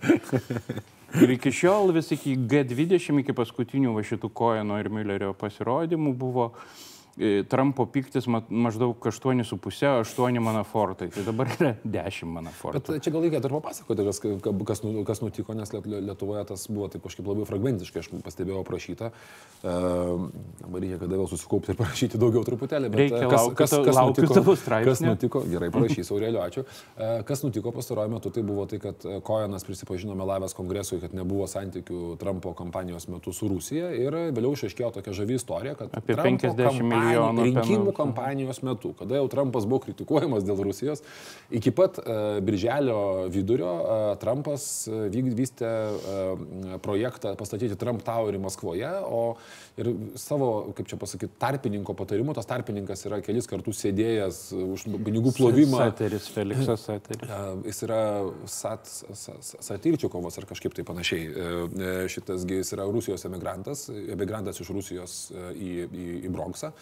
Ir 1.18 1.32
iki 1.34 1.50
šiol 1.50 1.90
vis 1.94 2.12
iki 2.14 2.36
G20, 2.38 3.18
iki 3.24 3.34
paskutinių 3.34 3.96
va 3.96 4.04
šitų 4.06 4.30
Koeno 4.30 4.76
ir 4.78 4.88
Millerio 4.94 5.32
pasirodymų 5.34 6.12
buvo 6.18 6.52
e, 6.52 6.89
Trumpo 7.48 7.84
piktis 7.90 8.26
ma- 8.30 8.42
maždaug 8.48 8.94
8,5, 8.96 10.04
8 10.04 10.38
manafortai. 10.40 11.08
Tai 11.10 11.22
dabar 11.26 11.48
yra 11.58 11.74
10 11.84 12.28
manafortai. 12.30 12.80
Bet 12.86 13.02
čia 13.04 13.10
gal 13.12 13.24
reikėtų 13.26 13.50
ir 13.50 13.54
papasakoti, 13.56 14.04
kas, 14.06 14.20
kas, 14.70 14.82
nu- 14.86 15.04
kas 15.04 15.20
nutiko, 15.20 15.54
nes 15.54 15.72
Liet- 15.74 15.88
Lietuvoje 15.90 16.44
tas 16.48 16.66
buvo 16.70 16.88
taip 16.88 17.02
kažkaip 17.04 17.26
labai 17.26 17.44
fragmentiškai, 17.50 17.98
aš 18.04 18.08
pastebėjau 18.24 18.62
aprašyta. 18.64 19.10
Uh, 19.60 20.30
dabar 20.62 20.80
reikia 20.80 20.98
kada 21.02 21.18
vėl 21.20 21.28
susikaupti 21.28 21.74
ir 21.74 21.76
parašyti 21.76 22.16
daugiau 22.20 22.44
truputėlį. 22.46 22.88
Bet, 22.88 23.00
Reikia, 23.02 23.18
e, 23.26 23.28
kas, 23.28 23.40
laukiu 23.42 23.56
kas, 23.58 23.70
kas, 23.74 23.96
laukiu 23.98 24.22
nutiko, 24.24 24.54
kas 24.86 25.02
nutiko, 25.04 25.42
gerai 25.50 25.68
parašysiu, 25.74 26.14
Aurelio, 26.16 26.40
ačiū. 26.40 26.64
Kas 27.28 27.42
nutiko 27.44 27.72
pastaruoju 27.76 28.14
metu, 28.14 28.30
tai 28.32 28.42
buvo 28.46 28.64
tai, 28.70 28.78
kad 28.80 29.04
e, 29.04 29.20
Kojanas 29.20 29.64
prisipažino 29.68 30.14
melavęs 30.16 30.54
kongresui, 30.56 31.00
kad 31.02 31.12
nebuvo 31.12 31.44
santykių 31.50 32.16
Trumpo 32.22 32.54
kampanijos 32.56 33.08
metu 33.12 33.32
su 33.36 33.48
Rusija 33.52 33.90
ir 33.92 34.16
vėliau 34.32 34.54
išaiškėjo 34.56 34.92
tokia 34.96 35.12
žavi 35.20 35.36
istorija, 35.36 35.74
kad 35.76 35.92
Apie 35.92 36.16
Trumpo 36.16 36.54
50 36.56 36.80
milijonų 36.80 37.09
milijonų 37.10 37.46
rinkimų 37.50 37.94
kampanijos 37.96 38.62
metu, 38.66 38.92
kada 38.98 39.18
jau 39.20 39.26
Trumpas 39.32 39.66
buvo 39.66 39.82
kritikuojamas 39.84 40.44
dėl 40.46 40.62
Rusijos, 40.64 41.02
iki 41.50 41.70
pat 41.74 41.98
uh, 42.02 42.38
birželio 42.44 43.28
vidurio 43.32 43.70
uh, 43.80 44.14
Trumpas 44.22 44.66
uh, 44.88 45.06
vyk- 45.12 45.34
vystė 45.38 45.70
uh, 45.70 46.78
projektą 46.84 47.34
pastatyti 47.40 47.76
Trump 47.80 48.02
Towerį 48.06 48.40
Maskvoje, 48.42 48.90
o 49.06 49.36
ir 49.80 49.92
savo, 50.20 50.50
kaip 50.76 50.88
čia 50.90 50.98
pasakyti, 51.00 51.32
tarpininko 51.40 51.94
patarimu, 51.96 52.34
tas 52.36 52.46
tarpininkas 52.48 53.04
yra 53.08 53.20
kelis 53.24 53.46
kartus 53.50 53.80
sėdėjęs 53.84 54.40
už 54.74 54.84
pinigų 55.06 55.32
plovimą. 55.36 55.78
Sateris, 55.86 56.26
Feliksas 56.34 56.84
Sateris. 56.88 57.24
E, 57.30 57.38
Jis 57.70 57.82
yra 57.86 58.00
sat, 58.50 58.86
sa- 58.90 59.38
sa- 59.40 59.60
Satirčiukovas 59.70 60.36
ar 60.40 60.46
kažkaip 60.50 60.74
tai 60.76 60.84
panašiai. 60.88 61.22
E, 61.30 61.48
e, 62.04 62.08
Šitasgi 62.12 62.60
jis 62.60 62.72
yra 62.76 62.84
Rusijos 62.90 63.24
emigrantas, 63.28 63.86
emigrantas 63.90 64.60
iš 64.60 64.70
Rusijos 64.74 65.14
e, 65.32 65.46
į, 65.56 65.70
į, 65.88 66.06
į 66.28 66.32
Bronxą. 66.34 66.72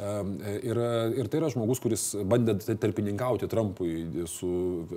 Ir, 0.00 0.78
ir 1.20 1.28
tai 1.28 1.40
yra 1.40 1.48
žmogus, 1.52 1.80
kuris 1.82 2.04
bandė 2.24 2.54
tarpininkauti 2.80 3.48
Trumpui, 3.50 3.90
su, 4.30 4.50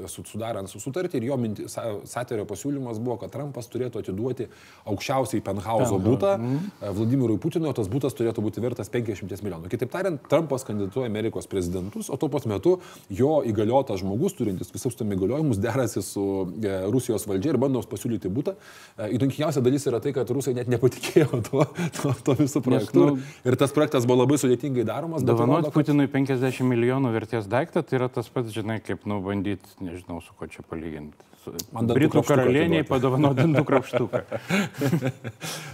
su, 0.08 0.24
sudarant 0.30 0.70
su 0.72 0.80
sutartį. 0.80 1.20
Ir 1.20 1.26
jo 1.32 1.38
minti, 1.42 1.66
Sa- 1.72 1.98
Saterio 2.08 2.46
pasiūlymas 2.48 3.02
buvo, 3.04 3.18
kad 3.24 3.34
Trumpas 3.34 3.68
turėtų 3.74 4.00
atiduoti 4.04 4.48
aukščiausiai 4.88 5.42
penthauso 5.44 5.98
būtą 6.04 6.34
e, 6.40 6.92
Vladimirui 6.96 7.40
Putinui, 7.44 7.68
o 7.72 7.76
tas 7.76 7.90
būtas 7.92 8.16
turėtų 8.16 8.44
būti 8.46 8.64
vertas 8.64 8.92
50 8.94 9.44
milijonų. 9.44 9.72
Kitaip 9.74 9.92
tariant, 9.92 10.22
Trumpas 10.32 10.64
kandidatuoja 10.68 11.10
Amerikos 11.12 11.50
prezidentus, 11.52 12.10
o 12.14 12.18
tuo 12.22 12.30
pat 12.32 12.48
metu 12.50 12.78
jo 13.12 13.42
įgaliotas 13.50 14.00
žmogus, 14.04 14.38
turintis 14.38 14.72
visus 14.74 14.96
tam 15.00 15.12
įgaliojimus, 15.16 15.60
derasi 15.64 16.04
su 16.06 16.24
e, 16.64 16.78
Rusijos 16.94 17.28
valdžia 17.30 17.54
ir 17.56 17.60
bando 17.62 17.84
pasiūlyti 17.92 18.32
būtą. 18.34 18.56
E, 18.98 19.12
Įdomkiausia 19.18 19.64
dalis 19.66 19.88
yra 19.90 20.00
tai, 20.04 20.14
kad 20.16 20.30
rusai 20.32 20.56
net 20.58 20.72
nepatikėjo 20.72 21.42
tuo, 21.50 21.68
tuo, 22.00 22.16
tuo 22.24 22.38
visų 22.40 22.64
projektu. 22.66 23.08
nu, 23.18 23.20
ir 23.50 23.60
tas 23.60 23.76
projektas 23.76 24.08
buvo 24.08 24.24
labai 24.24 24.40
sudėtingai 24.42 24.83
daromas. 24.88 25.22
bet 25.24 25.28
Dovanoti 25.34 25.66
rodo, 25.66 25.72
kad- 25.72 25.86
Putinui 25.86 26.08
50 26.08 26.64
milijonų 26.70 27.12
vertės 27.14 27.48
daiktą, 27.50 27.84
tai 27.84 28.00
yra 28.00 28.10
tas 28.10 28.30
pats, 28.30 28.52
žinai, 28.54 28.80
kaip, 28.84 29.06
nu, 29.06 29.22
bandyti, 29.22 29.70
nežinau, 29.82 30.22
su 30.22 30.34
ko 30.40 30.48
čia 30.48 30.64
palyginti. 30.70 31.18
Britų 31.44 32.22
karalieniai 32.24 32.86
atiduoti. 32.86 32.90
padovanoti 32.90 33.42
dantų 33.42 33.64
krapštuką. 33.70 34.20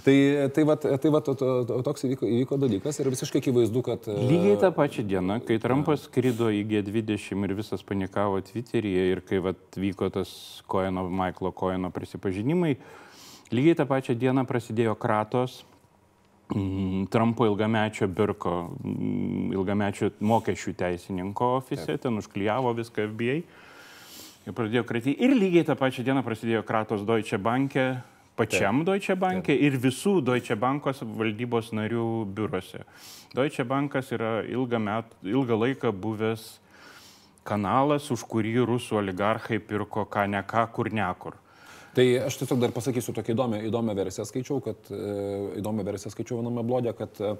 Tai, 0.03 0.15
tai, 0.55 0.63
va, 0.65 0.75
tai 0.81 1.11
va, 1.13 1.19
to, 1.21 1.35
to, 1.37 1.49
to, 1.69 1.77
toks 1.85 2.05
įvyko, 2.07 2.25
įvyko 2.25 2.57
dalykas 2.57 2.97
ir 3.03 3.09
visiškai 3.13 3.41
akivaizdu, 3.43 3.83
kad... 3.85 4.07
e, 4.09 4.15
Lygiai 4.31 4.57
tą 4.61 4.71
pačią 4.73 5.05
dieną, 5.05 5.39
kai 5.45 5.59
Trumpas 5.61 6.07
skrido 6.07 6.49
į 6.49 6.63
G20 6.71 7.45
ir 7.45 7.53
visas 7.59 7.85
panikavo 7.85 8.41
Twitteryje 8.41 9.03
ir 9.13 9.21
kai 9.29 9.41
vat, 9.45 9.61
vyko 9.77 10.09
tas 10.13 10.31
Koeno, 10.65 11.05
Michaelo 11.05 11.51
Koeno 11.53 11.91
prisipažinimai, 11.93 12.77
lygiai 13.53 13.77
tą 13.77 13.85
pačią 13.89 14.17
dieną 14.17 14.47
prasidėjo 14.49 14.97
kratos 14.97 15.61
Trumpo 17.09 17.45
ilgamečio 17.45 18.07
Birko, 18.07 18.71
mm, 18.81 19.51
ilgamečio 19.53 20.09
mokesčių 20.19 20.73
teisininko 20.73 21.55
ofise, 21.59 21.97
ten 22.01 22.17
užklyjavo 22.17 22.71
viską 22.73 23.05
FBI 23.11 23.35
ir 24.47 24.55
pradėjo 24.57 24.81
kratyti. 24.89 25.13
Ir 25.21 25.35
lygiai 25.37 25.67
tą 25.67 25.75
pačią 25.77 26.03
dieną 26.07 26.23
prasidėjo 26.25 26.63
kratos 26.65 27.03
Deutsche 27.05 27.37
Banke, 27.37 28.01
pačiam 28.39 28.81
Deutsche 28.87 29.13
Banke 29.19 29.53
ir 29.53 29.77
visų 29.77 30.23
Deutsche 30.25 30.57
Bankos 30.57 31.03
valdybos 31.05 31.69
narių 31.69 32.25
biurose. 32.33 32.81
Deutsche 33.35 33.67
Bankas 33.69 34.09
yra 34.15 34.39
ilgą, 34.41 34.81
met, 34.81 35.13
ilgą 35.21 35.59
laiką 35.67 35.93
buvęs 35.93 36.47
kanalas, 37.45 38.09
už 38.09 38.25
kurį 38.25 38.55
rusų 38.65 39.03
oligarchai 39.03 39.61
pirko 39.61 40.07
ką 40.09 40.25
ne 40.33 40.41
ką, 40.41 40.65
kur 40.73 40.89
nekur. 40.89 41.37
Tai 41.95 42.05
aš 42.27 42.37
tiesiog 42.37 42.59
dar 42.61 42.73
pasakysiu 42.73 43.13
tokią 43.17 43.33
įdomią, 43.33 43.59
įdomią 43.65 43.95
versiją 43.97 44.25
skaičiau, 44.29 44.59
kad 44.61 44.91
e, 44.93 44.99
įdomią 45.59 45.85
versiją 45.87 46.11
skaičiau 46.13 46.37
viename 46.37 46.61
blogė, 46.67 46.93
kad, 46.97 47.17
e, 47.17 47.31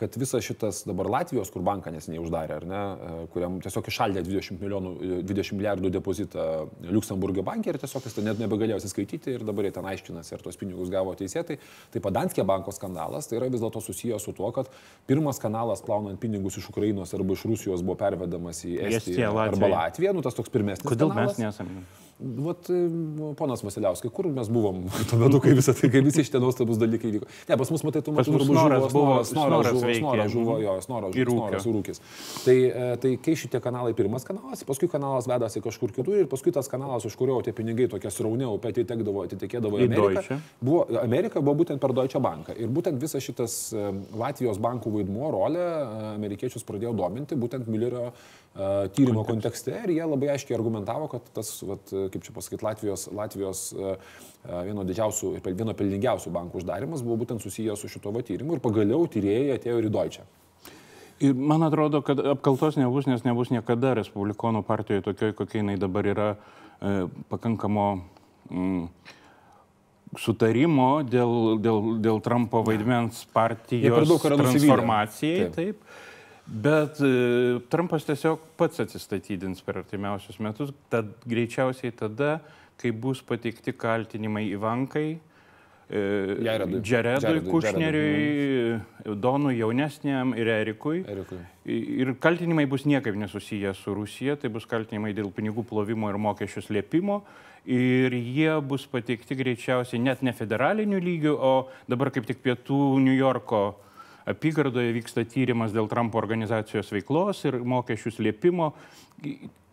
kad 0.00 0.16
visas 0.20 0.46
šitas 0.46 0.80
dabar 0.88 1.10
Latvijos, 1.12 1.50
kur 1.52 1.64
banką 1.66 1.92
nesiniai 1.92 2.22
uždarė, 2.22 2.56
ar 2.56 2.66
ne, 2.68 2.80
e, 2.80 3.26
kuriam 3.34 3.58
tiesiog 3.64 3.90
išaldė 3.92 4.22
20, 4.24 4.62
milijonų, 4.62 4.94
e, 4.96 5.20
20 5.28 5.58
milijardų 5.60 5.92
depozitą 5.98 6.46
Luxemburgio 6.88 7.44
bankė 7.44 7.74
ir 7.74 7.80
tiesiog 7.82 8.08
jis 8.08 8.16
ten 8.16 8.28
net 8.30 8.40
nebegalėjo 8.40 8.80
atsiskaityti 8.80 9.36
ir 9.36 9.44
dabar 9.48 9.68
jie 9.68 9.74
ten 9.76 9.90
aiškinasi, 9.92 10.34
ar 10.38 10.46
tos 10.46 10.56
pinigus 10.56 10.92
gavo 10.94 11.12
teisėtai. 11.18 11.58
Tai 11.92 12.04
Padanskė 12.08 12.48
banko 12.48 12.72
skandalas, 12.72 13.28
tai 13.28 13.42
yra 13.42 13.52
vis 13.52 13.60
dėlto 13.60 13.84
susijęs 13.84 14.24
su 14.24 14.32
tuo, 14.32 14.48
kad 14.56 14.72
pirmas 15.10 15.42
kanalas 15.42 15.84
plaunant 15.84 16.20
pinigus 16.20 16.56
iš 16.56 16.72
Ukrainos 16.72 17.12
arba 17.12 17.36
iš 17.36 17.44
Rusijos 17.50 17.84
buvo 17.84 18.00
pervedamas 18.00 18.64
į 18.64 18.78
Estiją, 18.88 19.04
Estiją 19.04 19.32
arba 19.36 19.48
Latviją. 19.52 19.74
Latviją, 19.76 20.16
nu 20.16 20.24
tas 20.24 20.38
toks 20.38 20.52
pirmesnis. 20.54 20.88
Kodėl 20.88 21.12
kanalas. 21.12 21.36
mes 21.36 21.50
nesame? 21.50 22.07
Vat, 22.18 22.66
e, 22.74 22.78
ponas 23.38 23.60
Vasiliauskai, 23.62 24.08
kur 24.10 24.26
mes 24.34 24.48
buvom 24.50 24.80
tuo 25.10 25.18
metu, 25.20 25.38
kai, 25.44 25.52
visa, 25.54 25.70
tai, 25.78 25.86
kai 25.92 26.00
visi 26.02 26.24
šitie 26.26 26.40
nuostabus 26.42 26.80
dalykai 26.80 27.12
vyko? 27.14 27.28
Ne, 27.46 27.58
pas 27.60 27.70
mus, 27.70 27.84
matai, 27.86 28.02
tu 28.02 28.10
matai, 28.16 28.32
turbūt 28.34 28.48
Snoras 28.48 28.86
buvo- 28.90 29.18
Snoras, 29.28 29.68
žuvo. 29.70 29.92
Snoras 30.00 30.32
žuvo, 30.32 30.56
jo, 30.64 30.72
Snoras 30.82 31.14
žuvo. 31.14 31.36
Snoras 31.36 31.68
rūkis. 31.68 32.00
Tai, 32.42 32.56
e, 32.58 32.88
tai 33.04 33.12
kai 33.22 33.34
šitie 33.38 33.60
kanalai 33.62 33.94
pirmas 33.94 34.26
kanalas, 34.26 34.64
paskui 34.66 34.90
kanalas 34.90 35.28
vedasi 35.30 35.62
kažkur 35.62 35.94
kitur 35.94 36.18
ir 36.18 36.26
paskui 36.32 36.50
tas 36.56 36.66
kanalas, 36.72 37.06
už 37.06 37.14
kurio 37.20 37.38
tie 37.46 37.54
pinigai 37.54 37.86
tokie 37.92 38.10
sraunė 38.10 38.50
upė 38.50 38.74
atitekdavo, 38.74 39.22
atitekėdavo 39.28 39.78
į 39.78 39.86
Ameriką. 39.86 40.40
Buvo, 40.58 40.82
Amerika 41.04 41.38
buvo 41.44 41.54
būtent 41.62 41.78
per 41.78 41.94
Deutsche 41.94 42.18
Banką. 42.24 42.58
Ir 42.58 42.66
būtent 42.74 42.98
visas 42.98 43.22
šitas 43.22 43.56
e, 43.70 43.86
Latvijos 44.18 44.58
bankų 44.58 44.90
vaidmuo, 44.98 45.30
rolė, 45.38 45.62
amerikiečius 46.16 46.66
pradėjo 46.66 46.96
dominti 46.98 47.38
būtent 47.38 47.70
Millerio 47.70 48.08
e, 48.10 48.88
tyrimo 48.98 49.22
kontekste 49.28 49.76
ir 49.84 49.94
jie 49.94 50.02
labai 50.02 50.34
aiškiai 50.34 50.58
argumentavo, 50.58 51.06
kad 51.14 51.30
tas, 51.38 51.54
vat, 51.62 51.94
kaip 52.12 52.24
čia 52.26 52.34
pasakyti, 52.36 52.64
Latvijos, 52.66 53.06
Latvijos 53.14 53.62
e, 53.72 53.94
e, 53.94 54.62
vieno 54.68 54.84
didžiausių 54.88 55.34
ir 55.38 55.48
vieno 55.52 55.74
pelningiausių 55.78 56.32
bankų 56.34 56.62
uždarimas 56.62 57.04
buvo 57.06 57.18
būtent 57.22 57.44
susijęs 57.44 57.80
su 57.82 57.90
šito 57.92 58.12
va 58.14 58.24
tyrimu 58.26 58.56
ir 58.56 58.64
pagaliau 58.64 59.06
tyrėjai 59.10 59.56
atėjo 59.58 59.80
ir 59.82 59.88
į 59.90 59.94
Deutsche. 59.94 60.26
Ir 61.18 61.34
man 61.34 61.66
atrodo, 61.66 62.00
kad 62.06 62.20
apkaltos 62.34 62.78
nebus, 62.78 63.08
nes 63.10 63.24
nebus 63.26 63.50
niekada 63.50 63.96
Respublikonų 63.98 64.62
partijoje 64.66 65.02
tokioj, 65.08 65.34
kokia 65.40 65.62
jinai 65.64 65.78
dabar 65.80 66.06
yra 66.06 66.28
e, 66.34 67.08
pakankamo 67.32 67.88
mm, 68.50 68.84
sutarimo 70.18 70.90
dėl, 71.02 71.58
dėl, 71.62 71.88
dėl 72.04 72.22
Trumpo 72.24 72.62
vaidmens 72.66 73.24
partijos 73.34 74.14
transformacijai. 74.22 75.50
Taip. 75.50 75.82
Taip. 75.82 76.06
Bet 76.48 76.96
e, 77.04 77.60
Trumpas 77.68 78.06
tiesiog 78.08 78.40
pats 78.56 78.80
atsistatydins 78.80 79.60
per 79.64 79.82
artimiausius 79.82 80.38
metus, 80.40 80.72
tad 80.88 81.10
greičiausiai 81.28 81.92
tada, 81.92 82.38
kai 82.80 82.92
bus 82.96 83.20
pateikti 83.20 83.74
kaltinimai 83.76 84.46
Ivankai, 84.54 85.10
e, 85.90 86.00
Jaredui. 86.46 86.80
Jaredui, 86.88 87.42
Kušneriui, 87.50 88.78
Donui 89.20 89.58
jaunesniam 89.58 90.32
ir 90.40 90.48
Erikui. 90.54 91.02
Erikui. 91.04 91.40
Ir 91.68 92.14
kaltinimai 92.16 92.64
bus 92.70 92.86
niekaip 92.88 93.18
nesusiję 93.20 93.74
su 93.76 93.92
Rusija, 93.94 94.38
tai 94.40 94.48
bus 94.48 94.64
kaltinimai 94.64 95.12
dėl 95.12 95.28
pinigų 95.28 95.66
plovimo 95.68 96.08
ir 96.08 96.16
mokesčių 96.16 96.64
slėpimo. 96.64 97.18
Ir 97.68 98.16
jie 98.16 98.54
bus 98.64 98.86
pateikti 98.88 99.36
greičiausiai 99.36 100.00
net 100.00 100.24
ne 100.24 100.32
federaliniu 100.32 100.96
lygiu, 100.96 101.36
o 101.36 101.68
dabar 101.90 102.08
kaip 102.14 102.24
tik 102.24 102.40
pietų 102.40 102.96
New 103.04 103.12
Yorko 103.12 103.76
apygardoje 104.28 104.94
vyksta 104.96 105.24
tyrimas 105.28 105.74
dėl 105.74 105.88
Trumpo 105.90 106.20
organizacijos 106.20 106.92
veiklos 106.94 107.44
ir 107.48 107.60
mokesčių 107.64 108.14
slėpimo. 108.18 108.72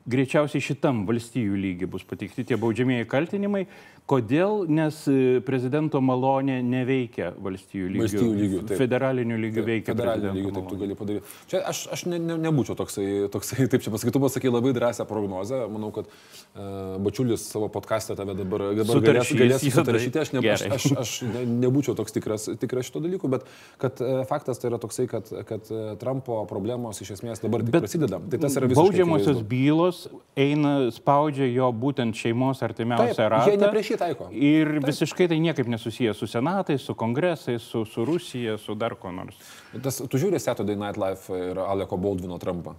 Greičiausiai 0.06 0.62
šitam 0.62 1.02
valstybių 1.08 1.58
lygiai 1.58 1.89
bus 1.89 2.04
pateikti 2.06 2.44
tie 2.46 2.60
baudžiamieji 2.62 3.08
kaltinimai. 3.10 3.63
Kodėl? 4.06 4.68
Nes 4.70 5.00
e, 5.10 5.39
prezidento 5.41 5.98
malonė 5.98 6.60
neveikia 6.62 7.32
valstybių 7.41 7.88
lygių. 7.89 8.02
Valstijų 8.04 8.34
lygių, 8.38 8.60
taip. 8.70 8.78
Federaliniu 8.84 9.39
lygiu 9.41 9.63
veikia. 9.65 9.96
Federaliniu 9.96 10.28
prezidento 10.30 10.38
lygiu 10.38 10.54
taip 10.54 10.68
tu 10.70 10.78
gali 10.78 10.98
padaryti. 11.00 11.32
Čia 11.50 11.62
aš, 11.72 11.80
aš 11.96 12.04
ne, 12.12 12.20
ne, 12.22 12.36
nebūčiau 12.44 12.78
toksai, 12.78 13.06
toksai, 13.34 13.65
taip 13.72 13.82
čia 13.82 13.94
pasakytų, 13.96 14.22
pasakai 14.28 14.52
labai 14.52 14.76
drąsią 14.78 15.08
prognozę. 15.10 15.63
Manau, 15.74 15.89
kad 15.96 16.12
uh, 16.12 17.00
Bačiulis 17.02 17.48
savo 17.50 17.72
podcast'e 17.74 18.13
tave 18.20 18.38
dabar, 18.38 18.68
dabar 18.78 19.02
galės, 19.08 19.34
galės 19.34 19.65
juodai. 19.65 19.74
sutaršyti. 19.80 20.22
Aš, 20.22 20.34
ne, 20.38 20.46
aš, 20.54 20.68
aš, 20.78 20.88
aš 21.02 21.15
ne, 21.32 21.44
nebūčiau 21.65 21.98
toks 21.98 22.13
tikras, 22.13 22.46
tikras 22.62 22.91
šito 22.91 23.02
dalyku, 23.08 23.34
bet 23.34 23.50
kad 23.82 24.06
uh, 24.06 24.22
faktas 24.30 24.62
tai 24.62 24.70
yra 24.70 24.82
toksai, 24.86 25.08
kad, 25.10 25.34
kad 25.50 25.74
uh, 25.74 25.96
Trumpo 25.98 26.44
problemos 26.46 27.02
iš 27.02 27.15
esmės 27.18 27.41
dabar 27.41 27.65
tik 27.65 27.74
Bet 27.74 27.88
prasideda. 27.89 28.22
Tai 28.22 28.44
tas 28.46 28.62
yra 28.62 28.70
visiškai. 28.70 28.86
Baudžiamosios 28.86 29.34
akivaizdu. 29.34 29.50
Bylos 29.96 30.08
eina, 30.36 30.92
spaudžia 30.92 31.48
jo 31.48 31.70
būtent 31.72 32.16
šeimos 32.16 32.60
Taip, 32.60 32.72
artimiausią 32.72 33.24
jie 33.24 33.30
ratą. 33.30 33.58
ne 33.60 33.70
prieš 33.72 33.92
jį 33.92 33.98
taiko. 33.98 34.28
Ir 34.32 34.80
visiškai 34.84 35.28
tai 35.32 35.40
niekaip 35.40 35.68
nesusijęs 35.68 36.18
su 36.18 36.28
senatais, 36.28 36.82
su 36.82 36.96
kongresais, 36.96 37.62
su, 37.62 37.86
su 37.86 38.06
Rusija, 38.06 38.58
su 38.58 38.76
dar 38.76 38.96
ko 38.96 39.12
nors. 39.12 39.36
Tas, 39.82 40.02
tu 40.10 40.18
žiūri 40.18 40.40
Saturday 40.40 40.76
Night 40.76 40.98
Live 40.98 41.40
ir 41.52 41.60
Aleko 41.60 41.98
Baldwino 41.98 42.38
Trumpą. 42.40 42.76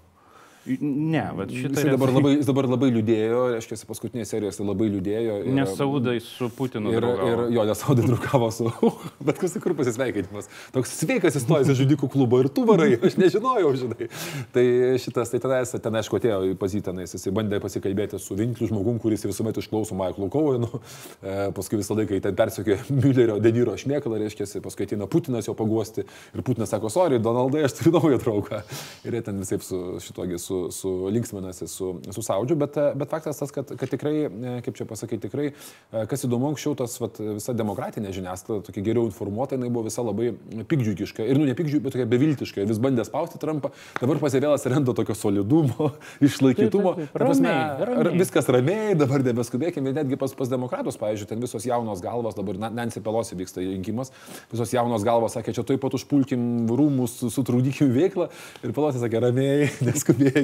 Ne, 0.80 1.22
bet 1.38 1.52
šitą... 1.54 1.80
Jis 1.80 1.94
dabar 1.94 2.10
labai, 2.10 2.32
jis 2.36 2.48
dabar 2.48 2.66
labai 2.70 2.88
liūdėjo, 2.94 3.42
reiškia, 3.54 3.78
paskutinėje 3.86 4.26
serijoje 4.32 4.66
labai 4.66 4.88
liūdėjo. 4.90 5.36
Ir, 5.44 5.52
nes 5.54 5.74
Saudai 5.78 6.16
su 6.24 6.48
Putinu. 6.56 6.90
Ir, 6.94 7.06
ir 7.06 7.42
jo, 7.54 7.66
nes 7.68 7.82
Saudai 7.82 8.06
draugavo 8.08 8.48
su... 8.54 8.70
bet 9.28 9.38
kas 9.42 9.54
kur 9.62 9.76
pasisveikinimas. 9.78 10.50
Toks 10.74 10.96
sveikas 10.98 11.38
įstojęs 11.38 11.70
į 11.70 11.76
žudikų 11.82 12.10
klubą 12.12 12.42
ir 12.42 12.50
tu 12.54 12.66
varai, 12.68 12.96
aš 12.98 13.18
nežinojau, 13.20 13.72
žinai. 13.78 14.08
Tai 14.54 14.64
šitas, 15.02 15.30
tai 15.32 15.40
tenais, 15.44 15.74
ten 15.86 16.00
aišku, 16.00 16.18
atėjo 16.18 16.40
į 16.50 16.56
pozitanais, 16.58 17.14
jis 17.14 17.28
bandė 17.36 17.60
pasikalbėti 17.62 18.20
su 18.22 18.36
vinkliu 18.38 18.70
žmogum, 18.70 18.98
kuris 19.02 19.26
visuomet 19.28 19.62
išklauso 19.62 19.96
Michael 19.98 20.30
Cohen, 20.34 20.66
nu, 20.66 20.82
e, 21.22 21.36
paskui 21.56 21.80
visą 21.80 21.96
laiką 21.98 22.20
ten 22.26 22.36
persiekė 22.38 22.80
Müllerio 23.00 23.38
Deniro 23.42 23.76
šmėkalą, 23.78 24.18
reiškia, 24.24 24.48
paskui 24.64 24.88
ateina 24.88 25.08
Putinas 25.10 25.46
jo 25.46 25.54
paguosti 25.58 26.06
ir 26.06 26.44
Putinas 26.46 26.74
sako, 26.74 26.90
sorry, 26.92 27.20
Donaldai, 27.22 27.64
aš 27.66 27.78
turiu 27.78 27.96
naują 27.98 28.20
draugą. 28.22 28.62
Ir 29.06 29.18
jie 29.18 29.22
ten 29.26 29.40
visai 29.42 29.60
su 29.62 29.80
šitogi, 30.02 30.40
su, 30.42 30.55
su 30.74 30.92
linksminasi 31.12 31.68
su, 31.70 31.92
su 32.10 32.22
Saudžiu, 32.24 32.56
bet, 32.60 32.78
bet 32.98 33.10
faktas 33.12 33.40
tas, 33.40 33.52
kad, 33.54 33.70
kad 33.78 33.90
tikrai, 33.92 34.14
e, 34.26 34.54
kaip 34.66 34.78
čia 34.78 34.86
pasakyti, 34.88 35.26
tikrai, 35.28 35.50
e, 35.52 36.04
kas 36.10 36.26
įdomu, 36.26 36.50
anksčiau 36.52 36.76
tas 36.78 36.96
vat, 37.02 37.20
visa 37.20 37.54
demokratinė 37.56 38.12
žiniasklaida, 38.16 38.64
tokia 38.66 38.84
geriau 38.86 39.06
informuota, 39.08 39.58
jinai 39.58 39.70
buvo 39.72 39.86
visa 39.88 40.04
labai 40.04 40.32
pikdžiugiška. 40.70 41.26
Ir 41.26 41.40
nu 41.40 41.48
ne 41.48 41.56
pikdžiugiška, 41.58 41.84
bet 41.86 41.96
tokia 41.96 42.08
beviltiška. 42.10 42.66
Vis 42.68 42.80
bandė 42.82 43.06
spausti 43.06 43.40
Trumpą, 43.42 43.72
dabar 44.00 44.20
pasivėlas 44.22 44.66
renda 44.70 44.94
tokio 44.96 45.16
solidumo, 45.18 45.92
išlaikytumo. 46.26 46.96
Taip, 46.96 47.04
taip, 47.04 47.12
taip. 47.12 47.16
Prasme, 47.16 47.52
ramiai, 47.52 48.00
ramiai. 48.00 48.20
Viskas 48.22 48.50
ramiai, 48.52 48.96
dabar 48.98 49.24
nebeskubėkime, 49.26 49.94
netgi 49.96 50.18
pas, 50.20 50.34
pas 50.36 50.50
demokratus, 50.50 50.98
pavyzdžiui, 51.00 51.30
ten 51.32 51.42
visos 51.42 51.66
jaunos 51.68 52.02
galvos, 52.04 52.36
dabar 52.38 52.58
Nancy 52.66 53.02
Pelosi 53.04 53.38
vyksta 53.38 53.64
rinkimas, 53.64 54.12
visos 54.52 54.72
jaunos 54.74 55.04
galvos 55.06 55.36
sakė, 55.36 55.54
čia 55.56 55.66
tuoj 55.66 55.80
pat 55.82 55.96
užpulkim 55.98 56.66
rūmus, 56.70 57.18
sutrūdykim 57.34 57.92
veiklą. 57.94 58.28
Ir 58.64 58.74
Pelosi 58.76 59.02
sakė, 59.02 59.22
ramiai, 59.26 59.70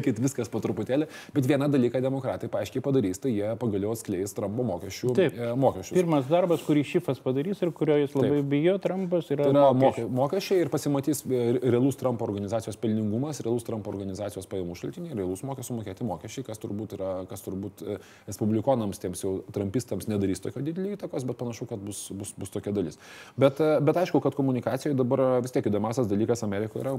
neskubėkit, 0.03 0.21
viskas 0.23 0.51
po 0.51 0.61
truputėlį. 0.63 1.09
Bet 1.35 1.47
vieną 1.47 1.69
dalyką 1.71 2.01
demokratai 2.03 2.49
paaiškiai 2.51 2.83
padarys, 2.83 3.21
tai 3.23 3.33
jie 3.33 3.55
pagaliau 3.59 3.93
atskleis 3.95 4.35
Trumpo 4.35 4.63
mokesčių, 4.67 5.15
Taip. 5.15 5.37
e, 5.37 5.55
mokesčius. 5.55 5.97
Pirmas 5.97 6.27
darbas, 6.29 6.63
kurį 6.67 6.85
Šifas 6.85 7.21
padarys 7.23 7.63
ir 7.63 7.73
kurio 7.73 7.97
jis 8.01 8.15
labai 8.15 8.41
Taip. 8.41 8.49
bijo, 8.51 8.79
Trumpas 8.83 9.31
yra, 9.31 9.45
tai 9.45 9.53
yra 9.53 9.73
mokesčiai. 9.73 10.09
mokesčiai 10.11 10.61
ir 10.65 10.71
pasimatys 10.73 11.25
e, 11.27 11.43
realus 11.63 11.97
Trumpo 11.97 12.27
organizacijos 12.27 12.77
pelningumas, 12.77 13.41
realus 13.45 13.67
Trumpo 13.67 13.93
organizacijos 13.93 14.49
pajamų 14.51 14.77
šaltiniai, 14.79 15.17
realus 15.17 15.45
mokesčių 15.47 15.79
mokėti 15.79 16.07
mokesčiai, 16.09 16.47
kas 16.47 16.63
turbūt, 16.63 16.97
yra, 16.99 17.13
kas 17.31 17.45
turbūt 17.47 17.85
e, 17.87 17.99
respublikonams, 18.29 19.01
tiems 19.03 19.23
jau 19.25 19.37
trumpistams 19.53 20.09
nedarys 20.11 20.43
tokio 20.43 20.65
didelį 20.65 20.97
įtakos, 20.97 21.27
bet 21.29 21.39
panašu, 21.41 21.69
kad 21.71 21.83
bus, 21.83 22.09
bus, 22.17 22.35
bus 22.39 22.53
tokia 22.53 22.75
dalis. 22.75 22.99
Bet, 23.39 23.61
e, 23.63 23.79
bet 23.85 24.03
aišku, 24.03 24.23
kad 24.25 24.37
komunikacijoje 24.39 24.99
dabar 24.99 25.25
vis 25.45 25.55
tiek 25.55 25.67
įdomiausias 25.71 26.11
dalykas 26.11 26.43
Amerikoje 26.47 26.83
yra 26.83 26.97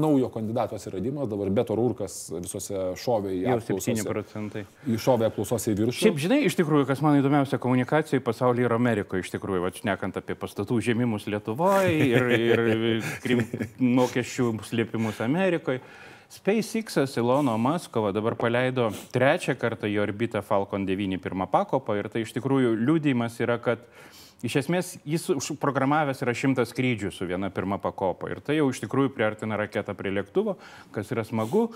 naujo 0.00 0.30
kandidato 0.32 0.78
atsiradimas, 0.78 1.28
dabar 1.30 1.50
Beto 1.50 1.74
Rūrkas 1.90 2.16
visose 2.38 2.82
šovė 3.00 3.32
į 3.34 3.40
apklausose. 3.56 3.94
7 3.98 4.06
procentai. 4.06 4.62
Iššovė 4.86 5.26
apklausose 5.30 5.72
į 5.72 5.78
viršų. 5.80 6.04
Šiaip 6.04 6.20
žinai, 6.22 6.38
iš 6.46 6.56
tikrųjų, 6.60 6.86
kas 6.88 7.02
man 7.04 7.18
įdomiausia 7.18 7.58
komunikacijoje 7.62 8.22
pasaulyje 8.24 8.68
yra 8.68 8.78
Amerikoje, 8.78 9.24
iš 9.24 9.32
tikrųjų, 9.34 9.64
atšnekant 9.70 10.20
apie 10.20 10.36
pastatų 10.38 10.78
žemimus 10.86 11.26
Lietuvoje 11.30 11.96
ir, 12.06 12.30
ir 12.36 13.10
krim, 13.24 13.42
mokesčių 13.98 14.52
slėpimus 14.70 15.20
Amerikoje. 15.24 15.82
SpaceX 16.30 17.00
Ilono 17.18 17.56
Maskovo 17.58 18.12
dabar 18.14 18.36
paleido 18.38 18.92
trečią 19.10 19.56
kartą 19.58 19.90
į 19.90 19.98
orbitą 20.04 20.44
Falcon 20.46 20.86
9 20.86 21.18
pirmą 21.18 21.48
pakopą 21.50 21.96
ir 21.98 22.06
tai 22.12 22.22
iš 22.22 22.30
tikrųjų 22.36 22.76
liūdėjimas 22.78 23.40
yra, 23.42 23.58
kad 23.58 23.82
Iš 24.40 24.54
esmės, 24.62 24.94
jis 25.04 25.26
užprogramavęs 25.34 26.22
yra 26.24 26.32
šimtas 26.36 26.70
skrydžių 26.72 27.10
su 27.12 27.26
viena 27.28 27.50
pirma 27.52 27.76
pakopa. 27.82 28.30
Ir 28.32 28.40
tai 28.44 28.56
jau 28.56 28.70
iš 28.72 28.80
tikrųjų 28.86 29.12
priartina 29.12 29.58
raketą 29.60 29.92
prie 29.98 30.14
lėktuvo, 30.16 30.56
kas 30.94 31.12
yra 31.12 31.26
smagu. 31.28 31.66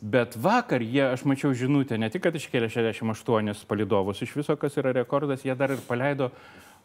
Bet 0.00 0.36
vakar 0.40 0.84
jie, 0.84 1.02
aš 1.08 1.24
mačiau 1.28 1.54
žinutę, 1.56 1.96
ne 2.00 2.08
tik, 2.12 2.24
kad 2.26 2.36
iškėlė 2.36 2.68
68 2.72 3.64
palidovus 3.68 4.20
iš 4.24 4.34
viso, 4.36 4.56
kas 4.60 4.76
yra 4.80 4.92
rekordas, 4.96 5.44
jie 5.44 5.56
dar 5.56 5.72
ir 5.72 5.80
paleido 5.88 6.30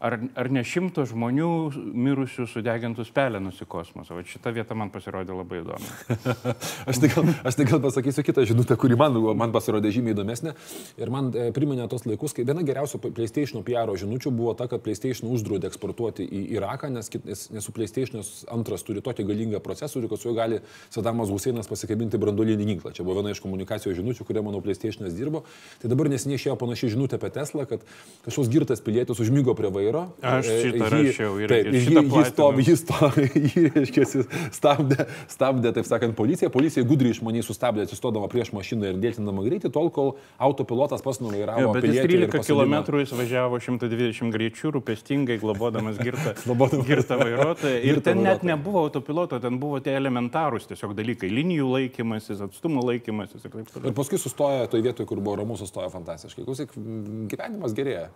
ar, 0.02 0.16
ar 0.34 0.48
ne 0.52 0.62
šimto 0.66 1.04
žmonių 1.06 1.48
mirusių 1.94 2.46
sudegintus 2.50 3.12
pelenus 3.14 3.60
į 3.62 3.68
kosmosą. 3.70 4.16
O 4.18 4.24
šita 4.26 4.50
vieta 4.54 4.74
man 4.78 4.90
pasirodė 4.94 5.36
labai 5.36 5.60
įdomi. 5.62 5.90
aš, 6.90 7.00
tai 7.02 7.10
gal, 7.12 7.30
aš 7.46 7.58
tai 7.58 7.66
gal 7.68 7.82
pasakysiu 7.84 8.24
kitą 8.26 8.44
žinutę, 8.48 8.76
kuri 8.80 8.98
man, 8.98 9.16
man 9.38 9.54
pasirodė 9.54 9.92
žymiai 9.94 10.16
įdomesnė. 10.16 10.54
Ir 11.00 11.12
man 11.14 11.30
e, 11.30 11.48
priminė 11.54 11.86
tos 11.92 12.06
laikus, 12.08 12.34
kai 12.36 12.46
viena 12.48 12.64
geriausių 12.66 13.00
PlayStation 13.04 13.62
PR 13.66 13.92
žinučių 14.02 14.32
buvo 14.34 14.56
ta, 14.58 14.66
kad 14.70 14.82
PlayStation 14.82 15.30
uždraudė 15.30 15.70
eksportuoti 15.70 16.26
į 16.26 16.42
Iraką, 16.56 16.90
nes, 16.92 17.10
nes, 17.22 17.46
nes 17.54 17.68
su 17.68 17.74
PlayStation 17.76 18.26
antras 18.52 18.82
turi 18.86 19.04
tokį 19.04 19.28
galingą 19.30 19.62
procesorių, 19.62 20.10
kad 20.10 20.22
su 20.22 20.30
juo 20.30 20.36
gali 20.38 20.60
Sadamas 20.90 21.30
Huseinas 21.30 21.70
pasikabinti 21.70 22.18
branduolinį 22.22 22.68
ginklą. 22.72 22.94
Čia 22.96 23.06
buvo 23.06 23.20
viena 23.20 23.34
iš 23.34 23.42
komunikacijos 23.44 23.96
žinučių, 24.00 24.26
kurie 24.26 24.42
mano 24.42 24.62
PlayStation'as 24.64 25.14
dirbo. 25.14 25.44
Tai 25.82 25.92
dabar 25.92 26.10
nesiniai 26.10 26.40
išėjo 26.40 26.58
panašiai 26.58 26.96
žinutė 26.96 27.20
apie 27.20 27.30
Teslą, 27.34 27.68
kad 27.70 27.86
kažkoks 28.26 28.50
girtas 28.52 28.82
pilietis 28.84 29.22
užmygo 29.22 29.54
prie 29.58 29.70
vairo 29.72 29.91
vairo. 29.92 30.12
Aš 30.22 30.48
e, 30.48 30.56
šitą 30.62 30.86
jį, 30.86 30.90
rašiau 30.92 31.36
ir, 31.40 31.52
taip, 31.52 31.68
ir 31.68 31.76
jį, 31.76 32.02
jį 32.12 32.24
stovi, 32.28 32.64
jį 32.66 32.76
stovi, 32.80 33.26
jį, 33.52 33.64
reiškia, 33.76 34.06
stabdė, 34.54 35.06
stabdė, 35.30 35.72
taip 35.76 35.88
sakant, 35.88 36.16
policija. 36.18 36.50
Policija 36.52 36.84
gudriai 36.88 37.14
išmaniai 37.14 37.44
sustabdė, 37.46 37.86
atsistodama 37.86 38.28
prieš 38.32 38.52
mašiną 38.56 38.92
ir 38.92 39.00
dėtinama 39.02 39.44
greitį, 39.46 39.72
tol 39.74 39.90
kol 39.94 40.14
autopilotas 40.42 41.04
pas 41.04 41.20
nuvairavo. 41.22 41.74
Bet 41.76 41.88
jis 41.88 42.00
13 42.06 42.46
km 42.48 42.76
jis 43.02 43.14
važiavo 43.18 43.60
120 43.62 44.34
greičių, 44.36 44.74
rūpestingai 44.78 45.38
globodamas 45.42 46.00
girtą, 46.02 46.34
girtą 46.88 47.20
vairuotoją. 47.20 47.78
Ir 47.80 47.98
girtą 47.98 48.10
ten 48.10 48.24
net 48.26 48.46
nebuvo 48.46 48.86
autopiloto, 48.86 49.40
ten 49.42 49.58
buvo 49.62 49.80
tie 49.84 49.96
elementarūs 49.98 50.68
tiesiog 50.70 50.96
dalykai- 50.98 51.30
linijų 51.38 51.70
laikymasis, 51.76 52.42
atstumo 52.48 52.84
laikymasis 52.88 53.44
ir 53.44 53.50
taip 53.54 53.72
toliau. 53.72 53.90
Ir 53.90 53.96
paskui 53.96 54.20
sustoja 54.20 54.68
toje 54.70 54.86
vietoje, 54.86 55.08
kur 55.08 55.20
buvo 55.20 55.40
ramus, 55.42 55.62
sustoja 55.64 55.90
fantastiškai. 55.92 56.46
Klausyk, 56.46 56.76
gyvenimas 57.30 57.74
gerėja. 57.76 58.08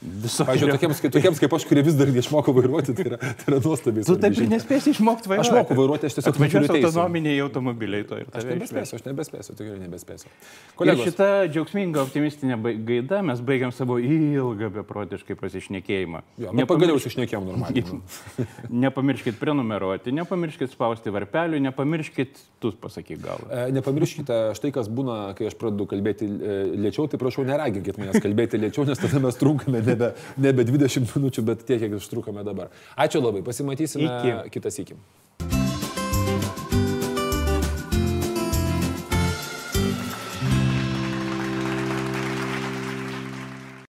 Pavyzdžiui, 0.00 0.70
tokiems, 0.72 1.00
tokiems 1.12 1.40
kaip 1.42 1.54
aš, 1.58 1.64
kurie 1.68 1.82
vis 1.84 1.96
dar 1.98 2.08
neišmoko 2.08 2.54
vairuoti, 2.56 2.94
tai 2.96 3.04
yra, 3.04 3.18
tai 3.20 3.50
yra 3.50 3.58
nuostabiai. 3.60 4.04
Tu 4.08 4.14
taip 4.22 4.38
ir 4.40 4.46
nespėsi 4.48 4.94
išmokti 4.94 5.28
vairuoti. 5.28 5.50
Aš 5.50 5.58
moku 5.58 5.76
vairuoti, 5.76 6.08
aš 6.08 6.16
tiesiog 6.16 6.38
važiuosiu 6.40 6.76
autonominiai 6.78 7.42
automobiliai 7.44 8.06
to 8.08 8.16
ir 8.16 8.30
tai. 8.30 8.40
Aš 8.40 8.46
nebespėsiu, 8.48 8.96
aš 8.96 9.04
nebespėsiu, 9.04 9.56
tikrai 9.58 9.76
nebespėsiu. 9.82 10.32
Kolegos. 10.80 11.04
Ir 11.04 11.12
šitą 11.12 11.28
džiaugsmingą 11.52 12.00
optimistinę 12.06 12.56
gaida 12.88 13.20
mes 13.28 13.42
baigiam 13.44 13.74
savo 13.76 13.98
ilgą 14.00 14.70
beprotiškai 14.78 15.36
pasišnekėjimą. 15.42 16.24
Jo, 16.46 16.56
nu, 16.56 16.64
pagaliau 16.70 16.96
išnekėjom 16.96 17.50
normaliai. 17.50 18.00
Nepamirškit 18.86 19.36
prenumeruoti, 19.42 20.16
nepamirškit 20.16 20.72
spausti 20.72 21.12
varpelių, 21.12 21.60
nepamirškit, 21.68 22.40
tu 22.64 22.72
pasakyk 22.80 23.20
gal. 23.26 23.44
E, 23.52 23.68
nepamirškite, 23.76 24.40
štai 24.56 24.72
kas 24.74 24.88
būna, 24.88 25.20
kai 25.36 25.50
aš 25.52 25.60
pradedu 25.60 25.84
kalbėti 25.90 26.24
e, 26.24 26.58
lėčiau, 26.88 27.04
tai 27.10 27.20
prašau 27.20 27.44
neraginkit 27.48 28.00
manęs 28.00 28.22
kalbėti 28.22 28.60
lėčiau, 28.64 28.88
nes 28.88 29.00
tada 29.00 29.20
mes 29.22 29.38
trunkame 29.40 29.82
nebe, 29.90 30.12
nebe 30.40 30.66
20 30.68 31.10
minučių, 31.16 31.44
bet 31.50 31.64
tiek, 31.68 31.80
kiek 31.82 31.96
užtrukome 31.98 32.44
dabar. 32.46 32.70
Ačiū 32.98 33.22
labai, 33.22 33.42
pasimatysime 33.46 34.06
Iki. 34.08 34.50
kitas 34.56 34.78
iki. 34.82 34.96